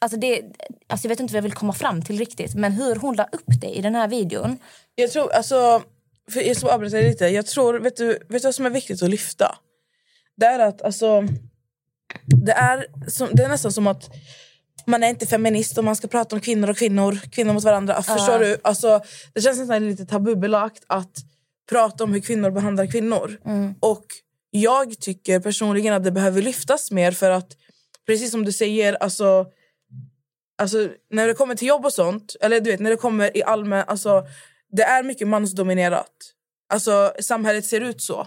Alltså 0.00 0.18
det, 0.18 0.42
alltså 0.86 1.06
jag 1.06 1.08
vet 1.08 1.20
inte 1.20 1.32
vad 1.32 1.38
jag 1.38 1.42
vill 1.42 1.52
komma 1.52 1.72
fram 1.72 2.02
till 2.02 2.18
riktigt. 2.18 2.54
Men 2.54 2.72
hur 2.72 2.96
hon 2.96 3.16
la 3.16 3.24
upp 3.24 3.60
det 3.60 3.76
i 3.78 3.80
den 3.80 3.94
här 3.94 4.08
videon. 4.08 4.58
Jag 4.94 5.10
tror, 5.10 5.32
alltså, 5.32 5.82
för 6.30 6.40
jag 6.40 6.56
ska 6.56 6.68
avbryta 6.68 6.96
lite. 6.96 7.26
Jag 7.26 7.46
tror, 7.46 7.78
vet 7.78 7.96
du, 7.96 8.06
vet 8.06 8.28
du 8.28 8.38
vad 8.38 8.54
som 8.54 8.66
är 8.66 8.70
viktigt 8.70 9.02
att 9.02 9.10
lyfta? 9.10 9.58
Det 10.36 10.46
är 10.46 10.58
att 10.58 10.82
alltså, 10.82 11.24
det 12.44 12.52
är, 12.52 12.86
som, 13.08 13.28
det 13.32 13.44
är 13.44 13.48
nästan 13.48 13.72
som 13.72 13.86
att 13.86 14.10
man 14.86 15.02
är 15.02 15.08
inte 15.08 15.26
feminist 15.26 15.78
och 15.78 15.84
man 15.84 15.96
ska 15.96 16.08
prata 16.08 16.36
om 16.36 16.40
kvinnor 16.40 16.70
och 16.70 16.76
kvinnor, 16.76 17.18
kvinnor 17.32 17.52
mot 17.52 17.64
varandra. 17.64 18.02
Förstår 18.02 18.38
du? 18.38 18.56
Alltså, 18.64 19.00
det 19.34 19.40
känns 19.40 19.58
nästan 19.58 19.86
lite 19.86 20.06
tabubelagt 20.06 20.84
att 20.86 21.16
prata 21.70 22.04
om 22.04 22.12
hur 22.12 22.20
kvinnor 22.20 22.50
behandlar 22.50 22.86
kvinnor. 22.86 23.38
Och 23.80 24.06
jag 24.50 25.00
tycker 25.00 25.40
personligen 25.40 25.94
att 25.94 26.04
det 26.04 26.12
behöver 26.12 26.42
lyftas 26.42 26.90
mer 26.90 27.12
för 27.12 27.30
att 27.30 27.56
precis 28.06 28.30
som 28.30 28.44
du 28.44 28.52
säger, 28.52 28.94
alltså 28.94 29.46
Alltså, 30.58 30.88
när 31.10 31.26
det 31.26 31.34
kommer 31.34 31.54
till 31.54 31.68
jobb 31.68 31.84
och 31.84 31.92
sånt, 31.92 32.36
eller 32.40 32.60
du 32.60 32.70
vet, 32.70 32.80
när 32.80 32.90
det 32.90 32.96
kommer 32.96 33.36
i 33.36 33.42
allmän... 33.42 33.84
Alltså, 33.86 34.26
det 34.72 34.82
är 34.82 35.02
mycket 35.02 35.28
mansdominerat. 35.28 36.12
Alltså, 36.72 37.12
samhället 37.20 37.64
ser 37.66 37.80
ut 37.80 38.02
så. 38.02 38.26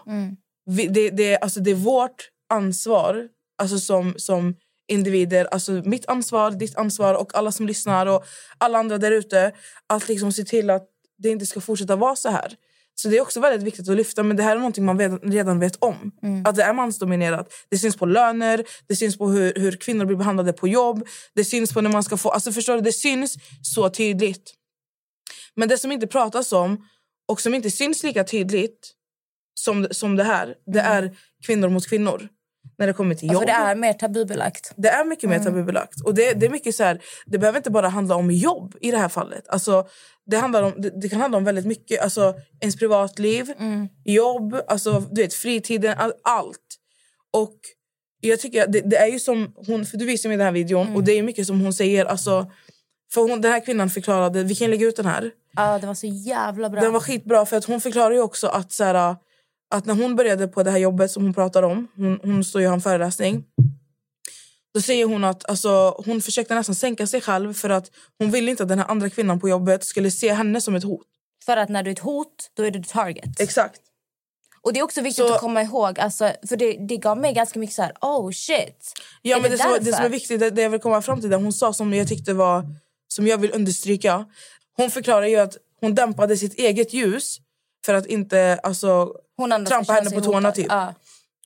Vi, 0.66 0.88
det, 0.88 1.10
det, 1.10 1.38
alltså, 1.38 1.60
det 1.60 1.72
är 1.72 1.76
vårt 1.76 2.30
ansvar 2.50 3.28
alltså, 3.58 3.80
som, 3.80 4.14
som 4.18 4.56
individer, 4.88 5.46
alltså 5.46 5.72
mitt 5.72 6.06
ansvar, 6.06 6.52
ditt 6.52 6.76
ansvar 6.76 7.14
och 7.14 7.36
alla 7.36 7.52
som 7.52 7.68
lyssnar 7.68 8.06
och 8.06 8.26
alla 8.58 8.80
andra 8.80 8.98
där 8.98 9.12
ute 9.12 9.52
att 9.88 10.08
liksom 10.08 10.32
se 10.32 10.44
till 10.44 10.70
att 10.70 10.88
det 11.18 11.30
inte 11.30 11.46
ska 11.46 11.62
fortsätta 11.62 11.96
vara 11.96 12.16
så 12.16 12.30
här. 12.30 12.56
Så 13.02 13.10
det 13.10 13.18
är 13.18 13.22
också 13.22 13.39
väldigt 13.39 13.68
viktigt 13.68 13.89
att 13.89 13.95
lyfta, 13.95 14.24
men 14.24 14.38
det 14.38 14.43
här 14.43 14.52
är 14.52 14.56
någonting 14.56 14.86
man 14.86 14.97
vet, 14.97 15.12
redan 15.24 15.60
vet 15.60 15.76
om. 15.76 16.12
Att 16.45 16.56
det 16.56 16.64
är 16.64 16.74
mansdominerat. 16.74 17.54
Det 17.70 17.78
syns 17.78 17.97
på 17.97 18.06
löner, 18.06 18.64
det 18.88 18.95
syns 18.95 19.18
på 19.18 19.30
hur, 19.30 19.54
hur 19.56 19.72
kvinnor 19.72 20.06
blir 20.06 20.18
behandlade 20.18 20.54
på 20.54 20.68
jobb. 20.68 21.08
Det 21.36 21.45
syns 21.45 21.74
på 21.74 21.82
när 21.82 21.89
man 21.89 22.04
ska 22.04 22.18
få... 22.18 22.30
Alltså 22.30 22.52
förstår 22.52 22.76
du? 22.76 22.82
Det 22.82 22.91
syns 22.91 23.38
så 23.62 23.89
tydligt. 23.89 24.54
Men 25.56 25.70
det 25.70 25.78
som 25.78 25.91
inte 25.91 26.08
pratas 26.08 26.52
om 26.52 26.86
och 27.28 27.41
som 27.41 27.54
inte 27.54 27.72
syns 27.72 28.04
lika 28.04 28.24
tydligt 28.24 28.91
som, 29.54 29.88
som 29.91 30.16
det 30.16 30.24
här, 30.24 30.56
det 30.74 30.80
är 30.80 31.18
kvinnor 31.45 31.70
mot 31.70 31.88
kvinnor. 31.88 32.30
När 32.78 32.88
det 32.88 32.93
kommer 32.93 33.16
till 33.16 33.28
jobb. 33.28 33.36
Alltså 33.36 33.45
det 33.45 33.70
är 33.70 33.76
mer 33.76 33.93
tabubelagt. 33.93 34.74
Det 34.76 34.89
är 34.89 35.05
mycket 35.05 35.30
mer 35.30 35.39
tabubelagt. 35.39 36.01
Och 36.05 36.14
det, 36.14 36.34
det, 36.34 36.45
är 36.45 36.49
mycket 36.49 36.76
så 36.76 36.84
här, 36.84 37.01
det 37.26 37.38
behöver 37.38 37.57
inte 37.60 37.72
bara 37.72 37.89
handla 37.89 38.16
om 38.16 38.32
jobb 38.32 38.76
i 38.82 38.91
det 38.91 38.97
här 38.97 39.10
fallet. 39.10 39.47
Alltså, 39.47 39.88
det, 40.26 40.38
handlar 40.38 40.64
om, 40.64 40.74
det, 40.78 41.01
det 41.01 41.10
kan 41.10 41.22
handla 41.22 41.38
om 41.38 41.43
väldigt 41.43 41.66
mycket. 41.66 42.01
Alltså, 42.01 42.36
ens 42.62 42.76
privatliv, 42.76 43.53
jobb, 44.05 44.55
alltså, 44.68 45.03
du 45.12 45.22
vet, 45.22 45.34
fritiden, 45.34 45.97
all, 45.97 46.14
allt. 46.24 46.78
Och 47.34 47.55
jag 48.22 48.39
tycker 48.39 48.64
att 48.64 48.72
det, 48.72 48.82
det 48.82 48.97
är 48.97 49.07
ju 49.07 49.20
som 49.20 49.53
hon, 49.55 49.86
för 49.86 49.97
du 49.97 50.05
visade 50.05 50.30
mig 50.30 50.38
den 50.38 50.45
här 50.45 50.53
videon 50.53 50.95
och 50.95 51.03
det 51.03 51.12
är 51.12 51.24
mycket 51.24 51.47
som 51.47 51.62
hon 51.62 51.74
säger. 51.74 52.05
Alltså, 52.05 52.51
för 53.14 53.22
hon, 53.22 53.41
den 53.41 53.51
här 53.51 53.66
kvinnan 53.66 53.89
förklarade, 53.89 54.43
vi 54.43 54.55
kan 54.55 54.70
lägga 54.70 54.88
ut 54.88 54.95
den 54.95 55.05
här. 55.05 55.32
Ja, 55.55 55.80
det 55.80 55.88
var 55.88 55.93
så 55.93 56.07
jävla 56.07 56.70
bra. 56.70 56.82
Den 56.82 56.93
var 56.93 56.99
skitbra 56.99 57.45
för 57.45 57.57
att 57.57 57.66
hon 57.66 57.82
förklarar 57.82 58.12
ju 58.12 58.22
också 58.22 58.47
att, 58.47 58.72
så 58.72 58.84
här, 58.84 59.16
att 59.70 59.86
när 59.86 59.94
hon 59.94 60.16
började 60.16 60.48
på 60.48 60.64
det 60.64 60.72
här 60.72 60.78
jobbet 60.78 61.12
som 61.12 61.24
hon 61.24 61.34
pratar 61.34 61.64
om, 61.64 61.88
hon, 61.96 62.20
hon 62.24 62.44
står 62.44 62.62
ju 62.62 62.68
och 62.68 62.72
har 62.72 62.78
en 62.78 62.82
föreläsning. 62.82 63.44
Då 64.74 64.82
säger 64.82 65.06
hon 65.06 65.24
att 65.24 65.50
alltså, 65.50 66.02
hon 66.06 66.22
försökte 66.22 66.56
nästan 66.56 66.76
sänka 66.76 67.08
sig 67.08 67.22
själv 67.22 67.54
för 67.54 67.70
att 67.70 67.92
hon 68.20 68.32
ville 68.32 68.52
inte 68.52 68.64
att 68.64 68.70
den 68.70 68.80
här 68.80 68.88
andra 68.88 69.10
kvinnan 69.10 69.40
på 69.40 69.50
jobbet 69.50 69.84
skulle 69.84 70.12
se 70.12 70.34
henne 70.34 70.62
som 70.62 70.76
ett 70.76 70.84
hot. 70.84 71.06
För 71.46 71.58
att 71.58 71.70
när 71.70 71.84
du 71.84 71.90
är 71.90 71.94
ett 71.94 72.00
hot, 72.00 72.52
då 72.54 72.64
är 72.64 72.72
du 72.72 72.84
target. 72.84 73.40
Exakt. 73.40 73.82
Och 74.62 74.74
det 74.74 74.80
är 74.80 74.84
också 74.84 75.02
viktigt 75.02 75.26
Så- 75.28 75.34
att 75.34 75.40
komma 75.40 75.62
ihåg, 75.62 76.00
alltså, 76.00 76.32
för 76.50 76.58
det, 76.58 76.78
det 76.88 76.98
gav 76.98 77.18
mig 77.18 77.34
ganska 77.34 77.60
mycket 77.60 77.76
så 77.76 77.82
här, 77.82 77.94
oh 78.02 78.32
shit. 78.32 78.94
Ja, 79.22 79.38
Är 79.38 79.42
men 79.42 79.52
det, 79.52 79.58
som, 79.58 79.78
det 79.82 79.94
som 79.94 80.06
är 80.06 80.10
viktigt, 80.10 80.40
det, 80.40 80.50
det 80.50 80.62
jag 80.62 80.70
vill 80.70 80.80
komma 80.80 81.02
fram 81.02 81.22
till, 81.22 81.30
det 81.30 81.36
hon 81.36 81.54
sa 81.54 81.74
som 81.74 81.94
jag 81.94 82.08
tyckte 82.08 82.34
var, 82.34 82.66
som 83.08 83.28
jag 83.28 83.38
vill 83.38 83.52
understryka. 83.54 84.26
Hon 84.78 84.92
förklarar 84.92 85.26
ju 85.28 85.36
att 85.38 85.58
hon 85.82 85.96
dämpade 85.96 86.38
sitt 86.38 86.54
eget 86.54 86.94
ljus 86.94 87.38
för 87.86 87.94
att 87.94 88.06
inte 88.06 88.60
alltså, 88.64 89.14
trampa 89.68 89.94
henne 89.94 90.10
på 90.10 90.22
tårna. 90.22 90.52
Typ. 90.52 90.66
Ja. 90.70 90.94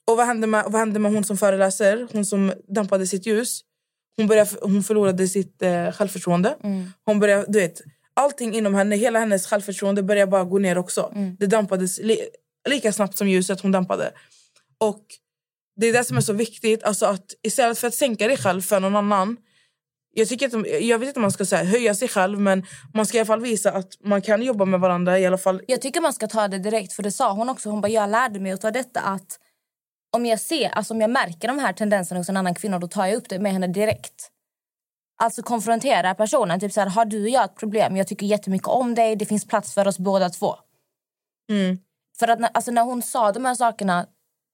Och 0.06 0.16
vad 0.16 0.26
hände, 0.26 0.46
med, 0.46 0.64
vad 0.66 0.78
hände 0.78 0.98
med 0.98 1.12
hon 1.12 1.24
som 1.24 1.36
föreläser? 1.36 2.08
Hon 2.12 2.26
som 2.26 2.52
dampade 2.68 3.06
sitt 3.06 3.26
ljus. 3.26 3.60
Hon, 4.16 4.26
började, 4.26 4.50
hon 4.62 4.82
förlorade 4.82 5.28
sitt 5.28 5.62
eh, 5.62 5.92
självförtroende. 5.92 6.56
Mm. 6.62 6.92
Hon 7.04 7.20
började, 7.20 7.44
du 7.48 7.58
vet, 7.58 7.80
allting 8.14 8.54
inom 8.54 8.74
henne, 8.74 8.96
hela 8.96 9.18
hennes 9.18 9.46
självförtroende 9.46 10.02
började 10.02 10.30
bara 10.30 10.44
gå 10.44 10.58
ner 10.58 10.78
också. 10.78 11.12
Mm. 11.14 11.36
Det 11.40 11.46
dampades 11.46 11.98
li, 11.98 12.20
lika 12.68 12.92
snabbt 12.92 13.16
som 13.16 13.28
ljuset 13.28 13.60
hon 13.60 13.72
dampade. 13.72 14.12
Och 14.78 15.04
det 15.76 15.86
är 15.86 15.92
det 15.92 16.04
som 16.04 16.16
är 16.16 16.20
så 16.20 16.32
viktigt. 16.32 16.82
Alltså 16.82 17.06
att 17.06 17.34
istället 17.42 17.78
för 17.78 17.88
att 17.88 17.94
sänka 17.94 18.28
dig 18.28 18.36
själv 18.36 18.60
för 18.60 18.80
någon 18.80 18.96
annan. 18.96 19.36
Jag, 20.14 20.28
tycker 20.28 20.56
inte, 20.56 20.70
jag 20.70 20.98
vet 20.98 21.08
inte 21.08 21.18
om 21.18 21.22
man 21.22 21.32
ska 21.32 21.44
säga 21.44 21.64
höja 21.64 21.94
sig 21.94 22.08
själv 22.08 22.40
men 22.40 22.66
man 22.94 23.06
ska 23.06 23.16
i 23.16 23.20
alla 23.20 23.26
fall 23.26 23.40
visa 23.40 23.72
att 23.72 23.92
man 24.00 24.22
kan 24.22 24.42
jobba 24.42 24.64
med 24.64 24.80
varandra. 24.80 25.18
i 25.18 25.26
alla 25.26 25.38
fall. 25.38 25.62
Jag 25.66 25.80
tycker 25.80 26.00
man 26.00 26.12
ska 26.12 26.26
ta 26.26 26.48
det 26.48 26.58
direkt, 26.58 26.92
för 26.92 27.02
det 27.02 27.12
sa 27.12 27.32
hon 27.32 27.48
också. 27.48 27.70
Hon 27.70 27.80
bara, 27.80 27.88
jag 27.88 28.10
lärde 28.10 28.40
mig 28.40 28.52
av 28.52 28.72
detta 28.72 29.00
att 29.00 29.38
om 30.12 30.26
jag 30.26 30.40
ser, 30.40 30.68
alltså 30.68 30.94
om 30.94 31.00
jag 31.00 31.10
märker 31.10 31.48
de 31.48 31.58
här 31.58 31.72
tendenserna 31.72 32.20
hos 32.20 32.28
en 32.28 32.36
annan 32.36 32.54
kvinna, 32.54 32.78
då 32.78 32.88
tar 32.88 33.06
jag 33.06 33.16
upp 33.16 33.28
det 33.28 33.38
med 33.38 33.52
henne 33.52 33.66
direkt. 33.66 34.30
Alltså 35.16 35.42
konfrontera 35.42 36.14
personen. 36.14 36.60
Typ 36.60 36.72
så 36.72 36.80
här, 36.80 36.88
har 36.88 37.04
du 37.04 37.22
och 37.22 37.28
jag 37.28 37.44
ett 37.44 37.56
problem? 37.56 37.96
Jag 37.96 38.06
tycker 38.08 38.26
jättemycket 38.26 38.68
om 38.68 38.94
dig. 38.94 39.16
Det 39.16 39.26
finns 39.26 39.46
plats 39.46 39.74
för 39.74 39.88
oss 39.88 39.98
båda 39.98 40.28
två. 40.28 40.54
Mm. 41.50 41.78
För 42.18 42.28
att 42.28 42.56
alltså 42.56 42.70
när 42.70 42.82
hon 42.82 43.02
sa 43.02 43.32
de 43.32 43.44
här 43.44 43.54
sakerna, 43.54 44.06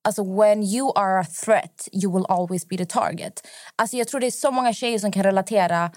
alltså 0.05 0.41
when 0.41 0.63
you 0.63 0.93
are 0.99 1.21
a 1.21 1.25
threat 1.45 1.89
you 1.93 2.13
will 2.17 2.27
always 2.29 2.69
be 2.69 2.77
the 2.77 2.87
target. 2.87 3.47
Alltså 3.77 3.97
jag 3.97 4.09
tror 4.09 4.21
det 4.21 4.27
är 4.27 4.31
så 4.31 4.51
många 4.51 4.73
tjejer 4.73 4.99
som 4.99 5.13
kan 5.13 5.23
relatera. 5.23 5.91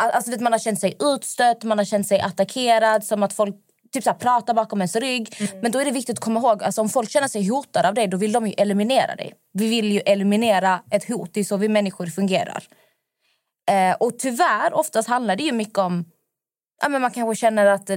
Al- 0.00 0.10
Alltså 0.10 0.30
vet, 0.30 0.40
man 0.40 0.52
har 0.52 0.58
känt 0.58 0.80
sig 0.80 0.96
utstött, 1.00 1.62
man 1.64 1.78
har 1.78 1.84
känt 1.84 2.06
sig 2.06 2.20
attackerad, 2.20 3.04
som 3.04 3.22
att 3.22 3.32
folk 3.32 3.54
typ 3.92 4.04
så 4.04 4.10
här, 4.10 4.18
pratar 4.18 4.54
bakom 4.54 4.80
ens 4.80 4.96
rygg. 4.96 5.34
Men 5.62 5.72
då 5.72 5.78
är 5.78 5.84
det 5.84 5.90
viktigt 5.90 6.18
att 6.18 6.24
komma 6.24 6.40
ihåg, 6.40 6.62
alltså 6.62 6.80
om 6.80 6.88
folk 6.88 7.10
känner 7.10 7.28
sig 7.28 7.48
hotade 7.48 7.88
av 7.88 7.94
dig, 7.94 8.06
då 8.08 8.16
vill 8.16 8.32
de 8.32 8.46
ju 8.46 8.52
eliminera 8.52 9.14
dig. 9.16 9.34
Vi 9.52 9.68
vill 9.68 9.92
ju 9.92 10.00
eliminera 10.00 10.82
ett 10.90 11.08
hot, 11.08 11.34
det 11.34 11.40
är 11.40 11.44
så 11.44 11.56
vi 11.56 11.68
människor 11.68 12.06
fungerar. 12.06 12.64
Eh, 13.70 13.96
och 14.00 14.18
tyvärr, 14.18 14.74
oftast 14.74 15.08
handlar 15.08 15.36
det 15.36 15.42
ju 15.42 15.52
mycket 15.52 15.78
om... 15.78 16.04
Ja, 16.82 16.88
men 16.88 17.02
man 17.02 17.10
kanske 17.10 17.40
känner 17.40 17.66
att 17.66 17.90
eh, 17.90 17.96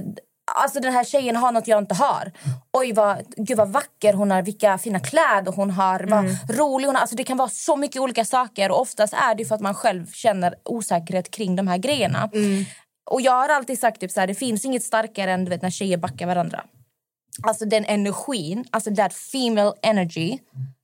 alltså, 0.54 0.80
den 0.80 0.92
här 0.92 1.04
tjejen 1.04 1.36
har 1.36 1.52
något 1.52 1.68
jag 1.68 1.78
inte 1.78 1.94
har. 1.94 2.32
Oj, 2.72 2.92
vad, 2.92 3.16
gud 3.36 3.56
vad 3.56 3.68
vacker 3.68 4.12
hon 4.12 4.32
är, 4.32 4.42
vilka 4.42 4.78
fina 4.78 5.00
kläder 5.00 5.52
hon 5.52 5.70
har, 5.70 6.00
vad 6.00 6.24
rolig 6.58 6.86
hon 6.86 6.96
är. 6.96 7.00
Alltså, 7.00 7.16
det 7.16 7.24
kan 7.24 7.36
vara 7.36 7.48
så 7.48 7.76
mycket 7.76 8.02
olika 8.02 8.24
saker. 8.24 8.70
Och 8.70 8.80
oftast 8.80 9.14
är 9.14 9.34
det 9.34 9.44
för 9.44 9.54
att 9.54 9.60
man 9.60 9.74
själv 9.74 10.06
känner 10.12 10.54
osäkerhet 10.64 11.30
kring 11.30 11.56
de 11.56 11.68
här 11.68 11.78
grejerna. 11.78 12.30
Och 13.10 13.20
jag 13.20 13.32
har 13.32 13.48
alltid 13.48 13.78
sagt 13.78 14.00
typ 14.00 14.10
så 14.10 14.20
här, 14.20 14.26
det 14.26 14.34
finns 14.34 14.64
inget 14.64 14.82
starkare 14.82 15.32
än 15.32 15.44
du 15.44 15.50
vet, 15.50 15.62
när 15.62 15.70
tjejer 15.70 15.96
backar 15.96 16.26
varandra. 16.26 16.64
Alltså 17.42 17.64
den 17.64 17.84
energin, 17.84 18.64
alltså 18.70 18.94
that 18.94 19.14
female 19.14 19.72
energy. 19.82 20.38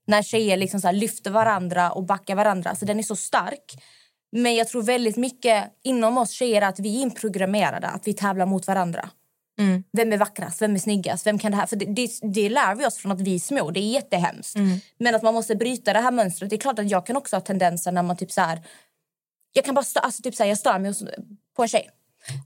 När 0.07 0.23
tjejer 0.23 0.57
liksom 0.57 0.81
så 0.81 0.91
lyfter 0.93 1.31
varandra 1.31 1.91
och 1.91 2.05
backar 2.05 2.35
varandra. 2.35 2.71
Alltså 2.71 2.87
den 2.87 2.99
är 2.99 3.03
så 3.03 3.17
stark. 3.17 3.83
Men 4.33 4.55
jag 4.55 4.69
tror 4.69 4.83
väldigt 4.83 5.17
mycket 5.17 5.65
inom 5.85 6.19
oss 6.19 6.31
tjejer 6.31 6.63
att 6.63 6.81
vi 6.81 6.97
är 6.99 7.03
inprogrammerade. 7.03 7.87
Att 7.87 8.09
vi 8.09 8.15
tävlar 8.15 8.47
mot 8.47 8.67
varandra. 8.67 9.11
Vem 9.93 10.13
är 10.13 10.19
vackrast? 10.19 10.63
Vem 10.63 10.75
är 10.75 10.79
snyggast? 10.79 11.27
Vem 11.27 11.39
kan 11.39 11.51
det 11.51 11.57
här? 11.57 11.67
För 11.67 11.77
det, 11.77 11.85
det, 11.85 12.11
det 12.23 12.49
lär 12.49 12.75
vi 12.75 12.87
oss 12.87 12.97
från 12.97 13.13
att 13.13 13.21
vi 13.21 13.35
är 13.35 13.39
små. 13.39 13.71
Det 13.71 13.81
är 13.81 13.93
jättehemskt. 13.93 14.57
Men 14.99 15.15
att 15.15 15.23
man 15.23 15.35
måste 15.35 15.57
bryta 15.57 15.93
det 15.93 16.01
här 16.01 16.11
mönstret. 16.11 16.51
Det 16.51 16.57
är 16.57 16.61
klart 16.61 16.79
att 16.79 16.91
jag 16.91 17.07
kan 17.07 17.17
också 17.17 17.37
ha 17.37 17.41
tendenser 17.41 17.93
när 17.93 18.03
man 18.03 18.17
typ 18.17 18.33
så 18.33 18.41
här... 18.41 18.63
Jag 19.53 19.65
kan 19.65 19.75
bara 19.75 19.85
stö, 19.85 20.01
alltså 20.01 20.23
typ 20.23 20.35
så 20.35 20.43
här, 20.43 20.49
jag 20.49 20.59
stör 20.59 20.79
mig 20.79 20.95
på 21.57 21.63
en 21.63 21.69
tjej. 21.69 21.91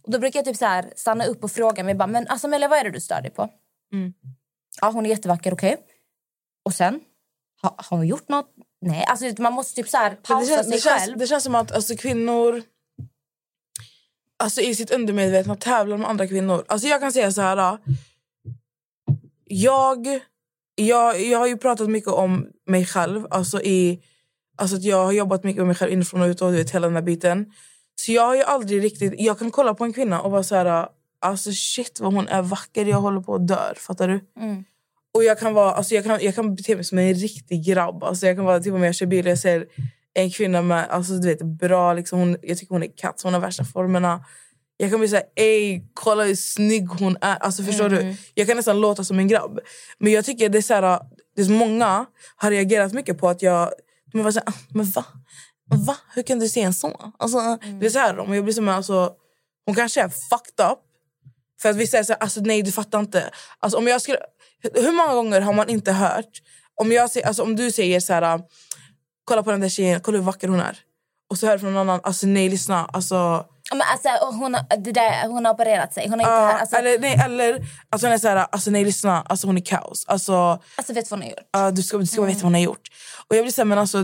Och 0.02 0.10
då 0.10 0.18
brukar 0.18 0.38
jag 0.38 0.44
typ 0.44 0.56
så 0.56 0.64
här 0.64 0.92
stanna 0.96 1.24
upp 1.24 1.44
och 1.44 1.52
fråga 1.52 1.84
mig 1.84 1.94
bara, 1.94 2.06
men 2.06 2.26
alltså 2.28 2.48
Melia, 2.48 2.68
vad 2.68 2.78
är 2.78 2.84
det 2.84 2.90
du 2.90 3.00
stör 3.00 3.22
dig 3.22 3.30
på? 3.30 3.48
Ja, 4.80 4.90
hon 4.90 5.06
är 5.06 5.10
jättevacker, 5.10 5.54
okej. 5.54 5.76
Och 6.64 6.74
sen? 6.74 7.00
Ha, 7.62 7.74
har 7.78 7.96
hon 7.96 8.06
gjort 8.06 8.28
något? 8.28 8.50
Nej, 8.80 9.04
alltså 9.04 9.42
man 9.42 9.52
måste 9.52 9.74
typ 9.74 9.88
så 9.88 9.96
här 9.96 10.14
pausa 10.14 10.40
det, 10.40 10.46
känns, 10.46 10.66
sig 10.66 10.76
det, 10.76 10.82
känns, 10.82 11.02
själv. 11.02 11.18
det 11.18 11.26
känns 11.26 11.44
som 11.44 11.54
att 11.54 11.72
alltså, 11.72 11.96
kvinnor 11.96 12.62
alltså, 14.42 14.60
i 14.60 14.74
sitt 14.74 14.90
undermedvetna 14.90 15.56
tävlar 15.56 15.96
med 15.96 16.08
andra 16.08 16.26
kvinnor. 16.26 16.64
Alltså, 16.68 16.88
jag 16.88 17.00
kan 17.00 17.12
säga 17.12 17.32
så 17.32 17.40
här. 17.40 17.56
då. 17.56 17.78
Jag, 19.44 20.06
jag, 20.74 21.20
jag 21.20 21.38
har 21.38 21.46
ju 21.46 21.56
pratat 21.56 21.90
mycket 21.90 22.10
om 22.10 22.46
mig 22.66 22.86
själv. 22.86 23.26
Alltså, 23.30 23.62
i, 23.62 24.02
alltså 24.56 24.76
att 24.76 24.84
jag 24.84 25.04
har 25.04 25.12
jobbat 25.12 25.44
mycket 25.44 25.60
med 25.60 25.66
mig 25.66 25.76
själv 25.76 25.92
inifrån 25.92 26.22
och 26.22 26.26
ut 26.26 26.42
och 26.42 26.50
du 26.50 26.56
vet, 26.56 26.70
hela 26.70 26.86
den 26.86 26.96
här 26.96 27.02
biten. 27.02 27.52
Så 27.94 28.12
jag 28.12 28.22
har 28.22 28.36
ju 28.36 28.42
aldrig 28.42 28.84
riktigt... 28.84 29.14
Jag 29.18 29.38
kan 29.38 29.50
kolla 29.50 29.74
på 29.74 29.84
en 29.84 29.92
kvinna 29.92 30.20
och 30.20 30.30
vara 30.30 30.42
så 30.42 30.54
här... 30.54 30.88
Alltså 31.20 31.50
shit 31.52 32.00
vad 32.00 32.14
hon 32.14 32.28
är 32.28 32.42
vacker. 32.42 32.86
Jag 32.86 33.00
håller 33.00 33.20
på 33.20 33.34
att 33.34 33.48
dö. 33.48 33.74
Fattar 33.76 34.08
du? 34.08 34.20
Och 35.14 35.24
jag 35.24 35.38
kan, 35.38 35.54
vara, 35.54 35.72
alltså 35.72 35.94
jag, 35.94 36.04
kan, 36.04 36.18
jag 36.22 36.34
kan 36.34 36.54
bete 36.54 36.74
mig 36.74 36.84
som 36.84 36.98
en 36.98 37.14
riktig 37.14 37.66
grabb. 37.66 38.04
Alltså 38.04 38.26
jag 38.26 38.36
kan 38.36 38.44
vara 38.44 38.60
typ 38.60 38.74
om 38.74 38.82
jag 38.82 38.94
kör 38.94 39.06
bil 39.06 39.24
och 39.24 39.30
jag 39.30 39.38
ser 39.38 39.66
en 40.14 40.30
kvinna 40.30 40.62
med 40.62 40.86
alltså 40.90 41.12
du 41.12 41.28
vet, 41.28 41.42
bra... 41.42 41.92
Liksom 41.92 42.18
hon, 42.18 42.36
jag 42.42 42.58
tycker 42.58 42.74
hon 42.74 42.82
är 42.82 42.96
katt. 42.96 43.20
Hon 43.22 43.32
har 43.34 43.40
värsta 43.40 43.64
formerna. 43.64 44.24
Jag 44.76 44.90
kan 44.90 44.98
bli 44.98 45.08
såhär, 45.08 45.24
ey 45.36 45.82
kolla 45.94 46.24
hur 46.24 46.34
snygg 46.34 46.88
hon 46.88 47.16
är. 47.20 47.36
Alltså 47.36 47.62
förstår 47.62 47.88
du? 47.88 48.16
Jag 48.34 48.46
kan 48.46 48.56
nästan 48.56 48.80
låta 48.80 49.04
som 49.04 49.18
en 49.18 49.28
grabb. 49.28 49.58
Men 49.98 50.12
jag 50.12 50.24
tycker 50.24 50.48
det 50.48 50.58
är 50.58 50.62
så 50.62 50.74
här, 50.74 51.00
det 51.36 51.42
är 51.42 51.46
så 51.46 51.52
många 51.52 52.06
har 52.36 52.50
reagerat 52.50 52.92
mycket 52.92 53.18
på 53.18 53.28
att 53.28 53.42
jag... 53.42 53.70
De 54.12 54.22
var 54.22 54.30
såhär, 54.32 54.48
"Ah, 54.48 54.52
men 54.70 54.86
va? 54.90 55.04
Va? 55.86 55.96
Hur 56.14 56.22
kan 56.22 56.38
du 56.38 56.48
se 56.48 56.60
en 56.62 56.74
så? 56.74 57.12
Alltså, 57.18 57.58
Det 57.80 57.86
är 57.86 57.90
så 57.90 57.98
här, 57.98 58.34
jag 58.34 58.44
blir 58.44 58.54
som, 58.54 58.68
alltså, 58.68 59.12
hon 59.66 59.74
kanske 59.74 60.00
är 60.00 60.08
fucked 60.08 60.66
up. 60.72 60.78
För 61.62 61.68
att 61.70 61.76
vissa 61.76 61.98
är 61.98 62.02
så 62.02 62.12
här, 62.12 62.20
alltså, 62.22 62.40
nej 62.40 62.62
du 62.62 62.72
fattar 62.72 63.00
inte. 63.00 63.30
Alltså, 63.58 63.78
om 63.78 63.86
jag 63.86 64.02
skulle, 64.02 64.18
hur 64.74 64.92
många 64.92 65.14
gånger 65.14 65.40
har 65.40 65.52
man 65.52 65.68
inte 65.68 65.92
hört... 65.92 66.42
Om, 66.74 66.92
jag, 66.92 67.10
säger- 67.10 67.26
alltså, 67.26 67.42
om 67.42 67.56
du 67.56 67.70
säger 67.70 68.00
så 68.00 68.12
här, 68.12 68.40
kolla 69.24 69.42
på 69.42 69.50
den 69.50 69.60
där 69.60 69.68
tjejen, 69.68 70.00
kolla 70.00 70.18
hur 70.18 70.24
vacker 70.24 70.48
hon 70.48 70.60
är. 70.60 70.78
Och 71.30 71.38
så 71.38 71.46
hör 71.46 71.52
du 71.52 71.58
från 71.58 71.74
någon 71.74 71.88
annan, 71.88 72.00
alltså 72.02 72.26
nej 72.26 72.48
lyssna. 72.48 72.84
Alltså, 72.92 73.46
Men 73.70 73.82
alltså, 73.82 74.08
hon, 74.26 74.54
har, 74.54 74.76
det 74.76 74.92
där, 74.92 75.28
hon 75.28 75.44
har 75.44 75.54
opererat 75.54 75.94
sig. 75.94 76.08
Hon 76.08 76.20
har 76.20 76.20
inte, 76.20 76.30
Ja, 76.30 76.58
alltså, 76.60 76.76
eller, 76.76 76.98
nej, 76.98 77.20
eller 77.24 77.66
alltså, 77.90 78.06
hon 78.06 78.14
är 78.14 78.18
så 78.18 78.28
här, 78.28 78.46
alltså 78.52 78.70
nej 78.70 78.84
lyssna, 78.84 79.22
alltså, 79.22 79.46
hon 79.46 79.56
är 79.56 79.60
kaos. 79.60 80.04
Alltså, 80.06 80.60
alltså 80.76 80.92
vet 80.92 81.10
vad 81.10 81.20
hon 81.20 81.28
har 81.28 81.30
gjort. 81.30 81.48
ja, 81.52 81.70
du 81.70 81.82
ska, 81.82 81.98
du 81.98 82.06
ska 82.06 82.22
veta 82.22 82.36
vad 82.36 82.44
hon 82.44 82.54
har 82.54 82.60
gjort. 82.60 82.88
Och 83.28 83.36
jag 83.36 83.44
blir 83.44 83.52
så 83.52 83.60
här, 83.60 83.66
men 83.66 83.78
alltså... 83.78 84.02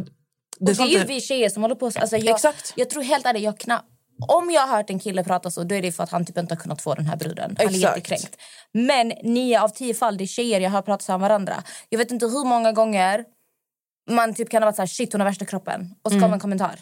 Det 0.60 0.72
det 0.72 0.82
är 0.82 0.86
ju 0.86 1.04
vi 1.04 1.20
tjejer 1.20 1.48
som 1.48 1.62
håller 1.62 1.74
på 1.74 1.90
så. 1.90 2.00
Alltså 2.00 2.16
jag, 2.16 2.34
Exakt. 2.34 2.72
Jag 2.76 2.90
tror 2.90 3.02
helt 3.02 3.26
ärligt, 3.26 3.42
jag 3.42 3.58
knapp, 3.58 3.84
om 4.28 4.50
jag 4.50 4.66
har 4.66 4.76
hört 4.76 4.90
en 4.90 4.98
kille 4.98 5.24
prata 5.24 5.50
så, 5.50 5.64
då 5.64 5.74
är 5.74 5.82
det 5.82 5.92
för 5.92 6.04
att 6.04 6.10
han 6.10 6.26
typ 6.26 6.38
inte 6.38 6.54
har 6.54 6.60
kunnat 6.60 6.82
få 6.82 6.94
den 6.94 7.06
här 7.06 7.16
bruden. 7.16 7.56
Han 7.58 7.66
är 7.66 7.70
Exakt. 7.70 7.96
jättekränkt. 7.96 8.36
Men 8.72 9.08
nio 9.22 9.60
av 9.60 9.68
tio 9.68 9.94
fall, 9.94 10.16
det 10.16 10.24
är 10.24 10.26
tjejer 10.26 10.60
jag 10.60 10.70
har 10.70 10.82
pratat 10.82 11.08
om 11.08 11.20
varandra. 11.20 11.62
Jag 11.88 11.98
vet 11.98 12.10
inte 12.10 12.26
hur 12.26 12.44
många 12.44 12.72
gånger 12.72 13.24
man 14.08 14.34
typ 14.34 14.50
kan 14.50 14.62
ha 14.62 14.66
varit 14.66 14.76
så 14.76 14.82
här, 14.82 14.86
shit 14.86 15.12
hon 15.12 15.20
har 15.20 15.28
värsta 15.28 15.44
kroppen. 15.44 15.94
Och 16.02 16.10
så 16.10 16.16
Mm. 16.16 16.22
kommer 16.22 16.34
en 16.34 16.40
kommentar. 16.40 16.80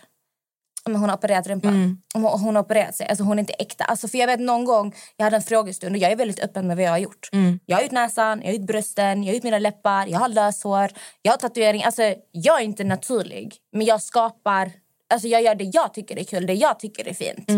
Men 0.88 0.96
hon 0.96 1.08
har 1.08 1.16
opererat 1.16 1.46
rumpan. 1.46 2.02
Hon, 2.14 2.24
hon 2.24 2.56
har 2.56 2.62
opererat 2.62 2.94
sig. 2.94 3.06
Alltså 3.08 3.24
hon 3.24 3.38
är 3.38 3.40
inte 3.40 3.52
äkta. 3.52 3.84
Alltså 3.84 4.08
för 4.08 4.18
jag 4.18 4.26
vet 4.26 4.40
någon 4.40 4.64
gång, 4.64 4.94
jag 5.16 5.24
hade 5.24 5.36
en 5.36 5.42
frågestund 5.42 5.96
och 5.96 6.02
jag 6.02 6.12
är 6.12 6.16
väldigt 6.16 6.40
öppen 6.40 6.66
med 6.66 6.76
vad 6.76 6.84
jag 6.84 6.90
har 6.90 6.98
gjort. 6.98 7.28
Mm. 7.32 7.60
Jag 7.66 7.76
har 7.76 7.82
gjort 7.82 7.92
näsan, 7.92 8.40
jag 8.40 8.48
har 8.48 8.52
gjort 8.58 8.66
brösten, 8.66 9.22
jag 9.24 9.30
har 9.30 9.34
gjort 9.34 9.42
mina 9.44 9.58
läppar, 9.58 10.06
jag 10.06 10.18
har 10.18 10.28
löshår, 10.28 10.90
jag 11.22 11.32
har 11.32 11.36
tatuering. 11.38 11.84
Alltså 11.84 12.02
jag 12.32 12.60
är 12.60 12.64
inte 12.64 12.84
naturlig. 12.84 13.56
Men 13.72 13.86
jag 13.86 14.02
skapar, 14.02 14.70
alltså 15.14 15.28
jag 15.28 15.42
gör 15.42 15.54
det 15.54 15.64
jag 15.64 15.94
tycker 15.94 16.18
är 16.18 16.24
kul, 16.24 16.46
det 16.46 16.54
jag 16.54 16.78
tycker 16.78 17.08
är 17.08 17.14
fint. 17.14 17.48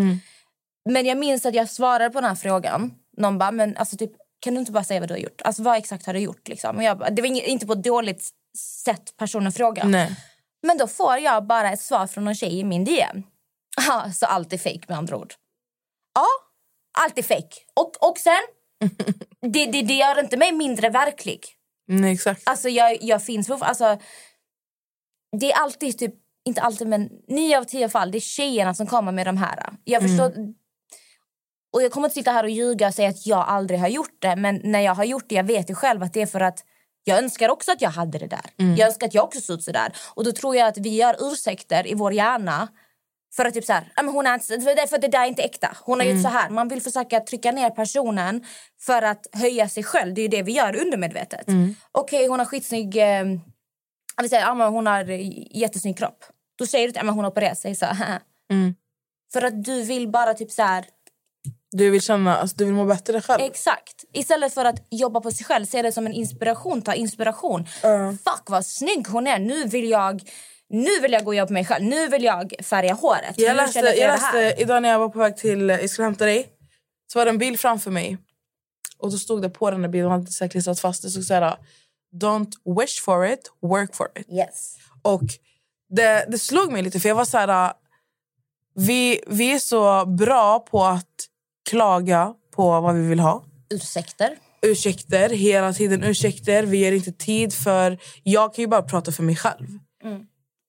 Men 0.90 1.06
jag 1.06 1.18
minns 1.18 1.46
att 1.46 1.54
jag 1.54 1.68
svarade 1.68 2.10
på 2.10 2.20
den 2.20 2.28
här 2.28 2.36
frågan. 2.36 2.94
Någon 3.16 3.38
bara, 3.38 3.50
men 3.50 3.76
alltså 3.76 3.96
typ, 3.96 4.12
kan 4.40 4.54
du 4.54 4.60
inte 4.60 4.72
bara 4.72 4.84
säga 4.84 5.00
vad 5.00 5.08
du 5.08 5.14
har 5.14 5.18
gjort? 5.18 5.42
Alltså 5.44 5.62
vad 5.62 5.76
exakt 5.76 6.06
har 6.06 6.14
du 6.14 6.20
gjort? 6.20 6.48
Liksom? 6.48 6.76
Och 6.76 6.82
jag 6.82 6.98
bara, 6.98 7.10
det 7.10 7.22
var 7.22 7.48
inte 7.48 7.66
på 7.66 7.72
ett 7.72 7.82
dåligt 7.84 8.30
sätt 8.56 9.16
personen 9.16 9.52
frågade. 9.52 9.88
Nej. 9.88 10.16
Men 10.62 10.78
då 10.78 10.86
får 10.86 11.16
jag 11.18 11.46
bara 11.46 11.72
ett 11.72 11.80
svar 11.80 12.06
från 12.06 12.24
någon 12.24 12.34
tjej 12.34 12.58
i 12.58 12.64
min 12.64 12.84
DM. 12.84 13.22
Så 14.14 14.26
allt 14.26 14.52
är 14.52 14.58
fake 14.58 14.84
med 14.88 14.98
andra 14.98 15.16
ord. 15.16 15.34
Ja, 16.14 16.26
allt 16.98 17.18
är 17.18 17.22
fake. 17.22 17.56
Och, 17.74 18.08
och 18.10 18.18
sen, 18.18 18.42
det, 19.52 19.66
det, 19.66 19.82
det 19.82 19.94
gör 19.94 20.20
inte 20.20 20.36
mig 20.36 20.52
mindre 20.52 20.90
verklig. 20.90 21.40
Nej, 21.86 22.12
exakt. 22.12 22.42
Alltså 22.44 22.68
jag, 22.68 22.98
jag 23.02 23.24
finns 23.24 23.50
alltså, 23.50 23.98
Det 25.40 25.52
är 25.52 25.62
alltid, 25.62 25.98
typ, 25.98 26.14
inte 26.44 26.60
alltid 26.60 26.86
men 26.86 27.10
nio 27.28 27.58
av 27.58 27.64
tio 27.64 27.88
fall, 27.88 28.10
det 28.10 28.18
är 28.18 28.20
tjejerna 28.20 28.74
som 28.74 28.86
kommer 28.86 29.12
med 29.12 29.26
de 29.26 29.36
här. 29.36 29.72
Jag 29.84 30.02
förstår, 30.02 30.32
och 31.72 31.82
jag 31.82 31.92
kommer 31.92 32.08
inte 32.08 32.14
sitta 32.14 32.32
här 32.32 32.44
och 32.44 32.50
ljuga 32.50 32.88
och 32.88 32.94
säga 32.94 33.08
att 33.08 33.26
jag 33.26 33.38
aldrig 33.48 33.80
har 33.80 33.88
gjort 33.88 34.16
det. 34.18 34.36
Men 34.36 34.60
när 34.64 34.80
jag 34.80 34.94
har 34.94 35.04
gjort 35.04 35.28
det, 35.28 35.34
jag 35.34 35.44
vet 35.44 35.70
ju 35.70 35.74
själv 35.74 36.02
att 36.02 36.12
det 36.12 36.22
är 36.22 36.26
för 36.26 36.40
att 36.40 36.64
jag 37.08 37.18
önskar 37.18 37.48
också 37.48 37.72
att 37.72 37.82
jag 37.82 37.90
hade 37.90 38.18
det 38.18 38.26
där. 38.26 38.40
Jag 38.76 38.86
önskar 38.88 39.06
att 39.06 39.14
jag 39.14 39.24
också 39.24 39.40
såg 39.40 39.58
ut 39.58 39.64
så 39.64 39.72
där. 39.72 39.92
Och 40.14 40.24
då 40.24 40.32
tror 40.32 40.56
jag 40.56 40.68
att 40.68 40.78
vi 40.78 40.96
gör 40.96 41.16
ursäkter 41.32 41.86
i 41.86 41.94
vår 41.94 42.12
hjärna 42.12 42.68
för 43.36 43.44
att 43.44 43.54
typ 43.54 43.64
så 43.64 43.72
här, 43.72 43.92
"Ja, 43.96 44.02
men 44.02 44.14
hon 44.14 44.26
är 44.26 44.34
inte, 44.34 44.86
för 44.88 44.98
det- 44.98 45.08
där 45.08 45.22
är 45.22 45.26
inte 45.26 45.42
äkta. 45.42 45.76
Hon 45.84 46.00
har 46.00 46.06
gjort 46.06 46.22
så 46.22 46.28
här. 46.28 46.50
Man 46.50 46.68
vill 46.68 46.82
försöka 46.82 47.20
trycka 47.20 47.52
ner 47.52 47.70
personen 47.70 48.44
för 48.80 49.02
att 49.02 49.26
höja 49.32 49.68
sig 49.68 49.82
själv. 49.84 50.14
Det 50.14 50.22
är 50.22 50.28
det 50.28 50.42
vi 50.42 50.52
gör 50.52 50.76
undermedvetet. 50.76 51.48
Okej, 51.92 52.26
hon 52.28 52.38
har 52.38 52.46
skitsnygg... 52.46 52.96
Eh, 52.96 53.24
vi 54.22 54.28
säger, 54.28 54.42
ja, 54.42 54.68
hon 54.68 54.86
har 54.86 55.04
jättesnygg 55.56 55.98
kropp. 55.98 56.24
Då 56.58 56.66
säger 56.66 56.88
du 56.88 56.98
att 56.98 57.06
ja, 57.06 57.10
hon 57.12 57.24
har 57.24 57.30
opererat 57.30 57.58
sig. 57.58 57.74
Så, 57.74 57.86
haha. 57.86 58.20
För 59.32 59.42
att 59.42 59.64
du 59.64 59.82
vill 59.82 60.08
bara 60.08 60.34
typ 60.34 60.50
så 60.50 60.62
här... 60.62 60.84
Du 61.70 61.90
vill 61.90 62.02
känna, 62.02 62.36
alltså, 62.36 62.56
du 62.56 62.64
vill 62.64 62.74
må 62.74 62.84
bättre 62.84 63.20
själv. 63.20 63.42
Exakt. 63.42 64.04
Istället 64.12 64.54
för 64.54 64.64
att 64.64 64.86
jobba 64.90 65.20
på 65.20 65.30
sig 65.30 65.46
själv, 65.46 65.64
se 65.64 65.82
det 65.82 65.92
som 65.92 66.06
en 66.06 66.12
inspiration. 66.12 66.82
Ta 66.82 66.94
inspiration. 66.94 67.66
Fuck 68.24 68.42
vad 68.46 68.66
snygg 68.66 69.08
hon 69.08 69.26
är. 69.26 69.38
Nu 69.38 69.64
vill 69.64 69.90
jag 69.90 70.22
nu 70.70 71.00
vill 71.02 71.12
jag 71.12 71.24
gå 71.24 71.30
och 71.30 71.34
jobba 71.34 71.46
på 71.46 71.52
mig 71.52 71.64
själv. 71.64 71.84
Nu 71.84 72.08
vill 72.08 72.24
jag 72.24 72.54
färga 72.62 72.94
håret. 72.94 73.34
Jag 73.36 73.56
läste, 73.56 73.78
jag 73.78 73.96
läste 73.96 74.54
idag 74.58 74.82
när 74.82 74.88
jag 74.88 74.98
var 74.98 75.08
på 75.08 75.18
väg 75.18 75.36
till, 75.36 75.68
jag 75.68 75.90
skulle 75.90 76.04
hämta 76.04 76.24
dig. 76.24 76.48
Så 77.12 77.18
var 77.18 77.24
det 77.24 77.30
en 77.30 77.38
bil 77.38 77.58
framför 77.58 77.90
mig. 77.90 78.18
Och 78.98 79.10
då 79.10 79.18
stod 79.18 79.42
det 79.42 79.50
på 79.50 79.70
den 79.70 79.82
där 79.82 79.88
bilen, 79.88 80.04
de 80.04 80.12
hade 80.12 80.30
säkert 80.30 80.52
klistrat 80.52 80.80
fast 80.80 81.02
det. 81.02 81.10
stod 81.10 81.24
så 81.24 81.34
här, 81.34 81.56
Don't 82.14 82.80
wish 82.80 83.02
for 83.02 83.26
it, 83.26 83.52
work 83.62 83.94
for 83.94 84.08
it. 84.18 84.28
Yes. 84.32 84.76
Och 85.02 85.22
det, 85.88 86.24
det 86.28 86.38
slog 86.38 86.72
mig 86.72 86.82
lite 86.82 87.00
för 87.00 87.08
jag 87.08 87.16
var 87.16 87.24
så 87.24 87.38
här... 87.38 87.72
Vi, 88.74 89.20
vi 89.26 89.52
är 89.52 89.58
så 89.58 90.06
bra 90.06 90.58
på 90.58 90.84
att 90.84 91.28
klaga 91.68 92.34
på 92.56 92.80
vad 92.80 92.94
vi 92.94 93.08
vill 93.08 93.20
ha. 93.20 93.44
Ursäkter. 93.74 94.30
Ursäkter, 94.62 95.28
hela 95.28 95.72
tiden 95.72 96.04
ursäkter. 96.04 96.62
Vi 96.62 96.78
ger 96.78 96.92
inte 96.92 97.12
tid 97.12 97.52
för... 97.52 97.98
Jag 98.22 98.54
kan 98.54 98.62
ju 98.62 98.68
bara 98.68 98.82
prata 98.82 99.12
för 99.12 99.22
mig 99.22 99.36
själv. 99.36 99.66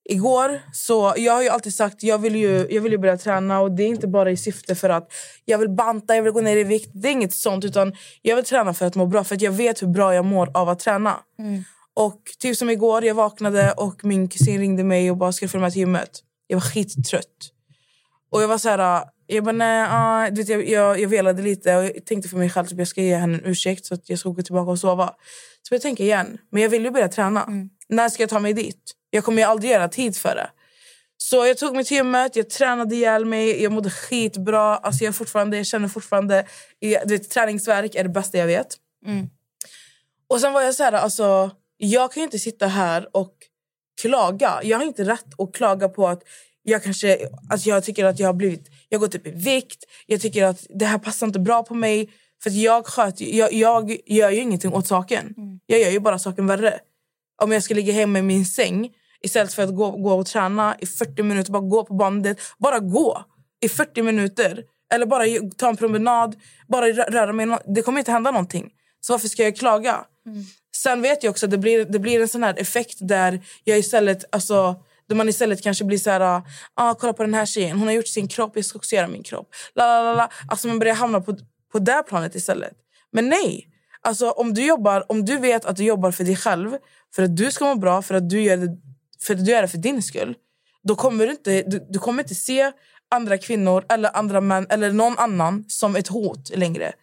Igår, 0.09 0.61
så 0.71 1.13
jag 1.17 1.33
har 1.33 1.43
ju 1.43 1.49
alltid 1.49 1.73
sagt 1.73 2.03
jag 2.03 2.17
vill 2.17 2.35
ju, 2.35 2.67
jag 2.69 2.81
vill 2.81 2.91
ju 2.91 2.97
börja 2.97 3.17
träna 3.17 3.59
och 3.59 3.71
det 3.71 3.83
är 3.83 3.87
inte 3.87 4.07
bara 4.07 4.31
i 4.31 4.37
syfte 4.37 4.75
för 4.75 4.89
att 4.89 5.11
jag 5.45 5.57
vill 5.57 5.69
banta, 5.69 6.15
jag 6.15 6.23
vill 6.23 6.33
gå 6.33 6.41
ner 6.41 6.57
i 6.57 6.63
vikt. 6.63 6.91
Det 6.93 7.07
är 7.07 7.11
inget 7.11 7.33
sånt 7.33 7.65
utan 7.65 7.95
jag 8.21 8.35
vill 8.35 8.45
träna 8.45 8.73
för 8.73 8.85
att 8.85 8.95
må 8.95 9.05
bra 9.05 9.23
för 9.23 9.35
att 9.35 9.41
jag 9.41 9.51
vet 9.51 9.81
hur 9.81 9.87
bra 9.87 10.15
jag 10.15 10.25
mår 10.25 10.57
av 10.57 10.69
att 10.69 10.79
träna. 10.79 11.19
Och 11.93 12.21
typ 12.39 12.57
som 12.57 12.69
igår, 12.69 13.05
jag 13.05 13.15
vaknade 13.15 13.71
och 13.71 14.05
min 14.05 14.27
kusin 14.27 14.59
ringde 14.59 14.83
mig 14.83 15.11
och 15.11 15.17
bara 15.17 15.31
skulle 15.31 15.49
följa 15.49 15.61
med 15.61 15.71
till 15.71 15.79
gymmet. 15.79 16.19
Jag 16.47 16.55
var 16.55 16.61
skittrött. 16.61 17.51
Och 18.31 18.43
jag 18.43 18.47
var 18.47 18.57
så 18.57 18.69
här, 18.69 19.03
jag 19.32 19.43
bara 19.43 19.51
nej, 19.51 19.88
ah, 19.89 20.30
du 20.30 20.41
vet, 20.41 20.49
jag, 20.49 20.69
jag, 20.69 20.99
jag 20.99 21.09
velade 21.09 21.41
lite 21.41 21.75
och 21.75 21.84
jag 21.84 22.05
tänkte 22.05 22.30
för 22.30 22.38
mig 22.38 22.49
själv 22.49 22.65
att 22.65 22.77
jag 22.77 22.88
ska 22.88 23.01
ge 23.01 23.15
henne 23.15 23.38
en 23.38 23.45
ursäkt 23.45 23.86
så 23.86 23.93
att 23.93 24.09
jag 24.09 24.19
ska 24.19 24.30
gå 24.30 24.41
tillbaka 24.41 24.71
och 24.71 24.80
sova. 24.80 25.15
Så 25.61 25.73
jag 25.73 25.82
tänker 25.82 26.03
igen, 26.03 26.38
men 26.51 26.61
jag 26.61 26.69
vill 26.69 26.84
ju 26.84 26.91
börja 26.91 27.07
träna. 27.07 27.49
När 27.89 28.09
ska 28.09 28.23
jag 28.23 28.30
ta 28.30 28.39
mig 28.39 28.53
dit? 28.53 28.91
Jag 29.09 29.23
kommer 29.23 29.41
ju 29.41 29.47
aldrig 29.47 29.71
göra 29.71 29.88
tid 29.88 30.17
för 30.17 30.36
det. 30.36 30.49
Så 31.17 31.45
jag 31.45 31.57
tog 31.57 31.75
mig 31.75 31.86
till 31.86 31.97
gymmet, 31.97 32.36
jag 32.36 32.49
tränade 32.49 32.95
ihjäl 32.95 33.25
mig, 33.25 33.63
jag 33.63 33.71
mådde 33.71 33.89
skitbra. 33.89 34.77
Alltså 34.77 35.03
jag, 35.03 35.15
fortfarande, 35.15 35.57
jag 35.57 35.65
känner 35.65 35.88
fortfarande... 35.88 36.45
Jag, 36.80 37.07
du 37.07 37.17
vet, 37.17 37.30
träningsverk 37.30 37.95
är 37.95 38.03
det 38.03 38.09
bästa 38.09 38.38
jag 38.38 38.47
vet. 38.47 38.77
Och 40.30 40.41
sen 40.41 40.53
var 40.53 40.61
jag 40.61 40.75
så 40.75 40.84
här, 40.84 40.91
alltså, 40.91 41.51
jag 41.77 42.11
kan 42.13 42.21
ju 42.21 42.25
inte 42.25 42.39
sitta 42.39 42.67
här 42.67 43.09
och 43.11 43.34
klaga. 44.01 44.59
Jag 44.63 44.77
har 44.77 44.86
inte 44.86 45.03
rätt 45.03 45.39
att 45.39 45.53
klaga 45.53 45.89
på 45.89 46.07
att 46.07 46.23
jag 46.63 46.84
kanske, 46.84 47.30
alltså 47.49 47.69
jag 47.69 47.84
tycker 47.84 48.05
att 48.05 48.19
jag 48.19 48.27
har 48.27 48.34
blivit, 48.34 48.67
jag 48.89 49.01
går 49.01 49.07
typ 49.07 49.27
i 49.27 49.31
vikt. 49.31 49.83
Jag 50.05 50.21
tycker 50.21 50.43
att 50.43 50.65
det 50.69 50.85
här 50.85 50.97
passar 50.97 51.27
inte 51.27 51.39
bra 51.39 51.63
på 51.63 51.73
mig. 51.73 52.09
För 52.43 52.49
jag, 52.49 52.85
sköter, 52.85 53.25
jag, 53.25 53.53
jag 53.53 53.97
gör 54.05 54.29
ju 54.29 54.41
ingenting 54.41 54.73
åt 54.73 54.87
saken. 54.87 55.33
Jag 55.65 55.79
gör 55.79 55.89
ju 55.89 55.99
bara 55.99 56.19
saken 56.19 56.47
värre. 56.47 56.79
Om 57.41 57.51
jag 57.51 57.63
ska 57.63 57.73
ligga 57.73 57.93
hemma 57.93 58.19
i 58.19 58.21
min 58.21 58.45
säng 58.45 58.89
istället 59.21 59.53
för 59.53 59.63
att 59.63 59.75
gå, 59.75 59.91
gå 59.91 60.13
och 60.13 60.25
träna 60.25 60.75
i 60.79 60.85
40 60.85 61.23
minuter, 61.23 61.51
bara 61.51 61.61
gå 61.61 61.85
på 61.85 61.93
bandet. 61.93 62.37
Bara 62.57 62.79
gå 62.79 63.23
i 63.61 63.69
40 63.69 64.01
minuter. 64.01 64.63
Eller 64.93 65.05
bara 65.05 65.23
ta 65.57 65.69
en 65.69 65.77
promenad, 65.77 66.35
bara 66.67 66.85
rö- 66.87 67.11
röra 67.11 67.33
mig. 67.33 67.57
Det 67.75 67.81
kommer 67.81 67.99
inte 67.99 68.11
hända 68.11 68.31
någonting. 68.31 68.69
Så 69.01 69.13
varför 69.13 69.27
ska 69.27 69.43
jag 69.43 69.55
klaga? 69.57 70.05
Sen 70.75 71.01
vet 71.01 71.23
jag 71.23 71.31
också 71.31 71.45
att 71.45 71.51
det 71.51 71.57
blir, 71.57 71.85
det 71.85 71.99
blir 71.99 72.21
en 72.21 72.27
sån 72.27 72.43
här 72.43 72.59
effekt 72.59 72.97
där 73.01 73.41
jag 73.63 73.79
istället, 73.79 74.25
alltså, 74.31 74.75
där 75.10 75.16
man 75.16 75.30
istället 75.30 75.64
kanske 75.64 75.84
blir 75.84 75.97
så 75.97 76.10
här, 76.10 76.41
ah, 76.74 76.93
kolla 76.93 77.14
på 77.14 77.24
den 77.24 77.34
här 77.34 77.45
tjejen, 77.45 77.78
hon 77.78 77.88
har 77.88 77.95
gjort 77.95 78.07
sin 78.07 78.28
kropp, 78.28 78.51
jag 78.55 78.66
ska 78.66 78.80
också 78.80 78.95
göra 78.95 79.07
min 79.07 79.24
kropp. 79.24 79.49
La, 79.76 79.86
la, 79.88 80.03
la, 80.03 80.14
la. 80.14 80.30
Alltså 80.47 80.68
man 80.68 80.80
börjar 80.80 80.95
hamna 80.95 81.22
på, 81.22 81.38
på 81.72 81.80
det 81.80 82.03
planet 82.07 82.36
istället. 82.36 82.74
Men 83.12 83.30
nej, 83.30 83.68
alltså, 84.01 84.32
om, 84.32 84.53
du 84.53 84.66
jobbar, 84.66 85.12
om 85.12 85.26
du 85.26 85.38
vet 85.38 85.66
att 85.66 85.76
du 85.76 85.84
jobbar 85.84 86.12
för 86.12 86.24
dig 86.24 86.36
själv, 86.36 86.78
för 87.16 87.24
att 87.24 87.38
du 87.38 87.51
ska 87.51 87.66
må 87.66 87.76
bra, 87.76 88.01
för 88.01 88.16
att 88.16 88.30
du 88.30 88.41
gör 88.41 88.57
det 88.57 88.78
för, 89.22 89.34
att 89.34 89.45
du 89.45 89.51
gör 89.51 89.62
det 89.62 89.68
för 89.68 89.78
din 89.78 90.03
skull, 90.03 90.36
då 90.84 90.95
kommer 90.95 91.26
du 91.26 91.32
inte, 91.32 91.62
du, 91.62 91.88
du 91.89 91.99
kommer 91.99 92.24
inte 92.24 92.36
se 92.36 92.72
andra 93.12 93.38
kvinnor 93.38 93.86
eller 93.89 94.18
andra 94.18 94.41
män 94.41 94.68
eller 94.70 94.91
någon 94.91 95.18
annan 95.18 95.66
som 95.68 95.95
ett 95.95 96.07
hot 96.07 96.55
längre. 96.55 96.93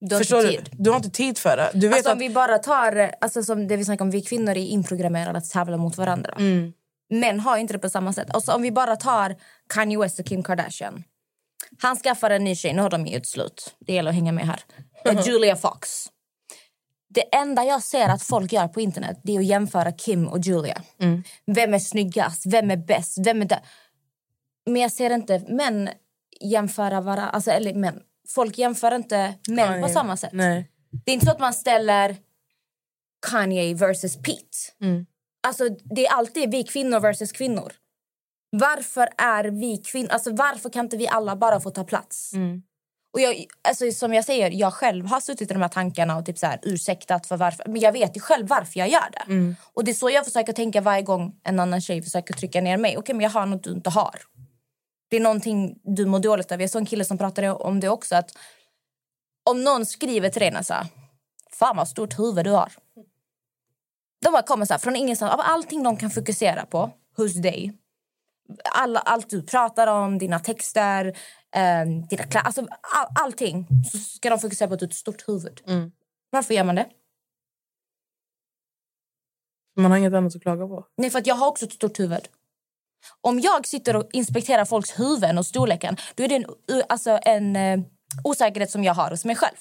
Du 0.00 0.14
har 0.14 0.20
Förstår 0.20 0.42
du? 0.42 0.60
Du 0.72 0.90
har 0.90 0.96
inte 0.96 1.10
tid 1.10 1.38
för 1.38 1.56
det. 1.56 1.70
Du 1.74 1.88
vet 1.88 1.96
Alltså, 1.96 2.10
att, 2.10 2.14
om 2.14 2.18
vi 2.18 2.30
bara 2.30 2.58
tar 2.58 3.10
alltså, 3.20 3.42
som 3.42 3.68
det 3.68 3.76
vi 3.76 3.84
snackar 3.84 4.04
om, 4.04 4.10
vi 4.10 4.22
kvinnor 4.22 4.50
är 4.50 4.56
inprogrammerade 4.56 5.38
att 5.38 5.50
tävla 5.50 5.76
mot 5.76 5.96
varandra. 5.96 6.34
Mm. 6.38 6.72
Män 7.10 7.40
har 7.40 7.56
inte 7.56 7.72
det 7.72 7.78
på 7.78 7.90
samma 7.90 8.12
sätt. 8.12 8.30
Alltså, 8.30 8.52
om 8.52 8.62
vi 8.62 8.72
bara 8.72 8.96
tar 8.96 9.36
Kanye 9.68 9.98
West 9.98 10.18
och 10.18 10.26
Kim 10.26 10.42
Kardashian. 10.42 11.04
Han 11.82 11.96
skaffar 11.96 12.30
en 12.30 12.44
ny 12.44 12.54
tjej, 12.54 12.72
nu 12.72 12.82
har 12.82 12.90
de 12.90 13.06
gjort 13.06 13.26
slut. 13.26 13.76
Det 13.78 13.92
gäller 13.92 14.10
att 14.10 14.14
hänga 14.14 14.32
med 14.32 14.46
här. 14.46 14.60
Eh, 15.04 15.26
Julia 15.26 15.56
Fox. 15.56 16.06
Det 17.08 17.34
enda 17.36 17.64
jag 17.64 17.82
ser 17.82 18.08
att 18.08 18.22
folk 18.22 18.52
gör 18.52 18.68
på 18.68 18.80
internet 18.80 19.20
det 19.24 19.36
är 19.36 19.38
att 19.38 19.46
jämföra 19.46 19.92
Kim 19.92 20.28
och 20.28 20.38
Julia. 20.38 20.82
Mm. 21.00 21.22
Vem 21.46 21.74
är 21.74 21.78
snyggast? 21.78 22.46
Vem 22.46 22.70
är 22.70 22.76
bäst? 22.76 23.18
Vem 23.26 23.42
är 23.42 23.46
där? 23.46 23.60
Men 24.66 24.82
jag 24.82 24.92
ser 24.92 25.10
inte 25.10 25.38
män 25.48 25.90
jämföra 26.40 27.00
varandra. 27.00 27.30
Alltså, 27.30 27.50
eller 27.50 27.74
män. 27.74 28.00
Folk 28.28 28.58
jämför 28.58 28.94
inte 28.94 29.34
män 29.48 29.80
på 29.80 29.86
Nej. 29.86 29.92
samma 29.92 30.16
sätt. 30.16 30.32
nej. 30.32 30.70
Det 31.04 31.10
är 31.10 31.14
inte 31.14 31.26
så 31.26 31.32
att 31.32 31.40
man 31.40 31.54
ställer 31.54 32.16
Kanye 33.30 33.74
versus 33.74 34.16
Pete. 34.16 34.58
Mm. 34.80 35.06
Alltså, 35.48 35.68
det 35.68 36.06
är 36.06 36.12
alltid 36.12 36.50
vi 36.50 36.64
kvinnor 36.64 37.00
versus 37.00 37.32
kvinnor. 37.32 37.72
Varför 38.50 39.08
är 39.18 39.44
vi 39.44 39.76
kvinnor? 39.76 40.10
Alltså, 40.10 40.32
varför 40.32 40.70
kan 40.70 40.84
inte 40.84 40.96
vi 40.96 41.08
alla 41.08 41.36
bara 41.36 41.60
få 41.60 41.70
ta 41.70 41.84
plats? 41.84 42.32
Mm. 42.32 42.62
Och 43.12 43.20
jag, 43.20 43.44
alltså, 43.68 43.90
som 43.92 44.14
jag 44.14 44.24
säger, 44.24 44.50
jag 44.50 44.74
själv 44.74 45.06
har 45.06 45.20
suttit 45.20 45.50
i 45.50 45.54
de 45.54 45.62
här 45.62 45.68
tankarna 45.68 46.16
och 46.16 46.26
typ 46.26 46.38
så 46.38 46.46
här, 46.46 46.60
ursäktat 46.62 47.26
för 47.26 47.36
varför. 47.36 47.64
Men 47.68 47.80
jag 47.80 47.92
vet 47.92 48.16
ju 48.16 48.20
själv 48.20 48.48
varför 48.48 48.78
jag 48.78 48.88
gör 48.88 49.10
det. 49.12 49.32
Mm. 49.32 49.56
Och 49.74 49.84
det 49.84 49.90
är 49.90 49.94
så 49.94 50.10
jag 50.10 50.24
försöker 50.24 50.52
tänka 50.52 50.80
varje 50.80 51.02
gång 51.02 51.40
en 51.44 51.60
annan 51.60 51.80
tjej 51.80 52.02
försöker 52.02 52.34
trycka 52.34 52.60
ner 52.60 52.76
mig. 52.76 52.98
Okej, 52.98 53.14
men 53.14 53.22
jag 53.22 53.30
har 53.30 53.46
något 53.46 53.64
du 53.64 53.72
inte 53.72 53.90
har. 53.90 54.20
Det 55.10 55.16
är 55.16 55.20
någonting 55.20 55.78
du 55.82 56.06
mår 56.06 56.18
dåligt 56.18 56.52
av. 56.52 56.60
Jag 56.60 56.70
såg 56.70 56.82
en 56.82 56.86
kille 56.86 57.04
som 57.04 57.18
pratade 57.18 57.50
om 57.50 57.80
det 57.80 57.88
också. 57.88 58.16
Att 58.16 58.30
om 59.50 59.64
någon 59.64 59.86
skriver 59.86 60.30
till 60.30 60.40
dig 60.40 60.52
här, 60.68 60.86
fan 61.52 61.76
vad 61.76 61.88
stort 61.88 62.18
huvud 62.18 62.44
du 62.44 62.50
har. 62.50 62.72
De 64.20 64.32
bara 64.32 64.42
kommer 64.42 64.66
så 64.66 64.74
här, 64.74 64.78
från 64.78 64.96
ingenstans. 64.96 65.32
Av 65.32 65.40
allting 65.40 65.82
de 65.82 65.96
kan 65.96 66.10
fokusera 66.10 66.66
på 66.66 66.90
hos 67.16 67.34
dig. 67.34 67.72
Alla, 68.72 69.00
allt 69.00 69.30
du 69.30 69.42
pratar 69.42 69.86
om, 69.86 70.18
dina 70.18 70.38
texter, 70.38 71.06
eh, 71.54 71.84
dina 72.10 72.22
kläder. 72.22 72.46
Alltså, 72.46 72.60
all, 72.60 73.06
allting. 73.20 73.66
Så 73.92 73.98
ska 73.98 74.30
de 74.30 74.38
fokusera 74.38 74.68
på 74.68 74.74
att 74.74 74.80
du 74.80 74.86
har 74.86 74.90
ett 74.90 74.96
stort 74.96 75.28
huvud. 75.28 75.60
Mm. 75.66 75.92
Varför 76.30 76.54
gör 76.54 76.64
man 76.64 76.74
det? 76.74 76.86
Man 79.76 79.90
har 79.90 79.98
inget 79.98 80.14
annat 80.14 80.36
att 80.36 80.42
klaga 80.42 80.66
på. 80.66 80.86
Nej, 80.96 81.10
för 81.10 81.18
att 81.18 81.26
jag 81.26 81.34
har 81.34 81.48
också 81.48 81.66
ett 81.66 81.72
stort 81.72 82.00
huvud. 82.00 82.28
Om 83.20 83.40
jag 83.40 83.66
sitter 83.66 83.96
och 83.96 84.08
inspekterar 84.12 84.64
folks 84.64 84.98
huvuden 85.00 85.38
och 85.38 85.46
storleken 85.46 85.96
då 86.14 86.24
är 86.24 86.28
det 86.28 86.34
en, 86.34 86.46
alltså 86.88 87.18
en 87.22 87.56
eh, 87.56 87.80
osäkerhet 88.24 88.70
som 88.70 88.84
jag 88.84 88.94
har 88.94 89.10
hos 89.10 89.24
mig 89.24 89.36
själv. 89.36 89.56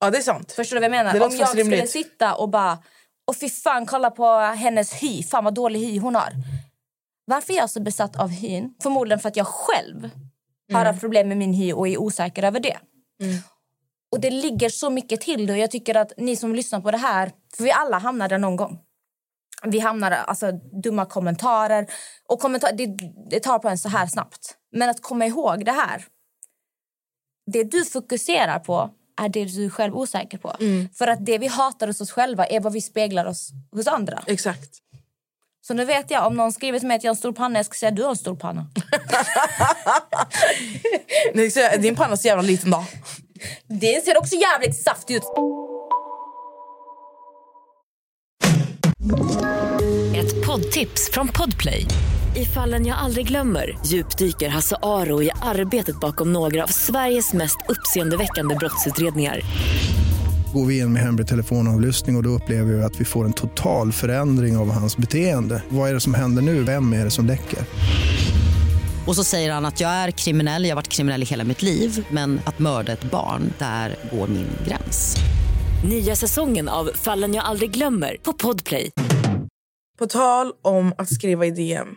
Ja, 0.00 0.10
det 0.10 0.18
är 0.18 0.22
sant. 0.22 0.52
Förstår 0.52 0.76
du 0.76 0.80
vad 0.80 0.84
jag 0.84 1.04
menar? 1.04 1.26
Om 1.26 1.36
jag 1.36 1.48
skulle 1.48 1.86
sitta 1.86 2.34
och 2.34 2.48
bara... 2.48 2.78
Och 3.26 3.36
fy 3.36 3.48
fan, 3.48 3.86
kolla 3.86 4.10
på 4.10 4.38
hennes 4.38 4.92
hy. 4.92 5.22
Fan 5.22 5.44
vad 5.44 5.54
dålig 5.54 5.80
hy 5.80 5.98
hon 5.98 6.14
har. 6.14 6.32
Varför 7.24 7.52
är 7.52 7.56
jag 7.56 7.70
så 7.70 7.80
besatt 7.80 8.16
av 8.16 8.28
hyn? 8.28 8.74
Förmodligen 8.82 9.18
för 9.20 9.28
att 9.28 9.36
jag 9.36 9.46
själv 9.46 10.02
har 10.72 10.80
Mm. 10.80 10.86
haft 10.86 11.00
problem 11.00 11.28
med 11.28 11.36
min 11.36 11.52
hy 11.54 11.72
och 11.72 11.88
är 11.88 11.98
osäker 11.98 12.42
över 12.42 12.60
det. 12.60 12.78
Och 14.12 14.20
det 14.20 14.30
ligger 14.30 14.68
så 14.68 14.90
mycket 14.90 15.20
till 15.20 15.46
det. 15.46 15.56
Jag 15.58 15.70
tycker 15.70 15.94
att 15.94 16.12
ni 16.16 16.36
som 16.36 16.54
lyssnar 16.54 16.80
på 16.80 16.90
det 16.90 16.96
här, 16.98 17.32
för 17.56 17.64
vi 17.64 17.70
alla 17.70 17.98
hamnar 17.98 18.28
där 18.28 18.38
någon 18.38 18.56
gång. 18.56 18.78
Vi 19.62 19.78
hamnar 19.78 20.10
alltså 20.10 20.52
dumma 20.82 21.06
kommentarer. 21.06 21.86
Och 22.28 22.40
kommentar, 22.40 22.72
det, 22.72 22.86
det 23.30 23.40
tar 23.40 23.58
på 23.58 23.68
en 23.68 23.78
så 23.78 23.88
här 23.88 24.06
snabbt. 24.06 24.56
Men 24.72 24.90
att 24.90 25.02
komma 25.02 25.26
ihåg 25.26 25.64
det 25.64 25.72
här. 25.72 26.04
Det 27.52 27.64
du 27.64 27.84
fokuserar 27.84 28.58
på 28.58 28.90
är 29.16 29.28
det 29.28 29.44
du 29.44 29.64
är 29.64 29.70
själv 29.70 29.96
osäker 29.96 30.38
på. 30.38 30.56
För 30.94 31.06
att 31.06 31.26
det 31.26 31.38
vi 31.38 31.46
hatar 31.46 31.86
hos 31.86 32.00
oss 32.00 32.10
själva 32.10 32.46
är 32.46 32.60
vad 32.60 32.72
vi 32.72 32.80
speglar 32.80 33.24
oss 33.26 33.50
hos 33.72 33.86
andra. 33.86 34.22
Exakt. 34.26 34.70
Så 35.66 35.74
nu 35.74 35.84
vet 35.84 36.10
jag, 36.10 36.26
om 36.26 36.36
någon 36.36 36.52
skriver 36.52 36.78
till 36.78 36.88
mig 36.88 36.96
att 36.96 37.04
jag 37.04 37.10
har 37.10 37.14
en 37.14 37.18
stor 37.18 37.32
panna, 37.32 37.58
jag 37.58 37.66
ska 37.66 37.74
säga 37.74 37.90
du 37.90 38.02
har 38.02 38.10
en 38.10 38.16
stor 38.16 38.36
panna. 38.36 38.66
Din 41.78 41.96
panna 41.96 42.12
är 42.12 42.16
så 42.16 42.26
jävla 42.26 42.42
liten 42.42 42.70
då. 42.70 42.84
Det 43.66 44.04
ser 44.04 44.18
också 44.18 44.36
jävligt 44.36 44.82
saftigt 44.82 45.16
ut. 45.16 45.22
Ett 50.16 50.46
poddtips 50.46 51.10
från 51.12 51.28
Podplay. 51.28 51.86
I 52.36 52.44
fallen 52.44 52.86
jag 52.86 52.98
aldrig 52.98 53.28
glömmer 53.28 53.78
djupdyker 53.86 54.48
Hasse 54.48 54.76
Aro 54.82 55.22
i 55.22 55.30
arbetet 55.42 56.00
bakom 56.00 56.32
några 56.32 56.64
av 56.64 56.66
Sveriges 56.66 57.32
mest 57.32 57.56
uppseendeväckande 57.68 58.54
brottsutredningar. 58.54 59.40
Går 60.54 60.66
vi 60.66 60.78
in 60.78 60.92
med 60.92 61.02
hemlig 61.02 61.26
telefonavlyssning 61.26 62.16
och, 62.16 62.20
och 62.20 62.22
då 62.22 62.30
upplever 62.30 62.72
vi 62.72 62.82
att 62.82 63.00
vi 63.00 63.04
får 63.04 63.24
en 63.24 63.32
total 63.32 63.92
förändring 63.92 64.56
av 64.56 64.70
hans 64.70 64.96
beteende. 64.96 65.62
Vad 65.68 65.90
är 65.90 65.94
det 65.94 66.00
som 66.00 66.14
händer 66.14 66.42
nu? 66.42 66.62
Vem 66.62 66.92
är 66.92 67.04
det 67.04 67.10
som 67.10 67.26
läcker? 67.26 67.58
Och 69.06 69.16
så 69.16 69.24
säger 69.24 69.52
han 69.52 69.64
att 69.64 69.80
jag 69.80 69.90
är 69.90 70.10
kriminell, 70.10 70.64
jag 70.64 70.70
har 70.70 70.76
varit 70.76 70.88
kriminell 70.88 71.22
i 71.22 71.26
hela 71.26 71.44
mitt 71.44 71.62
liv 71.62 72.06
men 72.10 72.40
att 72.44 72.58
mörda 72.58 72.92
ett 72.92 73.10
barn, 73.10 73.52
där 73.58 73.96
går 74.12 74.28
min 74.28 74.48
gräns. 74.68 75.16
Nya 75.88 76.16
säsongen 76.16 76.68
av 76.68 76.90
Fallen 76.94 77.34
jag 77.34 77.44
aldrig 77.44 77.70
glömmer 77.70 78.16
på 78.22 78.32
Podplay. 78.32 78.90
På 79.98 80.06
tal 80.06 80.52
om 80.62 80.94
att 80.98 81.14
skriva 81.14 81.46
i 81.46 81.50
DM. 81.50 81.88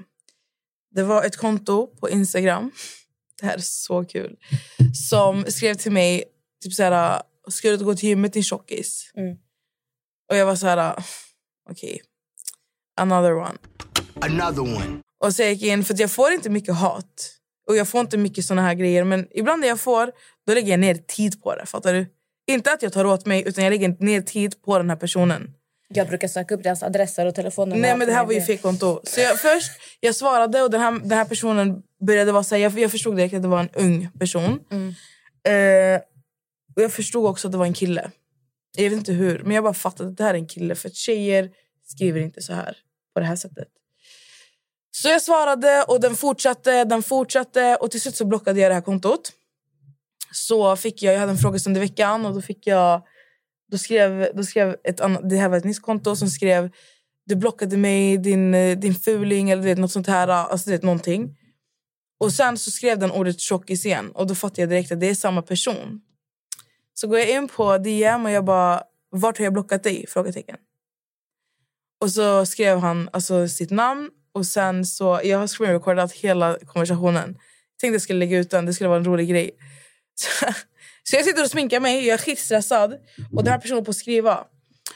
Det 0.91 1.03
var 1.03 1.23
ett 1.23 1.37
konto 1.37 1.87
på 1.87 2.09
Instagram. 2.09 2.71
Det 3.39 3.45
här 3.45 3.53
är 3.53 3.61
så 3.61 4.05
kul. 4.05 4.35
Som 5.09 5.45
skrev 5.47 5.75
till 5.75 5.91
mig 5.91 6.23
typ 6.63 6.73
så 6.73 6.83
här, 6.83 7.21
ska 7.47 7.69
du 7.69 7.85
gå 7.85 7.95
till 7.95 8.09
gymmet 8.09 8.33
din 8.33 8.43
tjockis? 8.43 9.11
Mm. 9.15 9.37
Och 10.29 10.35
jag 10.35 10.45
var 10.45 10.55
så 10.55 10.67
här, 10.67 11.03
okej. 11.69 12.01
Another 13.01 13.33
one. 13.33 13.57
Another 14.21 14.61
one. 14.61 15.01
Och 15.23 15.35
så 15.35 15.41
jag 15.41 15.53
gick 15.53 15.63
in, 15.63 15.83
för 15.83 15.93
att 15.93 15.99
jag 15.99 16.11
får 16.11 16.31
inte 16.31 16.49
mycket 16.49 16.75
hat. 16.75 17.35
Och 17.67 17.75
jag 17.75 17.87
får 17.87 18.01
inte 18.01 18.17
mycket 18.17 18.45
såna 18.45 18.61
här 18.61 18.73
grejer. 18.73 19.03
Men 19.03 19.27
ibland 19.31 19.61
när 19.61 19.67
jag 19.67 19.79
får, 19.79 20.11
då 20.47 20.53
lägger 20.53 20.69
jag 20.69 20.79
ner 20.79 20.95
tid 20.95 21.41
på 21.41 21.55
det. 21.55 21.65
Fattar 21.65 21.93
du? 21.93 22.07
Inte 22.47 22.73
att 22.73 22.81
jag 22.81 22.93
tar 22.93 23.05
åt 23.05 23.25
mig, 23.25 23.43
utan 23.47 23.63
jag 23.63 23.71
lägger 23.71 24.03
ner 24.03 24.21
tid 24.21 24.61
på 24.61 24.77
den 24.77 24.89
här 24.89 24.97
personen. 24.97 25.53
Jag 25.93 26.07
brukar 26.07 26.27
söka 26.27 26.55
upp 26.55 26.63
deras 26.63 26.83
adresser 26.83 27.25
och 27.25 27.35
telefonnummer. 27.35 27.81
Nej 27.81 27.97
men 27.97 28.07
det 28.07 28.13
här 28.13 28.25
var 28.25 28.33
ju 28.33 28.41
fejkkonto. 28.41 29.01
Så 29.03 29.19
jag, 29.19 29.39
först, 29.39 29.71
jag 29.99 30.15
svarade 30.15 30.61
och 30.61 30.71
den 30.71 30.81
här, 30.81 30.91
den 30.91 31.17
här 31.17 31.25
personen 31.25 31.83
började 32.07 32.31
vara 32.31 32.43
så 32.43 32.55
här, 32.55 32.61
jag, 32.61 32.79
jag 32.79 32.91
förstod 32.91 33.15
direkt 33.15 33.33
att 33.33 33.41
det 33.41 33.47
var 33.47 33.59
en 33.59 33.69
ung 33.73 34.09
person. 34.19 34.59
Eh, 35.43 36.01
och 36.75 36.81
jag 36.81 36.93
förstod 36.93 37.25
också 37.25 37.47
att 37.47 37.51
det 37.51 37.57
var 37.57 37.65
en 37.65 37.73
kille. 37.73 38.11
Jag 38.77 38.89
vet 38.89 38.93
inte 38.93 39.13
hur, 39.13 39.43
men 39.43 39.55
jag 39.55 39.63
bara 39.63 39.73
fattade 39.73 40.09
att 40.09 40.17
det 40.17 40.23
här 40.23 40.33
är 40.33 40.37
en 40.37 40.47
kille. 40.47 40.75
För 40.75 40.89
tjejer 40.89 41.49
skriver 41.85 42.19
inte 42.19 42.41
så 42.41 42.53
här, 42.53 42.77
på 43.13 43.19
det 43.19 43.25
här 43.25 43.35
sättet. 43.35 43.67
Så 44.91 45.07
jag 45.07 45.21
svarade 45.21 45.83
och 45.83 46.01
den 46.01 46.15
fortsatte, 46.15 46.83
den 46.83 47.03
fortsatte 47.03 47.75
och 47.75 47.91
till 47.91 48.01
slut 48.01 48.15
så 48.15 48.25
blockade 48.25 48.59
jag 48.59 48.71
det 48.71 48.75
här 48.75 48.81
kontot. 48.81 49.31
Så 50.31 50.75
fick 50.75 51.03
jag, 51.03 51.13
jag 51.13 51.19
hade 51.19 51.31
en 51.31 51.37
frågestund 51.37 51.77
i 51.77 51.79
veckan 51.79 52.25
och 52.25 52.33
då 52.33 52.41
fick 52.41 52.67
jag 52.67 53.01
då 53.71 53.77
skrev, 53.77 54.27
då 54.35 54.43
skrev 54.43 54.75
ett 54.83 55.01
annat, 55.01 55.29
det 55.29 55.35
här 55.35 55.49
var 55.49 55.57
ett 55.57 55.63
nytt 55.63 55.81
konto 55.81 56.15
som 56.15 56.27
skrev 56.27 56.69
du 57.29 57.35
blockade 57.35 57.77
mig, 57.77 58.17
din, 58.17 58.51
din 58.79 58.95
fuling 58.95 59.49
eller 59.49 59.63
vet, 59.63 59.77
något 59.77 59.91
sånt 59.91 60.07
här. 60.07 60.27
Alltså, 60.27 60.69
vet, 60.69 60.83
någonting. 60.83 61.37
Och 62.19 62.33
sen 62.33 62.57
så 62.57 62.71
skrev 62.71 62.99
den 62.99 63.11
ordet 63.11 63.39
tjockis 63.39 63.85
igen 63.85 64.11
och 64.11 64.27
då 64.27 64.35
fattade 64.35 64.61
jag 64.61 64.69
direkt 64.69 64.91
att 64.91 64.99
det 64.99 65.09
är 65.09 65.15
samma 65.15 65.41
person. 65.41 66.01
Så 66.93 67.07
går 67.07 67.19
jag 67.19 67.29
in 67.29 67.47
på 67.47 67.77
DM 67.77 68.25
och 68.25 68.31
jag 68.31 68.45
bara, 68.45 68.83
vart 69.11 69.37
har 69.37 69.43
jag 69.43 69.53
blockat 69.53 69.83
dig? 69.83 70.05
Frågetecken. 70.09 70.57
Och 72.01 72.11
så 72.11 72.45
skrev 72.45 72.79
han 72.79 73.09
alltså, 73.13 73.47
sitt 73.47 73.71
namn 73.71 74.09
och 74.31 74.45
sen 74.45 74.85
så, 74.85 75.21
jag 75.23 75.37
har 75.37 75.47
screenrecordat 75.47 76.11
hela 76.11 76.57
konversationen. 76.65 77.37
Tänkte 77.81 77.95
jag 77.95 78.01
skulle 78.01 78.19
lägga 78.19 78.37
ut 78.37 78.49
den, 78.49 78.65
det 78.65 78.73
skulle 78.73 78.87
vara 78.87 78.99
en 78.99 79.05
rolig 79.05 79.29
grej. 79.29 79.51
Så, 80.15 80.45
så 81.09 81.15
jag 81.15 81.25
sitter 81.25 81.43
och 81.43 81.49
sminkar 81.49 81.79
mig, 81.79 82.05
jag 82.05 82.13
är 82.13 82.17
skitstressad 82.17 82.93
och 83.35 83.43
den 83.43 83.53
här 83.53 83.59
personen 83.59 83.85
på 83.85 83.91
att 83.91 83.97
skriva. 83.97 84.43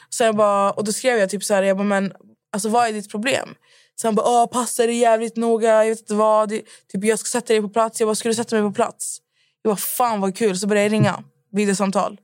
Så 0.09 0.24
jag 0.24 0.36
bara, 0.36 0.72
och 0.72 0.84
då 0.84 0.93
skrev 0.93 1.18
jag 1.18 1.30
typ 1.30 1.43
så 1.43 1.53
här, 1.53 1.64
jag 1.64 1.78
bara, 1.78 1.84
men 1.84 2.14
alltså, 2.51 2.70
vad 2.70 2.88
är 2.88 2.93
ditt 2.93 3.11
problem? 3.11 3.55
Så 3.95 4.07
han 4.07 4.16
bara, 4.16 4.26
ah, 4.26 4.43
Åh, 4.43 4.51
passa 4.51 4.86
dig 4.86 4.95
jävligt 4.95 5.38
noga, 5.38 5.84
jag 5.84 5.89
vet 5.89 5.99
inte 5.99 6.14
vad. 6.14 6.49
Det, 6.49 6.61
typ, 6.91 7.03
jag 7.03 7.20
ska 7.20 7.28
sätta 7.28 7.53
dig 7.53 7.61
på 7.61 7.70
plats. 7.70 7.99
Jag 7.99 8.07
bara, 8.07 8.16
ska 8.16 8.30
du 8.30 8.36
sätta 8.36 8.55
mig 8.55 8.70
på 8.70 8.76
plats? 8.76 9.18
Jag 9.61 9.70
bara, 9.70 9.78
fan 9.78 10.22
vad 10.22 10.38
kul. 10.38 10.57
Så 10.57 10.68
började 10.68 10.86
jag 10.86 10.93
ringa, 10.93 11.24
videosamtal. 11.51 12.18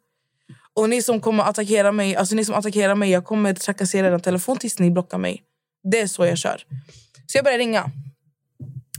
Och 0.73 0.89
ni 0.89 1.01
som 1.01 1.21
kommer 1.21 1.43
attackera 1.43 1.91
mig, 1.91 2.15
alltså 2.15 2.35
ni 2.35 2.45
som 2.45 2.55
attackerar 2.55 2.95
mig, 2.95 3.11
jag 3.11 3.25
kommer 3.25 3.53
trakassera 3.53 4.15
er 4.15 4.19
telefon 4.19 4.57
tills 4.57 4.79
ni 4.79 4.91
blockar 4.91 5.17
mig. 5.17 5.43
Det 5.91 5.99
är 5.99 6.07
så 6.07 6.25
jag 6.25 6.37
kör. 6.37 6.63
Så 7.27 7.37
jag 7.37 7.43
började 7.45 7.63
ringa. 7.63 7.91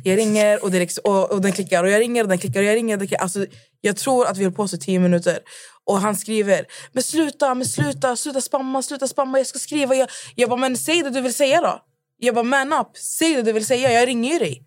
Jag 0.05 0.19
ringer 0.19 0.65
och, 0.65 0.71
det 0.71 0.79
liksom, 0.79 1.03
och, 1.05 1.33
och 1.33 1.41
den 1.41 1.53
klickar 1.53 1.85
och 1.85 1.91
jag 1.91 2.01
ringer 2.01 2.23
och 2.23 2.29
den 2.29 2.39
klickar 2.39 2.61
och 2.61 2.67
jag 2.67 2.77
ringer 2.77 2.95
och 2.95 2.99
den 2.99 3.09
klickar. 3.09 3.23
Alltså, 3.23 3.47
jag 3.81 3.97
tror 3.97 4.27
att 4.27 4.39
vi 4.39 4.45
höll 4.45 4.53
på 4.53 4.69
så 4.69 4.77
tio 4.77 4.99
minuter. 4.99 5.39
Och 5.85 6.01
han 6.01 6.17
skriver, 6.17 6.67
men 6.93 7.03
sluta, 7.03 7.55
men 7.55 7.67
sluta, 7.67 8.17
sluta 8.17 8.41
spamma, 8.41 8.83
sluta 8.83 9.09
spamma, 9.09 9.39
jag 9.39 9.47
ska 9.47 9.59
skriva. 9.59 9.95
Jag, 9.95 10.09
jag 10.35 10.51
bara, 10.51 10.61
men 10.61 10.77
säg 10.77 11.03
det 11.03 11.11
du 11.11 11.21
vill 11.21 11.35
säga 11.35 11.61
då. 11.61 11.81
Jag 12.17 12.35
bara, 12.35 12.43
man 12.43 12.73
up, 12.73 12.97
säg 12.97 13.35
det 13.35 13.43
du 13.43 13.53
vill 13.53 13.67
säga, 13.67 13.93
jag 13.93 14.09
ringer 14.09 14.33
ju 14.33 14.39
dig. 14.39 14.67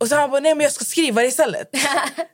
Och 0.00 0.08
så 0.08 0.16
han 0.16 0.30
bara, 0.30 0.40
nej 0.40 0.54
men 0.54 0.64
jag 0.64 0.72
ska 0.72 0.84
skriva 0.84 1.20
det 1.20 1.28
istället. 1.28 1.70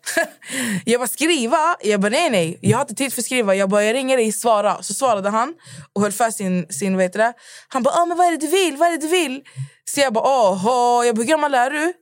jag 0.84 1.00
bara, 1.00 1.08
skriva? 1.08 1.76
Jag 1.80 2.00
bara, 2.00 2.08
nej 2.08 2.30
nej, 2.30 2.58
jag 2.60 2.78
har 2.78 2.82
inte 2.82 2.94
tid 2.94 3.12
för 3.12 3.20
att 3.20 3.26
skriva. 3.26 3.54
Jag 3.54 3.68
bara, 3.70 3.84
jag 3.84 3.94
ringer 3.94 4.16
dig, 4.16 4.32
svara. 4.32 4.82
Så 4.82 4.94
svarade 4.94 5.30
han 5.30 5.54
och 5.92 6.02
höll 6.02 6.12
fast 6.12 6.38
sin, 6.38 6.66
sin 6.72 6.94
vad 6.94 7.02
heter 7.02 7.18
det? 7.18 7.32
Han 7.68 7.82
bara, 7.82 7.94
ah, 7.94 8.06
men 8.06 8.16
vad 8.16 8.26
är 8.26 8.30
det 8.30 8.36
du 8.36 8.46
vill? 8.46 8.76
Vad 8.76 8.88
är 8.88 8.92
det 8.92 8.98
du 8.98 9.08
vill? 9.08 9.42
Så 9.90 10.00
jag 10.00 10.12
bara, 10.12 10.24
åh, 10.24 11.06
jag 11.06 11.14
bara, 11.16 11.22
hur 11.22 11.28
gammal 11.28 11.54
är 11.54 11.70
du? 11.70 11.92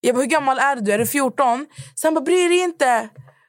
Jag 0.00 0.14
bara, 0.14 0.20
hur 0.20 0.30
gammal 0.30 0.58
är 0.58 0.76
du? 0.76 0.92
Är 0.92 0.98
du 0.98 1.06
14? 1.06 1.66
Så 1.94 2.06
han 2.06 2.14
bara, 2.14 2.24
bry 2.24 2.48
dig 2.48 2.58
inte. 2.58 3.08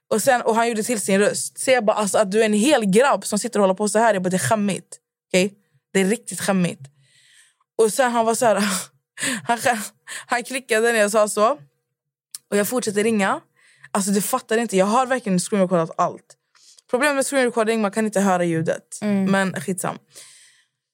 Och, 0.10 0.22
sen, 0.22 0.42
och 0.42 0.56
han 0.56 0.70
gjorde 0.70 0.84
till 0.84 1.02
sin 1.02 1.20
röst. 1.20 1.60
Så 1.60 1.72
jag 1.72 1.86
bara, 1.86 1.98
alltså, 1.98 2.18
att 2.18 2.32
du 2.32 2.42
är 2.42 2.46
en 2.46 2.54
hel 2.54 2.86
grabb 2.86 3.26
som 3.26 3.40
sitter 3.40 3.60
och 3.60 3.64
håller 3.64 3.74
på 3.74 3.90
så 3.90 4.00
här. 4.00 4.14
Jag 4.14 4.24
bara, 4.24 4.30
det 4.30 4.38
är 4.38 4.50
skämmigt. 4.50 4.98
Okay? 5.28 5.50
Det 5.94 6.00
är 6.00 6.06
riktigt 6.06 6.42
skämmigt. 6.42 6.82
Och 7.78 7.94
sen 7.94 8.12
han 8.12 8.26
var 8.26 8.36
så 8.36 8.46
här... 8.46 8.64
Han, 9.48 9.58
han 10.26 10.44
klickade 10.44 10.92
när 10.92 11.00
jag 11.00 11.12
sa 11.12 11.28
så. 11.28 11.52
Och 12.50 12.58
jag 12.58 12.68
fortsätter 12.68 13.04
ringa. 13.04 13.42
Alltså 13.92 14.12
du 14.12 14.22
fattar 14.22 14.58
inte. 14.58 14.78
Jag 14.78 14.86
har 14.86 15.06
verkligen 15.06 15.40
screenrecordat 15.40 15.92
allt. 15.98 16.36
Problemet 16.90 17.16
med 17.16 17.26
screenrecording 17.26 17.82
man 17.82 17.92
kan 17.92 18.06
inte 18.06 18.22
höra 18.22 18.44
ljudet. 18.44 18.84
Men 19.32 19.62
skitsam. 19.62 19.98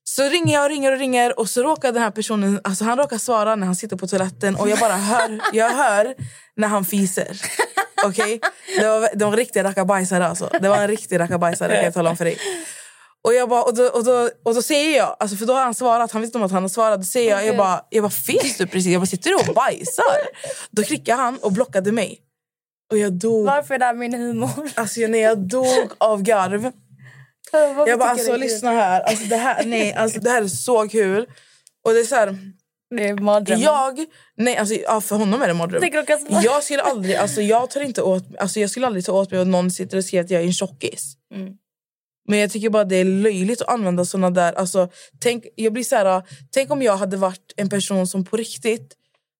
Så 0.09 0.23
ringer 0.29 0.53
jag 0.53 0.63
och 0.63 0.69
ringer 0.69 0.91
och 0.91 0.97
ringer 0.97 1.39
och 1.39 1.49
så 1.49 1.63
råkar 1.63 1.91
den 1.91 2.01
här 2.01 2.11
personen 2.11 2.61
alltså 2.63 2.83
han 2.83 2.97
råkar 2.97 3.17
svara 3.17 3.55
när 3.55 3.65
han 3.65 3.75
sitter 3.75 3.97
på 3.97 4.07
toaletten 4.07 4.55
och 4.55 4.69
jag 4.69 4.79
bara 4.79 4.95
hör, 4.95 5.39
jag 5.53 5.69
hör 5.69 6.15
när 6.55 6.67
han 6.67 6.85
fiser. 6.85 7.41
Okej? 8.05 8.39
Det 8.79 8.87
var, 8.87 9.09
de 9.15 9.29
var 9.29 9.37
riktiga 9.37 9.63
rackabajsare 9.63 10.27
alltså. 10.27 10.49
Det 10.61 10.69
var 10.69 10.77
en 10.77 10.87
riktig 10.87 11.19
rackabajsare 11.19 11.75
kan 11.75 11.83
jag 11.83 11.93
tala 11.93 12.09
om 12.09 12.17
för 12.17 12.25
dig. 12.25 12.37
Och, 13.23 13.33
jag 13.33 13.49
bara, 13.49 13.63
och, 13.63 13.75
då, 13.75 13.83
och, 13.83 14.03
då, 14.03 14.29
och 14.45 14.55
då 14.55 14.61
säger 14.61 14.97
jag, 14.97 15.15
alltså 15.19 15.37
för 15.37 15.45
då 15.45 15.53
har 15.53 15.63
han 15.63 15.73
svarat, 15.73 16.11
han 16.11 16.21
vet 16.21 16.27
inte 16.27 16.37
om 16.37 16.43
att 16.43 16.51
han 16.51 16.63
har 16.63 16.69
svarat. 16.69 16.99
Då 16.99 17.05
säger 17.05 17.31
jag, 17.31 17.45
jag 17.45 17.57
bara, 17.57 17.81
jag 17.89 18.03
bara 18.03 18.09
fes 18.09 18.57
du 18.57 18.67
precis? 18.67 18.91
Jag 18.91 19.01
bara, 19.01 19.05
sitter 19.05 19.29
du 19.29 19.35
och 19.35 19.55
bajsar? 19.55 20.17
Då 20.71 20.83
klickade 20.83 21.21
han 21.21 21.37
och 21.37 21.51
blockade 21.51 21.91
mig. 21.91 22.19
Och 22.91 22.97
jag 22.97 23.13
dog. 23.13 23.45
Varför 23.45 23.73
är 23.73 23.79
det 23.79 23.85
här 23.85 23.93
min 23.93 24.13
humor? 24.13 24.71
Alltså 24.75 24.99
jag, 24.99 25.11
nej, 25.11 25.21
jag 25.21 25.37
dog 25.37 25.91
av 25.97 26.21
garv. 26.21 26.71
Jag 27.87 27.99
bara, 27.99 28.09
alltså 28.09 28.35
lyssna 28.37 28.71
här. 28.71 29.01
Alltså, 29.01 29.25
det 29.25 29.35
här. 29.35 29.65
Nej, 29.65 29.93
alltså, 29.93 30.19
det 30.19 30.29
här 30.29 30.41
är 30.41 30.47
så 30.47 30.87
kul. 30.87 31.25
Och 31.85 31.93
det 31.93 31.99
är 31.99 32.03
så 32.03 32.15
här, 32.15 32.37
Det 32.95 33.07
är 33.07 33.13
mardrömmen. 33.13 33.63
jag, 33.63 34.05
nej, 34.37 34.57
alltså, 34.57 34.75
ja, 34.75 35.01
för 35.01 35.15
honom 35.15 35.41
är 35.41 35.47
det 35.47 35.53
mardröm. 35.53 35.81
Jag 36.43 36.63
skulle 36.63 36.81
aldrig, 36.81 37.15
alltså, 37.15 37.41
jag 37.41 37.69
tar 37.69 37.81
inte 37.81 38.01
åt, 38.01 38.23
alltså, 38.39 38.59
jag 38.59 38.69
skulle 38.69 38.87
aldrig 38.87 39.05
ta 39.05 39.11
åt 39.11 39.31
mig 39.31 39.39
att 39.41 39.47
någon 39.47 39.71
sitter 39.71 39.97
och 39.97 40.05
säger 40.05 40.23
att 40.23 40.29
jag 40.29 40.41
är 40.41 40.45
en 40.45 40.53
tjockis. 40.53 41.13
Mm. 41.35 41.53
Men 42.27 42.39
jag 42.39 42.51
tycker 42.51 42.69
bara 42.69 42.83
det 42.83 42.95
är 42.95 43.05
löjligt 43.05 43.61
att 43.61 43.67
använda 43.69 44.05
såna 44.05 44.29
där... 44.29 44.53
Alltså, 44.53 44.89
tänk, 45.19 45.43
jag 45.55 45.73
blir 45.73 45.83
så 45.83 45.95
här, 45.95 46.23
tänk 46.51 46.71
om 46.71 46.81
jag 46.81 46.97
hade 46.97 47.17
varit 47.17 47.53
en 47.57 47.69
person 47.69 48.07
som 48.07 48.25
på 48.25 48.37
riktigt 48.37 48.93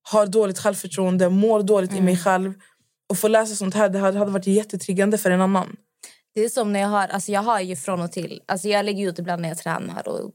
har 0.04 0.26
dåligt 0.26 0.60
självförtroende, 0.60 1.30
mår 1.30 1.64
dåligt 1.64 1.92
i 1.92 1.94
Mm. 1.94 2.06
mig 2.06 2.18
själv 2.18 2.54
och 3.10 3.18
får 3.18 3.30
läsa 3.30 3.56
sånt 3.56 3.76
här. 3.76 3.90
Det 3.90 4.00
hade, 4.00 4.18
hade 4.20 4.32
varit 4.32 4.48
jättetriggande 4.48 5.18
för 5.18 5.32
en 5.32 5.42
annan. 5.42 5.76
Det 6.36 6.42
är 6.42 6.50
som 6.50 6.74
när 6.74 6.80
jag 6.80 6.88
har, 6.88 7.08
alltså 7.08 7.32
jag 7.32 7.42
har 7.42 7.60
ju 7.60 7.76
från 7.76 8.02
och 8.02 8.12
till, 8.12 8.42
alltså 8.46 8.68
jag 8.68 8.86
lägger 8.86 9.10
ut 9.10 9.20
ibland 9.20 9.42
när 9.42 9.50
jag 9.50 9.58
tränar 9.58 10.08
och 10.08 10.32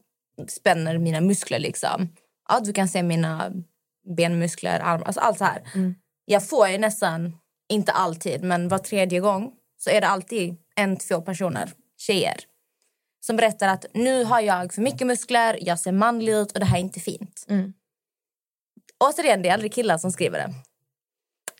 spänner 0.48 0.98
mina 0.98 1.20
muskler 1.20 1.58
liksom. 1.58 2.08
Ja, 2.48 2.60
du 2.60 2.72
kan 2.72 2.88
se 2.88 3.02
mina 3.02 3.52
benmuskler, 4.16 4.80
armar, 4.80 5.06
alltså 5.06 5.20
allt 5.20 5.38
så 5.38 5.44
här. 5.44 5.62
Jag 6.24 6.48
får 6.48 6.68
ju 6.68 6.78
nästan, 6.78 7.36
inte 7.68 7.92
alltid, 7.92 8.42
men 8.42 8.68
var 8.68 8.78
tredje 8.78 9.20
gång 9.20 9.52
så 9.78 9.90
är 9.90 10.00
det 10.00 10.08
alltid 10.08 10.56
en, 10.76 10.96
två 10.96 11.20
personer, 11.20 11.72
tjejer 11.98 12.36
som 13.20 13.36
berättar 13.36 13.68
att 13.68 13.86
nu 13.94 14.24
har 14.24 14.40
jag 14.40 14.74
för 14.74 14.82
mycket 14.82 15.06
muskler, 15.06 15.58
jag 15.60 15.78
ser 15.78 15.92
manlig 15.92 16.32
ut 16.32 16.52
och 16.52 16.60
det 16.60 16.66
här 16.66 16.76
är 16.76 16.80
inte 16.80 17.00
fint. 17.00 17.46
Mm. 17.48 17.72
Återigen, 18.98 19.42
det 19.42 19.48
är 19.48 19.52
aldrig 19.52 19.72
killar 19.72 19.98
som 19.98 20.12
skriver 20.12 20.38
det. 20.38 20.54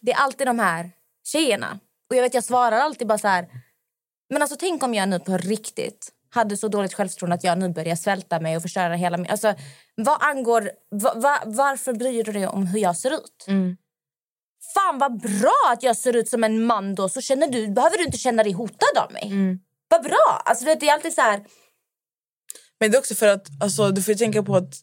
Det 0.01 0.13
är 0.13 0.17
alltid 0.17 0.47
de 0.47 0.59
här 0.59 0.91
tjejerna. 1.25 1.79
Och 2.11 2.17
jag 2.17 2.23
vet, 2.23 2.35
jag 2.35 2.45
svarar 2.45 2.77
alltid 2.77 3.07
bara 3.07 3.19
så 3.19 3.29
här. 3.29 3.49
Men 4.31 4.43
alltså 4.43 4.57
tänk 4.57 4.83
om 4.83 4.95
jag 4.95 5.09
nu 5.09 5.19
på 5.19 5.37
riktigt 5.37 6.13
hade 6.31 6.57
så 6.57 6.69
dåligt 6.69 6.95
självförtroende 6.95 7.35
att 7.35 7.45
jag 7.45 7.59
nu 7.59 7.69
börjar 7.69 7.97
svälta 7.97 8.41
mig 8.41 8.57
och 8.57 8.63
förstöra 8.63 8.95
hela 8.95 9.17
min... 9.17 9.31
Alltså, 9.31 9.55
vad 9.95 10.23
angår... 10.23 10.71
Va, 10.91 11.15
va, 11.17 11.43
varför 11.47 11.93
bryr 11.93 12.25
du 12.25 12.33
dig 12.33 12.47
om 12.47 12.67
hur 12.67 12.81
jag 12.81 12.97
ser 12.97 13.11
ut? 13.11 13.45
Fan 14.75 14.99
vad 14.99 15.21
bra 15.21 15.73
att 15.73 15.83
jag 15.83 15.97
ser 15.97 16.17
ut 16.17 16.29
som 16.29 16.45
en 16.45 16.65
man 16.67 16.95
då 16.95 17.09
så 17.09 17.21
känner 17.21 17.47
du, 17.49 17.69
behöver 17.69 17.99
du 17.99 18.05
inte 18.05 18.19
känna 18.19 18.43
dig 18.43 18.53
hotad 18.53 18.99
av 18.99 19.13
mig. 19.13 19.31
Vad 19.89 20.03
bra! 20.03 20.43
Alltså, 20.45 20.65
det 20.65 20.89
är 20.89 20.93
alltid 20.93 21.13
så 21.13 21.21
här... 21.21 21.45
Men 22.81 22.91
det 22.91 22.97
är 22.97 22.99
också 22.99 23.15
för 23.15 23.29
att 23.29 23.49
alltså, 23.61 23.91
du 23.91 24.03
får 24.03 24.15
tänka 24.15 24.43
på 24.43 24.57
att 24.57 24.75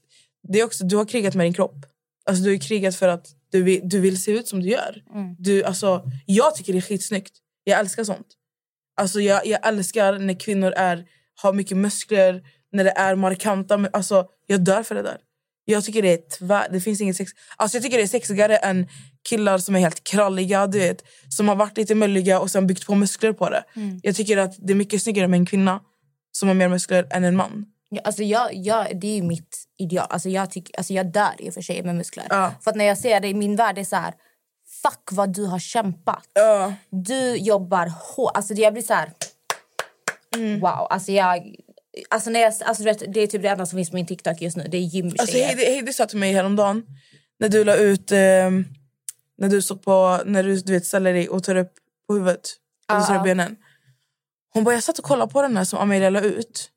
det 0.48 0.60
är 0.60 0.64
också, 0.66 0.84
du 0.84 0.96
har 0.96 1.06
krigat 1.06 1.36
med 1.36 1.46
din 1.46 1.54
kropp. 1.54 1.86
Alltså, 2.26 2.44
du 2.44 2.52
har 2.52 2.60
krigat 2.60 2.96
för 2.96 3.08
att 3.08 3.28
du 3.52 3.64
vill, 3.64 3.90
du 3.90 4.00
vill 4.00 4.24
se 4.24 4.32
ut 4.32 4.48
som 4.48 4.62
du 4.62 4.70
gör. 4.70 5.04
Du, 5.40 5.64
alltså, 5.64 6.04
jag 6.26 6.56
tycker 6.56 6.74
det 6.74 6.80
är 6.80 6.82
skitsnyggt. 6.82 7.34
Jag 7.64 7.80
älskar 7.80 8.04
sånt. 8.04 8.28
Alltså, 8.98 9.22
jag, 9.22 9.46
jag 9.48 9.68
älskar 9.68 10.20
när 10.20 10.40
kvinnor 10.40 10.72
är, 10.72 11.06
har 11.42 11.54
mycket 11.54 11.78
muskler, 11.78 12.42
när 12.72 12.84
det 12.84 12.92
är 12.92 13.16
markanta. 13.16 13.78
men 13.78 13.92
Alltså, 13.94 14.26
jag 14.48 14.64
dör 14.64 14.84
för 14.84 14.96
det 14.96 15.02
där. 15.02 15.18
Jag 15.66 15.84
tycker 15.84 16.02
det 16.02 16.14
är 16.14 16.38
tvär, 16.38 16.68
det 16.72 16.82
finns 16.82 17.02
inget 17.02 17.16
sex. 17.16 17.32
Alltså 17.56 17.78
jag 17.78 17.84
tycker 17.84 17.98
det 17.98 18.04
är 18.04 18.08
sexigare 18.08 18.58
än 18.58 18.88
killar 19.30 19.58
som 19.58 19.76
är 19.76 19.80
helt 19.80 20.04
kralliga, 20.04 20.68
du 20.68 20.80
vet, 20.80 21.04
som 21.30 21.48
har 21.48 21.56
varit 21.56 21.78
lite 21.78 21.96
mölliga 21.96 22.40
och 22.40 22.52
sen 22.52 22.68
byggt 22.68 22.86
på 22.86 22.96
muskler 22.96 23.34
på 23.34 23.50
det. 23.50 23.64
Mm. 23.76 24.00
Jag 24.04 24.16
tycker 24.16 24.38
att 24.38 24.56
det 24.58 24.74
är 24.74 24.76
mycket 24.76 25.02
snyggare 25.02 25.28
med 25.28 25.38
en 25.38 25.46
kvinna 25.46 25.80
som 26.32 26.48
har 26.48 26.56
mer 26.56 26.70
muskler 26.70 27.08
än 27.12 27.24
en 27.24 27.36
man. 27.36 27.66
Ja, 27.90 28.02
Alltså 28.04 28.24
jag, 28.24 28.56
jag, 28.56 29.00
det 29.00 29.18
är 29.18 29.22
mitt 29.22 29.58
ideal. 29.78 30.08
Alltså 30.10 30.30
jag, 30.30 30.52
tycker, 30.52 30.78
alltså 30.78 30.94
jag 30.94 31.12
dör 31.12 31.34
i 31.40 31.50
och 31.50 31.54
för 31.54 31.62
sig 31.62 31.84
med 31.84 31.96
muskler. 31.96 32.26
Ja. 32.30 32.54
För 32.64 32.72
att 32.72 32.78
när 32.78 32.86
jag 32.86 32.98
ser 32.98 33.20
det 33.20 33.28
i 33.28 33.34
min 33.34 33.56
värld 33.56 33.78
är 33.78 33.84
så 33.84 33.96
här... 33.96 34.14
Fuck 34.88 35.12
vad 35.12 35.34
du 35.34 35.46
har 35.46 35.60
kämpat. 35.60 36.30
Ja. 36.34 36.74
Du 36.90 37.36
jobbar 37.36 37.88
hårt. 37.88 38.32
Alltså 38.34 38.54
jag 38.54 38.74
blir 38.74 38.84
så 38.84 38.94
här... 38.94 39.12
Mm. 40.36 40.60
Wow. 40.60 40.88
Alltså 40.90 41.12
jag... 41.12 41.56
Alltså 42.10 42.30
när 42.30 42.40
jag, 42.40 42.54
alltså 42.66 42.84
vet, 42.84 43.14
det 43.14 43.20
är 43.20 43.28
typ 43.28 43.42
det 43.42 43.48
enda 43.48 43.66
som 43.66 43.78
finns 43.78 43.90
på 43.90 43.96
min 43.96 44.06
TikTok 44.06 44.42
just 44.42 44.58
nu. 44.58 44.68
Det 44.72 44.78
är 44.78 44.82
gymtjejer. 44.82 45.22
Alltså 45.22 45.38
Heidi, 45.38 45.66
Heidi 45.66 45.94
sa 45.94 46.06
till 46.06 46.18
mig 46.18 46.34
häromdagen 46.34 46.84
när 47.40 47.50
du 47.50 47.64
la 47.64 47.76
ut 47.76 48.12
eh, 48.12 48.18
när 49.38 49.50
du 49.50 49.62
står 49.62 49.76
på 49.76 50.22
när 50.26 50.44
du, 50.44 50.56
du 50.56 50.74
vet, 50.74 50.86
ställer 50.86 51.14
dig 51.14 51.30
och 51.30 51.44
tar 51.44 51.56
upp 51.56 51.74
på 52.08 52.14
huvudet 52.14 52.50
och 52.90 52.96
ja. 52.96 53.18
upp 53.18 53.24
benen. 53.24 53.56
Hon 54.54 54.64
bara 54.64 54.76
jag 54.76 54.84
satt 54.84 55.00
och 55.00 55.06
kollade 55.06 55.34
på 55.34 55.42
den 55.42 55.58
här 55.58 55.64
som 55.64 55.80
Amelia 55.80 56.10
la 56.10 56.22
ut. 56.22 56.70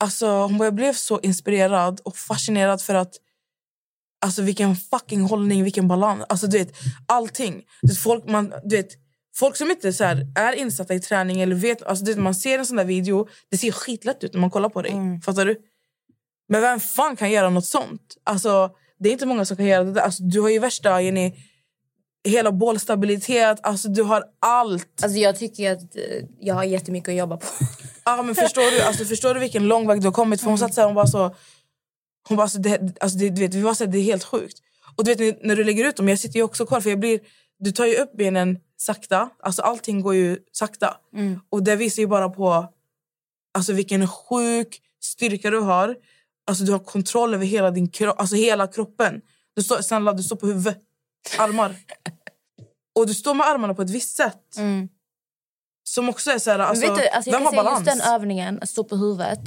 Alltså 0.00 0.26
hon 0.26 0.58
bara 0.58 0.64
jag 0.64 0.74
blev 0.74 0.92
så 0.92 1.20
inspirerad 1.20 2.00
och 2.04 2.16
fascinerad 2.16 2.82
för 2.82 2.94
att 2.94 3.14
alltså 4.20 4.42
vilken 4.42 4.76
fucking 4.76 5.22
hållning, 5.22 5.64
vilken 5.64 5.88
balans. 5.88 6.24
Alltså 6.28 6.46
du 6.46 6.58
vet 6.58 6.72
allting. 7.06 7.64
Du 7.82 7.88
vet, 7.88 7.98
folk, 7.98 8.28
man, 8.28 8.54
du 8.64 8.76
vet, 8.76 8.88
folk 9.36 9.56
som 9.56 9.70
inte 9.70 9.92
så 9.92 10.04
här, 10.04 10.26
är 10.34 10.52
insatta 10.52 10.94
i 10.94 11.00
träning 11.00 11.40
eller 11.40 11.54
vet, 11.54 11.82
alltså 11.82 12.04
du 12.04 12.12
vet, 12.12 12.22
man 12.22 12.34
ser 12.34 12.58
en 12.58 12.66
sån 12.66 12.76
där 12.76 12.84
video, 12.84 13.28
det 13.50 13.58
ser 13.58 13.72
skitlätt 13.72 14.24
ut 14.24 14.32
när 14.32 14.40
man 14.40 14.50
kollar 14.50 14.68
på 14.68 14.82
dig. 14.82 15.20
Fattar 15.24 15.46
du? 15.46 15.56
Men 16.48 16.60
vem 16.60 16.80
fan 16.80 17.16
kan 17.16 17.30
göra 17.30 17.50
något 17.50 17.66
sånt? 17.66 18.16
Alltså, 18.24 18.70
det 18.98 19.08
är 19.08 19.12
inte 19.12 19.26
många 19.26 19.44
som 19.44 19.56
kan 19.56 19.66
göra 19.66 19.84
det. 19.84 20.02
Alltså, 20.02 20.22
du 20.22 20.40
har 20.40 20.48
ju 20.48 20.58
värsta 20.58 21.02
Jenny, 21.02 21.34
hela 22.24 22.52
bålstabilitet. 22.52 23.58
Alltså, 23.62 23.88
du 23.88 24.02
har 24.02 24.24
allt. 24.40 25.02
Alltså 25.02 25.18
jag 25.18 25.38
tycker 25.38 25.72
att 25.72 25.96
eh, 25.96 26.24
jag 26.40 26.54
har 26.54 26.64
jättemycket 26.64 27.08
att 27.08 27.16
jobba 27.16 27.36
på. 27.36 27.46
Ja, 28.04 28.22
men 28.22 28.34
förstår, 28.34 28.70
du, 28.70 28.82
alltså, 28.86 29.04
förstår 29.04 29.34
du 29.34 29.40
vilken 29.40 29.68
lång 29.68 29.86
väg 29.86 30.00
du 30.00 30.06
har 30.06 30.12
kommit? 30.12 30.40
För 30.40 30.48
hon 30.48 30.58
satt 30.58 30.74
så 30.74 30.80
här, 30.80 30.86
hon 30.88 30.94
bara 30.94 31.06
så... 31.06 31.34
Hon 32.28 32.36
bara 32.36 32.48
så 32.48 32.58
det, 32.58 32.96
alltså, 33.00 33.18
det, 33.18 33.30
du 33.30 33.40
vet, 33.40 33.54
vi 33.54 33.62
var 33.62 33.74
så 33.74 33.84
här, 33.84 33.92
det 33.92 33.98
är 33.98 34.02
helt 34.02 34.24
sjukt. 34.24 34.58
Och 34.96 35.04
du 35.04 35.14
vet 35.14 35.44
när- 35.44 35.56
du 35.56 35.64
lägger 35.64 35.88
ut 35.88 35.96
dem, 35.96 36.08
jag 36.08 36.18
sitter 36.18 36.36
ju 36.36 36.42
också 36.42 36.66
kvar 36.66 36.80
för 36.80 36.90
jag 36.90 37.00
blir... 37.00 37.20
Du 37.58 37.72
tar 37.72 37.86
ju 37.86 37.94
upp 37.96 38.12
benen 38.16 38.58
sakta. 38.76 39.30
Alltså 39.42 39.62
allting 39.62 40.00
går 40.00 40.14
ju 40.14 40.38
sakta. 40.52 40.96
Och 41.50 41.62
det 41.62 41.76
visar 41.76 42.02
ju 42.02 42.06
bara 42.06 42.28
på 42.28 42.72
alltså, 43.54 43.72
vilken 43.72 44.08
sjuk 44.08 44.80
styrka 45.02 45.50
du 45.50 45.58
har. 45.60 45.96
Alltså 46.46 46.64
du 46.64 46.72
har 46.72 46.78
kontroll 46.78 47.34
över 47.34 47.46
hela 47.46 47.70
din 47.70 47.88
kropp, 47.88 48.20
alltså 48.20 48.36
hela 48.36 48.66
kroppen. 48.66 49.20
Du 49.56 49.62
står, 49.62 49.80
snälla, 49.82 50.12
du 50.12 50.22
står 50.22 50.36
på 50.36 50.46
huvudet. 50.46 50.78
Armar. 51.38 51.74
Och 52.94 53.06
du 53.06 53.14
står 53.14 53.34
med 53.34 53.46
armarna 53.46 53.74
på 53.74 53.82
ett 53.82 53.90
visst 53.90 54.16
sätt. 54.16 54.56
Som 55.84 56.08
också 56.08 56.30
är 56.30 56.38
så 56.38 56.50
här, 56.50 56.58
alltså, 56.58 56.86
Men 56.86 56.94
vet 56.96 57.02
du, 57.04 57.08
alltså 57.08 57.30
vem 57.30 57.42
har 57.42 57.52
balans? 57.52 57.86
just 57.86 57.98
den 58.04 58.14
övningen, 58.14 58.58
att 58.62 58.68
stå 58.68 58.84
på 58.84 58.96
huvudet. 58.96 59.40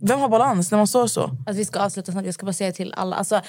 Vem 0.00 0.20
har 0.20 0.28
balans 0.28 0.70
när 0.70 0.78
man 0.78 0.86
står 0.86 1.06
så? 1.06 1.30
Att 1.46 1.56
vi 1.56 1.64
ska 1.64 1.80
avsluta 1.80 2.12
snart. 2.12 2.24
Jag 2.24 2.34
ska 2.34 2.46
bara 2.46 2.52
säga 2.52 2.72
till 2.72 2.94
alla. 2.96 3.16
Alltså, 3.16 3.40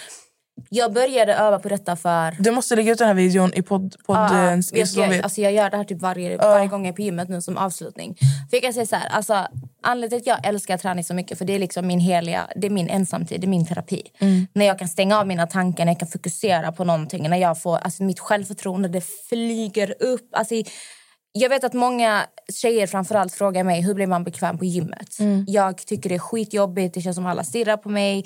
jag 0.70 0.94
började 0.94 1.34
öva 1.34 1.60
på 1.60 1.70
detta 1.70 1.96
för... 1.96 2.36
Du 2.40 2.52
måste 2.52 2.76
lägga 2.76 2.92
ut 2.92 2.98
den 2.98 3.08
här 3.08 3.16
videon 3.16 3.54
i 3.54 3.62
podd, 3.62 3.96
podden. 4.08 4.64
jag, 4.72 4.88
ska, 4.88 5.22
alltså 5.24 5.42
jag 5.42 5.54
gör 5.54 5.70
det 5.70 5.78
här 5.78 5.84
typ 5.84 6.02
varje, 6.02 6.38
varje 6.38 6.68
gång 6.68 6.86
jag 6.86 6.92
är 6.92 6.96
på 6.96 7.02
gymmet 7.02 7.30
nu 7.30 7.42
som 7.42 7.58
avslutning. 7.58 8.16
För 8.50 8.58
jag 8.58 8.64
kan 8.64 8.74
säga 8.74 8.86
så 8.86 8.96
här, 8.96 9.10
alltså, 9.10 9.48
anledningen 9.84 10.24
till 10.24 10.32
att 10.32 10.44
jag 10.44 10.50
älskar 10.50 10.78
träning 10.78 11.04
så 11.04 11.14
mycket 11.14 11.38
för 11.38 11.46
det 11.46 11.54
är 11.54 11.60
liksom 11.60 11.88
min 11.88 12.00
heliga, 12.00 12.48
det 12.56 12.68
är 12.68 12.72
min 12.72 12.90
ensamtid, 12.90 13.42
det 13.42 13.46
är 13.46 13.50
min 13.50 13.66
terapi. 13.66 14.04
När 14.54 14.66
jag 14.66 14.80
kan 14.80 14.88
stänga 14.88 15.20
av 15.20 15.28
mina 15.28 15.48
tankar, 15.48 15.86
när 15.86 15.92
jag 15.92 16.00
kan 16.00 16.08
fokusera 16.08 16.72
på 16.72 16.84
någonting, 16.84 17.30
när 17.30 17.38
jag 17.38 17.62
får, 17.62 17.78
alltså 17.78 18.04
mitt 18.04 18.20
självförtroende 18.20 18.88
det 18.88 19.04
flyger 19.30 19.96
upp. 20.00 20.30
Alltså, 20.32 20.56
jag 21.42 21.50
vet 21.50 21.64
att 21.64 21.74
många 21.74 22.26
tjejer 22.54 22.88
framförallt 22.88 23.34
frågar 23.34 23.64
mig 23.64 23.82
hur 23.82 23.94
blir 23.94 24.08
man 24.08 24.24
bekväm 24.24 24.58
på 24.58 24.66
gymmet. 24.66 25.18
Jag 25.48 25.78
tycker 25.78 26.10
det 26.10 26.16
är 26.16 26.20
skitjobbigt, 26.20 26.94
det 26.94 27.02
känns 27.02 27.16
som 27.16 27.26
alla 27.26 27.44
stirrar 27.44 27.78
på 27.78 27.90
mig. 27.90 28.26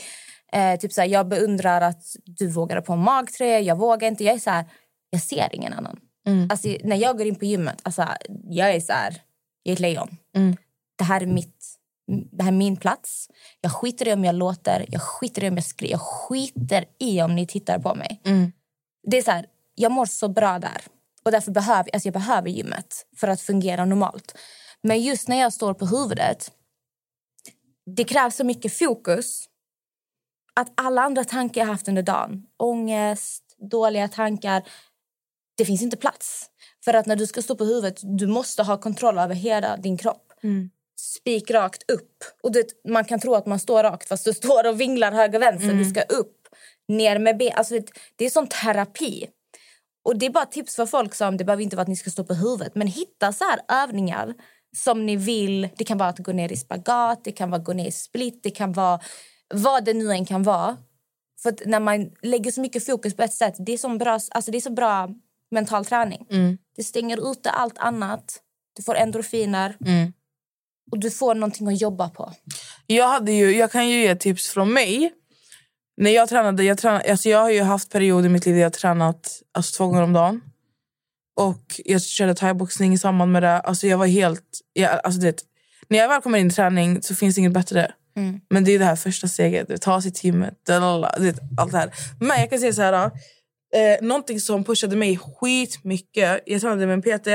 Eh, 0.53 0.79
typ 0.79 0.93
så 0.93 1.01
här, 1.01 1.07
jag 1.07 1.27
beundrar 1.27 1.81
att 1.81 2.03
du 2.25 2.47
vågar 2.47 2.81
på 2.81 2.93
en 2.93 2.99
magtröja, 2.99 3.59
jag 3.59 3.77
vågar 3.77 4.07
inte. 4.07 4.23
Jag 4.23 4.35
är 4.35 4.39
så 4.39 4.49
här, 4.49 4.65
jag 5.09 5.21
ser 5.21 5.49
ingen 5.51 5.73
annan. 5.73 5.99
Alltså, 6.51 6.67
när 6.83 6.95
jag 6.95 7.17
går 7.17 7.27
in 7.27 7.35
på 7.35 7.45
gymmet, 7.45 7.79
alltså, 7.83 8.07
jag 8.49 8.75
är 8.75 8.79
så 8.79 8.93
här, 8.93 9.21
jag 9.63 9.71
är 9.71 9.73
ett 9.73 9.79
lejon. 9.79 10.17
Det 10.97 11.03
här 11.03 11.21
är 11.21 11.25
mitt, 11.25 11.65
det 12.31 12.43
här 12.43 12.51
är 12.51 12.55
min 12.55 12.77
plats. 12.77 13.27
Jag 13.61 13.71
skiter 13.71 14.07
i 14.07 14.13
om 14.13 14.25
jag 14.25 14.35
låter, 14.35 14.85
jag 14.89 15.01
skiter 15.01 15.43
i 15.43 15.49
om 15.49 15.55
jag 15.55 15.63
skriker, 15.63 15.91
jag 15.93 16.01
skiter 16.01 16.85
i 16.99 17.21
om 17.21 17.35
ni 17.35 17.47
tittar 17.47 17.79
på 17.79 17.95
mig. 17.95 18.21
Det 19.07 19.17
är 19.17 19.21
så 19.21 19.31
här, 19.31 19.45
jag 19.75 19.91
mår 19.91 20.05
så 20.05 20.29
bra 20.29 20.59
där. 20.59 20.81
Och 21.25 21.31
därför 21.31 21.51
behöver 21.51 21.89
alltså 21.93 22.07
jag 22.07 22.13
behöver 22.13 22.49
gymmet 22.49 23.05
för 23.17 23.27
att 23.27 23.41
fungera 23.41 23.85
normalt. 23.85 24.37
Men 24.83 25.01
just 25.01 25.27
när 25.27 25.39
jag 25.39 25.53
står 25.53 25.73
på 25.73 25.85
huvudet, 25.85 26.51
det 27.95 28.03
krävs 28.03 28.35
så 28.35 28.43
mycket 28.43 28.77
fokus 28.77 29.47
att 30.53 30.73
alla 30.75 31.01
andra 31.01 31.23
tankar 31.23 31.61
jag 31.61 31.67
haft 31.67 31.87
under 31.87 32.03
dagen, 32.03 32.43
ångest, 32.57 33.43
dåliga 33.71 34.07
tankar, 34.07 34.63
det 35.57 35.65
finns 35.65 35.81
inte 35.81 35.97
plats. 35.97 36.49
För 36.85 36.93
att 36.93 37.05
när 37.05 37.15
du 37.15 37.27
ska 37.27 37.41
stå 37.41 37.55
på 37.55 37.63
huvudet, 37.65 37.99
du 38.03 38.27
måste 38.27 38.63
ha 38.63 38.77
kontroll 38.77 39.17
över 39.17 39.35
hela 39.35 39.77
din 39.77 39.97
kropp. 39.97 40.33
Spikrakt 40.99 41.91
upp. 41.91 42.23
Och 42.43 42.51
det, 42.51 42.65
man 42.87 43.05
kan 43.05 43.19
tro 43.19 43.35
att 43.35 43.45
man 43.45 43.59
står 43.59 43.83
rakt 43.83 44.07
fast 44.07 44.25
du 44.25 44.33
står 44.33 44.69
och 44.69 44.81
vinglar 44.81 45.11
höger 45.11 45.39
vänster. 45.39 45.67
Du 45.73 45.85
ska 45.85 46.01
upp, 46.01 46.47
ner 46.87 47.19
med 47.19 47.37
ben. 47.37 47.53
Alltså, 47.55 47.73
det, 47.73 47.85
det 48.15 48.25
är 48.25 48.29
sån 48.29 48.47
terapi. 48.47 49.27
Och 50.03 50.17
det 50.17 50.25
är 50.25 50.29
bara 50.29 50.45
tips 50.45 50.75
för 50.75 50.85
folk 50.85 51.15
som, 51.15 51.37
det 51.37 51.43
behöver 51.43 51.63
inte 51.63 51.75
vara 51.75 51.81
att 51.81 51.87
ni 51.87 51.95
ska 51.95 52.09
stå 52.09 52.23
på 52.23 52.33
huvudet, 52.33 52.75
men 52.75 52.87
hitta 52.87 53.33
så 53.33 53.43
här 53.43 53.83
övningar 53.83 54.33
som 54.77 55.05
ni 55.05 55.15
vill. 55.15 55.69
Det 55.77 55.83
kan 55.83 55.97
vara 55.97 56.09
att 56.09 56.19
gå 56.19 56.31
ner 56.31 56.51
i 56.51 56.57
spagat, 56.57 57.23
det 57.23 57.31
kan 57.31 57.49
vara 57.49 57.59
att 57.59 57.65
gå 57.65 57.73
ner 57.73 57.87
i 57.87 57.91
split, 57.91 58.39
det 58.43 58.51
kan 58.51 58.73
vara 58.73 58.99
vad 59.53 59.85
det 59.85 59.93
nu 59.93 60.11
än 60.11 60.25
kan 60.25 60.43
vara. 60.43 60.77
För 61.41 61.49
att 61.49 61.61
när 61.65 61.79
man 61.79 62.11
lägger 62.21 62.51
så 62.51 62.61
mycket 62.61 62.85
fokus 62.85 63.15
på 63.15 63.23
ett 63.23 63.33
sätt, 63.33 63.55
det 63.59 63.71
är 63.73 63.77
så 63.77 63.89
bra, 63.89 64.19
alltså 64.31 64.51
det 64.51 64.57
är 64.57 64.61
så 64.61 64.71
bra 64.71 65.09
mental 65.51 65.85
träning. 65.85 66.25
Det 66.75 66.83
stänger 66.83 67.31
ute 67.31 67.49
allt 67.49 67.77
annat. 67.77 68.41
Du 68.75 68.83
får 68.83 68.95
endorfiner. 68.95 69.75
Och 70.91 70.99
du 70.99 71.11
får 71.11 71.35
någonting 71.35 71.67
att 71.67 71.81
jobba 71.81 72.09
på. 72.09 72.33
Jag, 72.87 73.07
hade 73.07 73.31
ju, 73.31 73.55
jag 73.57 73.71
kan 73.71 73.89
ju 73.89 74.01
ge 74.01 74.15
tips 74.15 74.49
från 74.49 74.73
mig. 74.73 75.13
När 75.97 76.11
jag 76.11 76.29
tränade, 76.29 76.63
jag, 76.63 76.77
tränade 76.77 77.11
alltså 77.11 77.29
jag 77.29 77.39
har 77.39 77.49
ju 77.49 77.61
haft 77.61 77.91
perioder 77.91 78.25
i 78.25 78.31
mitt 78.31 78.45
liv 78.45 78.55
där 78.55 78.61
jag 78.61 78.65
har 78.65 78.71
tränat 78.71 79.41
alltså, 79.51 79.77
två 79.77 79.87
gånger 79.87 80.01
om 80.01 80.13
dagen. 80.13 80.41
Och 81.35 81.81
jag 81.85 82.01
körde 82.01 82.35
thaiboxning 82.35 82.93
i 82.93 82.97
samband 82.97 83.31
med 83.31 83.43
det. 83.43 83.59
Alltså 83.59 83.87
jag 83.87 83.97
var 83.97 84.05
helt... 84.05 84.43
Jag, 84.73 84.99
alltså 85.03 85.21
det, 85.21 85.43
när 85.87 85.97
jag 85.97 86.07
väl 86.07 86.21
kommer 86.21 86.39
in 86.39 86.47
i 86.47 86.51
träning 86.51 87.01
så 87.01 87.15
finns 87.15 87.35
det 87.35 87.39
inget 87.39 87.53
bättre. 87.53 87.91
Men 88.49 88.63
det 88.63 88.71
är 88.71 88.79
det 88.79 88.85
här 88.85 88.95
första 88.95 89.27
steget. 89.27 89.67
Du 89.67 89.77
tar 89.77 90.01
sig 90.01 90.11
till 90.11 90.25
gymmet. 90.25 90.69
Allt 91.57 91.71
det 91.71 91.77
här. 91.77 91.91
Men 92.19 92.39
jag 92.39 92.49
kan 92.49 92.59
säga 92.59 92.73
så 92.73 92.81
här. 92.81 93.11
Eh, 93.73 94.01
någonting 94.01 94.39
som 94.39 94.63
pushade 94.63 94.95
mig 94.95 95.17
skitmycket. 95.17 96.39
Jag 96.45 96.61
tränade 96.61 96.87
med 96.87 96.93
en 96.93 97.19
PT. 97.19 97.27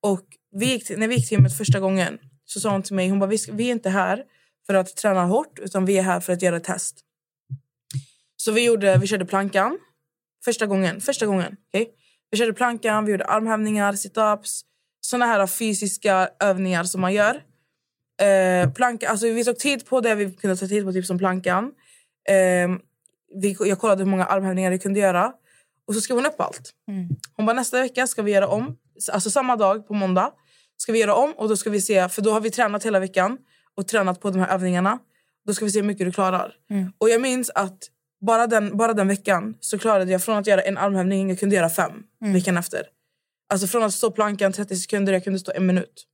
Och 0.00 0.20
vi 0.52 0.66
gick 0.66 0.98
när 0.98 1.08
vi 1.08 1.14
gick 1.14 1.28
till 1.28 1.38
gymmet 1.38 1.58
första 1.58 1.80
gången 1.80 2.18
så 2.44 2.60
sa 2.60 2.70
hon 2.70 2.82
till 2.82 2.94
mig 2.94 3.08
hon 3.08 3.18
bara, 3.18 3.26
vi, 3.26 3.38
vi 3.52 3.66
är 3.66 3.72
inte 3.72 3.90
här 3.90 4.22
för 4.66 4.74
att 4.74 4.96
träna 4.96 5.24
hårt 5.24 5.58
utan 5.58 5.84
vi 5.84 5.98
är 5.98 6.02
här 6.02 6.20
för 6.20 6.32
att 6.32 6.42
göra 6.42 6.56
ett 6.56 6.64
test. 6.64 6.96
Så 8.40 8.52
vi, 8.52 8.64
gjorde, 8.64 8.98
vi 8.98 9.06
körde 9.06 9.24
plankan 9.24 9.78
första 10.44 10.66
gången. 10.66 11.00
Första 11.00 11.26
gången 11.26 11.56
okay? 11.68 11.86
Vi 12.30 12.38
körde 12.38 12.52
plankan, 12.52 13.04
vi 13.04 13.10
gjorde 13.12 13.24
armhävningar, 13.24 13.92
sit-ups. 13.92 14.60
Såna 15.00 15.26
här 15.26 15.46
fysiska 15.46 16.28
övningar 16.40 16.84
som 16.84 17.00
man 17.00 17.14
gör. 17.14 17.42
Eh, 18.22 18.72
planka, 18.72 19.08
alltså 19.08 19.26
vi 19.26 19.44
tog 19.44 19.58
tid 19.58 19.86
på 19.86 20.00
det 20.00 20.14
vi 20.14 20.32
kunde 20.32 20.56
ta 20.56 20.66
tid 20.66 20.84
på, 20.84 20.92
typ 20.92 21.06
som 21.06 21.18
plankan. 21.18 21.72
Eh, 22.28 22.68
vi, 23.42 23.56
jag 23.60 23.78
kollade 23.78 24.02
hur 24.02 24.10
många 24.10 24.24
armhävningar 24.24 24.70
vi 24.70 24.78
kunde 24.78 25.00
göra. 25.00 25.32
Och 25.86 25.94
så 25.94 26.00
skrev 26.00 26.16
hon 26.16 26.26
upp 26.26 26.40
allt. 26.40 26.70
Hon 27.36 27.46
bara 27.46 27.56
nästa 27.56 27.80
vecka 27.80 28.06
ska 28.06 28.22
vi 28.22 28.32
göra 28.32 28.48
om. 28.48 28.76
Alltså 29.12 29.30
samma 29.30 29.56
dag 29.56 29.88
på 29.88 29.94
måndag 29.94 30.32
ska 30.76 30.92
vi 30.92 30.98
göra 30.98 31.14
om 31.14 31.32
och 31.32 31.48
då 31.48 31.56
ska 31.56 31.70
vi 31.70 31.80
se, 31.80 32.08
för 32.08 32.22
då 32.22 32.32
har 32.32 32.40
vi 32.40 32.50
tränat 32.50 32.84
hela 32.84 33.00
veckan 33.00 33.38
och 33.74 33.88
tränat 33.88 34.20
på 34.20 34.30
de 34.30 34.38
här 34.38 34.54
övningarna. 34.54 34.98
Då 35.46 35.54
ska 35.54 35.64
vi 35.64 35.70
se 35.70 35.80
hur 35.80 35.86
mycket 35.86 36.06
du 36.06 36.12
klarar. 36.12 36.54
Och 36.98 37.10
jag 37.10 37.20
minns 37.20 37.50
att 37.50 37.78
bara 38.26 38.46
den, 38.46 38.76
bara 38.76 38.92
den 38.94 39.08
veckan 39.08 39.54
så 39.60 39.78
klarade 39.78 40.12
jag 40.12 40.22
från 40.22 40.36
att 40.36 40.46
göra 40.46 40.60
en 40.60 40.78
armhävning, 40.78 41.28
jag 41.28 41.38
kunde 41.40 41.56
göra 41.56 41.70
fem 41.70 41.92
veckan 42.34 42.56
efter. 42.56 42.82
Alltså 43.52 43.66
från 43.66 43.82
att 43.82 43.92
stå 43.94 44.10
plankan 44.10 44.52
30 44.52 44.76
sekunder, 44.76 45.12
jag 45.12 45.24
kunde 45.24 45.38
stå 45.38 45.52
en 45.54 45.66
minut. 45.66 46.06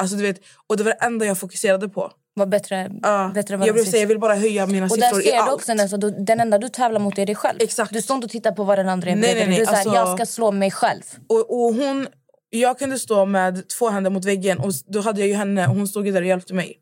Alltså 0.00 0.16
du 0.16 0.22
vet, 0.22 0.40
och 0.66 0.76
det 0.76 0.82
var 0.82 0.90
det 0.90 0.98
enda 1.06 1.26
jag 1.26 1.38
fokuserade 1.38 1.88
på. 1.88 2.12
Var 2.34 2.46
bättre, 2.46 2.90
Ja, 3.02 3.30
bättre 3.34 3.54
jag, 3.66 3.72
vill 3.74 3.90
säga, 3.90 4.00
jag 4.00 4.08
vill 4.08 4.18
bara 4.18 4.34
höja 4.34 4.66
mina 4.66 4.86
Och 4.86 4.92
siffror 4.92 5.22
i 5.26 5.32
allt. 5.32 5.52
också 5.52 5.74
nästan, 5.74 6.00
du- 6.00 6.10
den 6.10 6.40
enda 6.40 6.58
du 6.58 6.68
tävlar 6.68 7.00
mot 7.00 7.18
är 7.18 7.26
dig 7.26 7.34
själv. 7.34 7.58
Exakt. 7.60 7.92
Du 7.92 8.02
står 8.02 8.14
inte 8.14 8.24
och 8.24 8.30
tittar 8.30 8.52
på 8.52 8.64
vad 8.64 8.78
den 8.78 8.88
andra 8.88 9.10
är 9.10 9.16
Nej, 9.16 9.34
nej, 9.34 9.46
nej, 9.48 9.56
Du 9.56 9.62
är 9.62 9.68
alltså- 9.68 9.94
jag 9.94 10.18
ska 10.18 10.26
slå 10.26 10.52
mig 10.52 10.70
själv. 10.70 11.02
Och, 11.28 11.50
och 11.66 11.74
hon, 11.74 12.06
jag 12.50 12.78
kunde 12.78 12.98
stå 12.98 13.24
med 13.24 13.68
två 13.68 13.88
händer 13.88 14.10
mot 14.10 14.24
väggen 14.24 14.58
och 14.58 14.72
då 14.86 15.00
hade 15.00 15.20
jag 15.20 15.28
ju 15.28 15.34
henne 15.34 15.68
och 15.68 15.74
hon 15.74 15.88
stod 15.88 16.04
där 16.14 16.20
och 16.22 16.26
hjälpte 16.28 16.54
mig. 16.54 16.78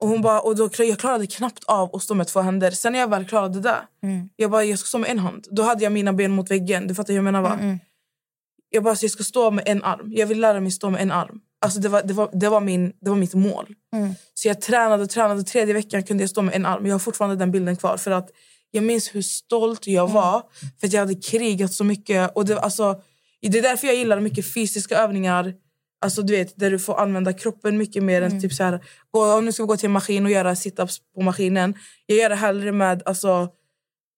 Och 0.00 0.08
hon 0.08 0.22
bara, 0.22 0.40
och 0.40 0.56
då, 0.56 0.70
jag 0.78 0.98
klarade 0.98 1.26
knappt 1.26 1.64
av 1.64 1.96
att 1.96 2.02
stå 2.02 2.14
med 2.14 2.26
två 2.26 2.40
händer. 2.40 2.70
Sen 2.70 2.92
när 2.92 2.98
jag 2.98 3.10
väl 3.10 3.24
klarade 3.24 3.60
det, 3.60 3.76
jag 4.36 4.50
bara, 4.50 4.64
jag 4.64 4.78
ska 4.78 4.86
stå 4.86 4.98
med 4.98 5.10
en 5.10 5.18
hand. 5.18 5.46
Då 5.50 5.62
hade 5.62 5.84
jag 5.84 5.92
mina 5.92 6.12
ben 6.12 6.30
mot 6.30 6.50
väggen. 6.50 6.86
Du 6.86 6.94
fattar 6.94 7.08
hur 7.12 7.18
jag 7.18 7.24
menar 7.24 7.42
va? 7.42 7.58
Jag 8.70 8.82
bara, 8.82 8.96
jag 9.00 9.10
ska 9.10 9.24
stå 9.24 9.50
med 9.50 9.64
en 9.68 9.82
arm. 9.84 10.12
Jag 10.14 10.26
vill 10.26 10.40
lära 10.40 10.60
mig 10.60 10.70
stå 10.70 10.90
med 10.90 11.02
en 11.02 11.12
arm. 11.12 11.40
Alltså 11.60 11.80
det, 11.80 11.88
var, 11.88 12.02
det, 12.02 12.14
var, 12.14 12.30
det, 12.32 12.48
var 12.48 12.60
min, 12.60 12.92
det 13.00 13.10
var 13.10 13.16
mitt 13.16 13.34
mål. 13.34 13.74
Så 14.34 14.48
jag 14.48 14.60
tränade 14.60 15.02
och 15.02 15.10
tränade. 15.10 15.42
Tredje 15.42 15.74
veckan 15.74 16.02
kunde 16.02 16.22
jag 16.22 16.30
stå 16.30 16.42
med 16.42 16.54
en 16.54 16.66
arm. 16.66 16.86
Jag 16.86 16.94
har 16.94 16.98
fortfarande 16.98 17.36
den 17.36 17.50
bilden 17.52 17.76
kvar. 17.76 17.96
För 17.96 18.10
att 18.10 18.30
Jag 18.70 18.84
minns 18.84 19.14
hur 19.14 19.22
stolt 19.22 19.86
jag 19.86 20.08
var. 20.10 20.42
För 20.80 20.86
att 20.86 20.92
jag 20.92 21.00
hade 21.00 21.14
krigat 21.14 21.72
så 21.72 21.84
mycket. 21.84 22.36
Och 22.36 22.44
det, 22.44 22.58
alltså, 22.60 23.02
det 23.42 23.58
är 23.58 23.62
därför 23.62 23.86
jag 23.86 23.96
gillar 23.96 24.20
mycket 24.20 24.54
fysiska 24.54 24.98
övningar. 24.98 25.54
Alltså 26.00 26.22
du 26.22 26.36
vet, 26.36 26.58
där 26.58 26.70
du 26.70 26.78
får 26.78 27.00
använda 27.00 27.32
kroppen 27.32 27.78
mycket 27.78 28.02
mer 28.02 28.22
än 28.22 28.40
typ 28.40 28.52
så 28.52 28.64
här, 28.64 28.80
gå, 29.10 29.34
om 29.34 29.44
nu 29.44 29.52
ska 29.52 29.64
gå 29.64 29.76
till 29.76 29.86
en 29.86 29.92
maskin 29.92 30.24
och 30.24 30.30
göra 30.30 30.56
situps 30.56 31.00
på 31.14 31.22
maskinen. 31.22 31.74
Jag 32.06 32.18
gör 32.18 32.28
det 32.28 32.34
hellre 32.34 32.72
med, 32.72 33.02
alltså, 33.06 33.48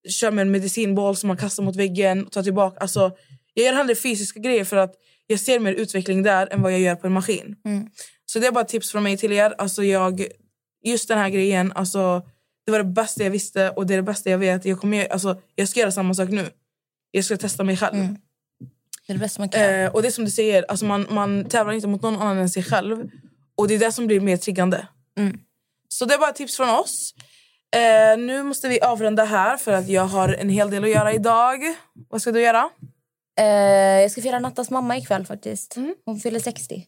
kör 0.08 0.30
med 0.30 0.42
en 0.42 0.50
medicinboll 0.50 1.16
som 1.16 1.28
man 1.28 1.36
kastar 1.36 1.62
mot 1.62 1.76
väggen 1.76 2.26
och 2.26 2.32
tar 2.32 2.42
tillbaka. 2.42 2.80
Alltså, 2.80 3.12
jag 3.54 3.66
gör 3.66 3.72
hellre 3.72 3.94
fysiska 3.94 4.40
grejer 4.40 4.64
för 4.64 4.76
att 4.76 4.94
jag 5.26 5.40
ser 5.40 5.60
mer 5.60 5.72
utveckling 5.72 6.22
där 6.22 6.48
än 6.52 6.62
vad 6.62 6.72
jag 6.72 6.80
gör 6.80 6.94
på 6.94 7.06
en 7.06 7.12
maskin. 7.12 7.56
Så 8.26 8.38
det 8.38 8.46
är 8.46 8.52
bara 8.52 8.64
tips 8.64 8.92
från 8.92 9.02
mig 9.02 9.16
till 9.16 9.32
er. 9.32 9.54
Alltså 9.58 9.84
jag, 9.84 10.26
just 10.84 11.08
den 11.08 11.18
här 11.18 11.28
grejen, 11.28 11.72
alltså, 11.72 12.22
det 12.66 12.72
var 12.72 12.78
det 12.78 12.84
bästa 12.84 13.22
jag 13.24 13.30
visste 13.30 13.70
och 13.70 13.86
det 13.86 13.94
är 13.94 13.96
det 13.98 14.02
bästa 14.02 14.30
jag 14.30 14.38
vet. 14.38 14.64
Jag, 14.64 14.80
kommer, 14.80 15.12
alltså, 15.12 15.40
jag 15.54 15.68
ska 15.68 15.80
göra 15.80 15.92
samma 15.92 16.14
sak 16.14 16.30
nu. 16.30 16.46
Jag 17.10 17.24
ska 17.24 17.36
testa 17.36 17.64
mig 17.64 17.76
själv. 17.76 17.96
Det 19.08 19.12
är 19.12 19.14
det 19.14 19.20
bästa 19.20 19.40
man 19.40 19.48
kan. 19.48 19.62
Eh, 19.62 19.90
och 19.90 20.02
det 20.02 20.08
är 20.08 20.12
som 20.12 20.24
du 20.24 20.30
säger, 20.30 20.64
alltså 20.68 20.84
man, 20.84 21.06
man 21.10 21.44
tävlar 21.44 21.72
inte 21.72 21.86
mot 21.86 22.02
någon 22.02 22.16
annan 22.16 22.38
än 22.38 22.48
sig 22.50 22.62
själv. 22.62 23.10
Och 23.56 23.68
det 23.68 23.74
är 23.74 23.78
det 23.78 23.92
som 23.92 24.06
blir 24.06 24.20
mer 24.20 24.36
triggande. 24.36 24.86
Så 25.88 26.04
det 26.04 26.14
är 26.14 26.18
bara 26.18 26.32
tips 26.32 26.56
från 26.56 26.68
oss. 26.70 27.14
Eh, 27.76 28.18
nu 28.18 28.42
måste 28.42 28.68
vi 28.68 28.80
avrunda 28.80 29.24
här 29.24 29.56
för 29.56 29.72
att 29.72 29.88
jag 29.88 30.04
har 30.04 30.28
en 30.28 30.48
hel 30.48 30.70
del 30.70 30.84
att 30.84 30.90
göra 30.90 31.12
idag. 31.12 31.58
Vad 32.08 32.22
ska 32.22 32.32
du 32.32 32.40
göra? 32.40 32.70
Eh, 33.38 33.46
jag 34.02 34.10
ska 34.10 34.22
fira 34.22 34.38
Nattas 34.38 34.70
mamma 34.70 34.96
ikväll 34.96 35.26
faktiskt. 35.26 35.76
Hon 36.04 36.20
fyller 36.20 36.40
60. 36.40 36.86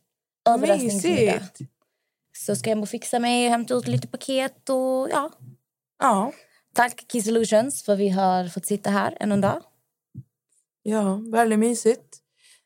Överraskningsmiddag. 0.48 1.32
Mysigt. 1.32 1.58
Så 2.36 2.56
ska 2.56 2.70
jag 2.70 2.76
hem 2.76 2.82
och 2.82 2.88
fixa 2.88 3.18
mig 3.18 3.48
hämta 3.48 3.74
ut 3.74 3.88
lite 3.88 4.08
paket 4.08 4.68
och 4.68 5.08
ja. 5.10 5.30
Ja. 5.98 6.32
Tack 6.74 7.04
Key 7.12 7.22
Solutions 7.22 7.84
för 7.84 7.96
vi 7.96 8.08
har 8.08 8.48
fått 8.48 8.66
sitta 8.66 8.90
här 8.90 9.16
en 9.20 9.40
dag. 9.40 9.62
Ja, 10.82 11.20
väldigt 11.32 11.58
mysigt. 11.58 12.16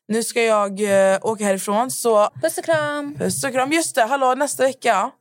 Nu 0.07 0.23
ska 0.23 0.41
jag 0.43 0.81
eh, 1.13 1.17
åka 1.21 1.43
härifrån. 1.43 1.91
Så 1.91 2.29
Puss 2.41 2.57
och 2.57 2.65
kram! 2.65 3.15
Puss 3.15 3.43
och 3.43 3.51
kram. 3.51 3.71
Just 3.71 3.95
det, 3.95 4.03
hallå, 4.03 4.33
nästa 4.35 4.63
vecka. 4.63 5.11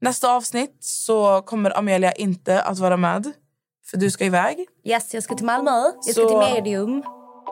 Nästa 0.00 0.34
avsnitt 0.34 0.76
så 0.80 1.42
kommer 1.42 1.78
Amelia 1.78 2.12
inte 2.12 2.62
att 2.62 2.78
vara 2.78 2.96
med. 2.96 3.32
För 3.90 3.96
du 3.96 4.10
ska 4.10 4.24
iväg. 4.24 4.66
Yes, 4.84 5.14
jag 5.14 5.22
ska 5.22 5.34
till 5.34 5.46
Malmö. 5.46 5.70
Jag 5.94 6.04
ska 6.04 6.12
Så- 6.22 6.28
till 6.28 6.54
Medium. 6.54 7.02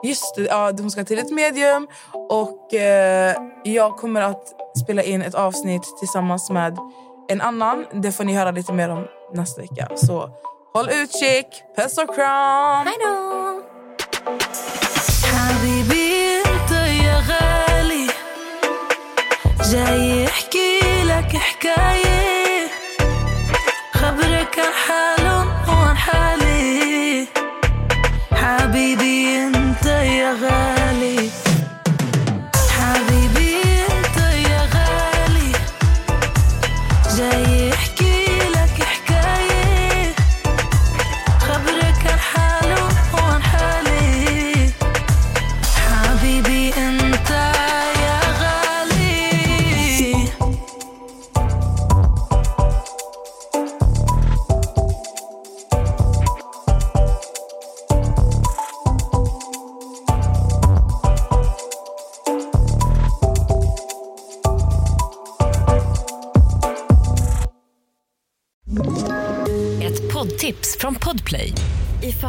Just 0.05 0.34
det, 0.36 0.43
ja, 0.43 0.72
hon 0.78 0.90
ska 0.90 1.05
till 1.05 1.18
ett 1.18 1.30
medium. 1.30 1.88
Och 2.28 2.74
eh, 2.74 3.36
jag 3.64 3.97
kommer 3.97 4.20
att 4.22 4.49
spela 4.84 5.03
in 5.03 5.22
ett 5.22 5.34
avsnitt 5.34 5.82
tillsammans 5.99 6.51
med 6.51 6.78
en 7.28 7.40
annan. 7.40 7.86
Det 7.93 8.12
får 8.12 8.24
ni 8.24 8.34
höra 8.34 8.51
lite 8.51 8.72
mer 8.72 8.88
om 8.88 9.07
nästa 9.34 9.61
vecka. 9.61 9.88
Så 9.97 10.30
håll 10.74 10.88
utkik. 10.90 11.47
Puss 11.76 11.99
och 11.99 12.14
kram! 12.14 12.86
Hej 12.86 12.97
då! 13.01 13.32
حبيبي 15.62 16.42
أنت 16.46 16.70
يا 16.70 17.22
غالي. 17.28 18.06
حكاية. 21.36 22.11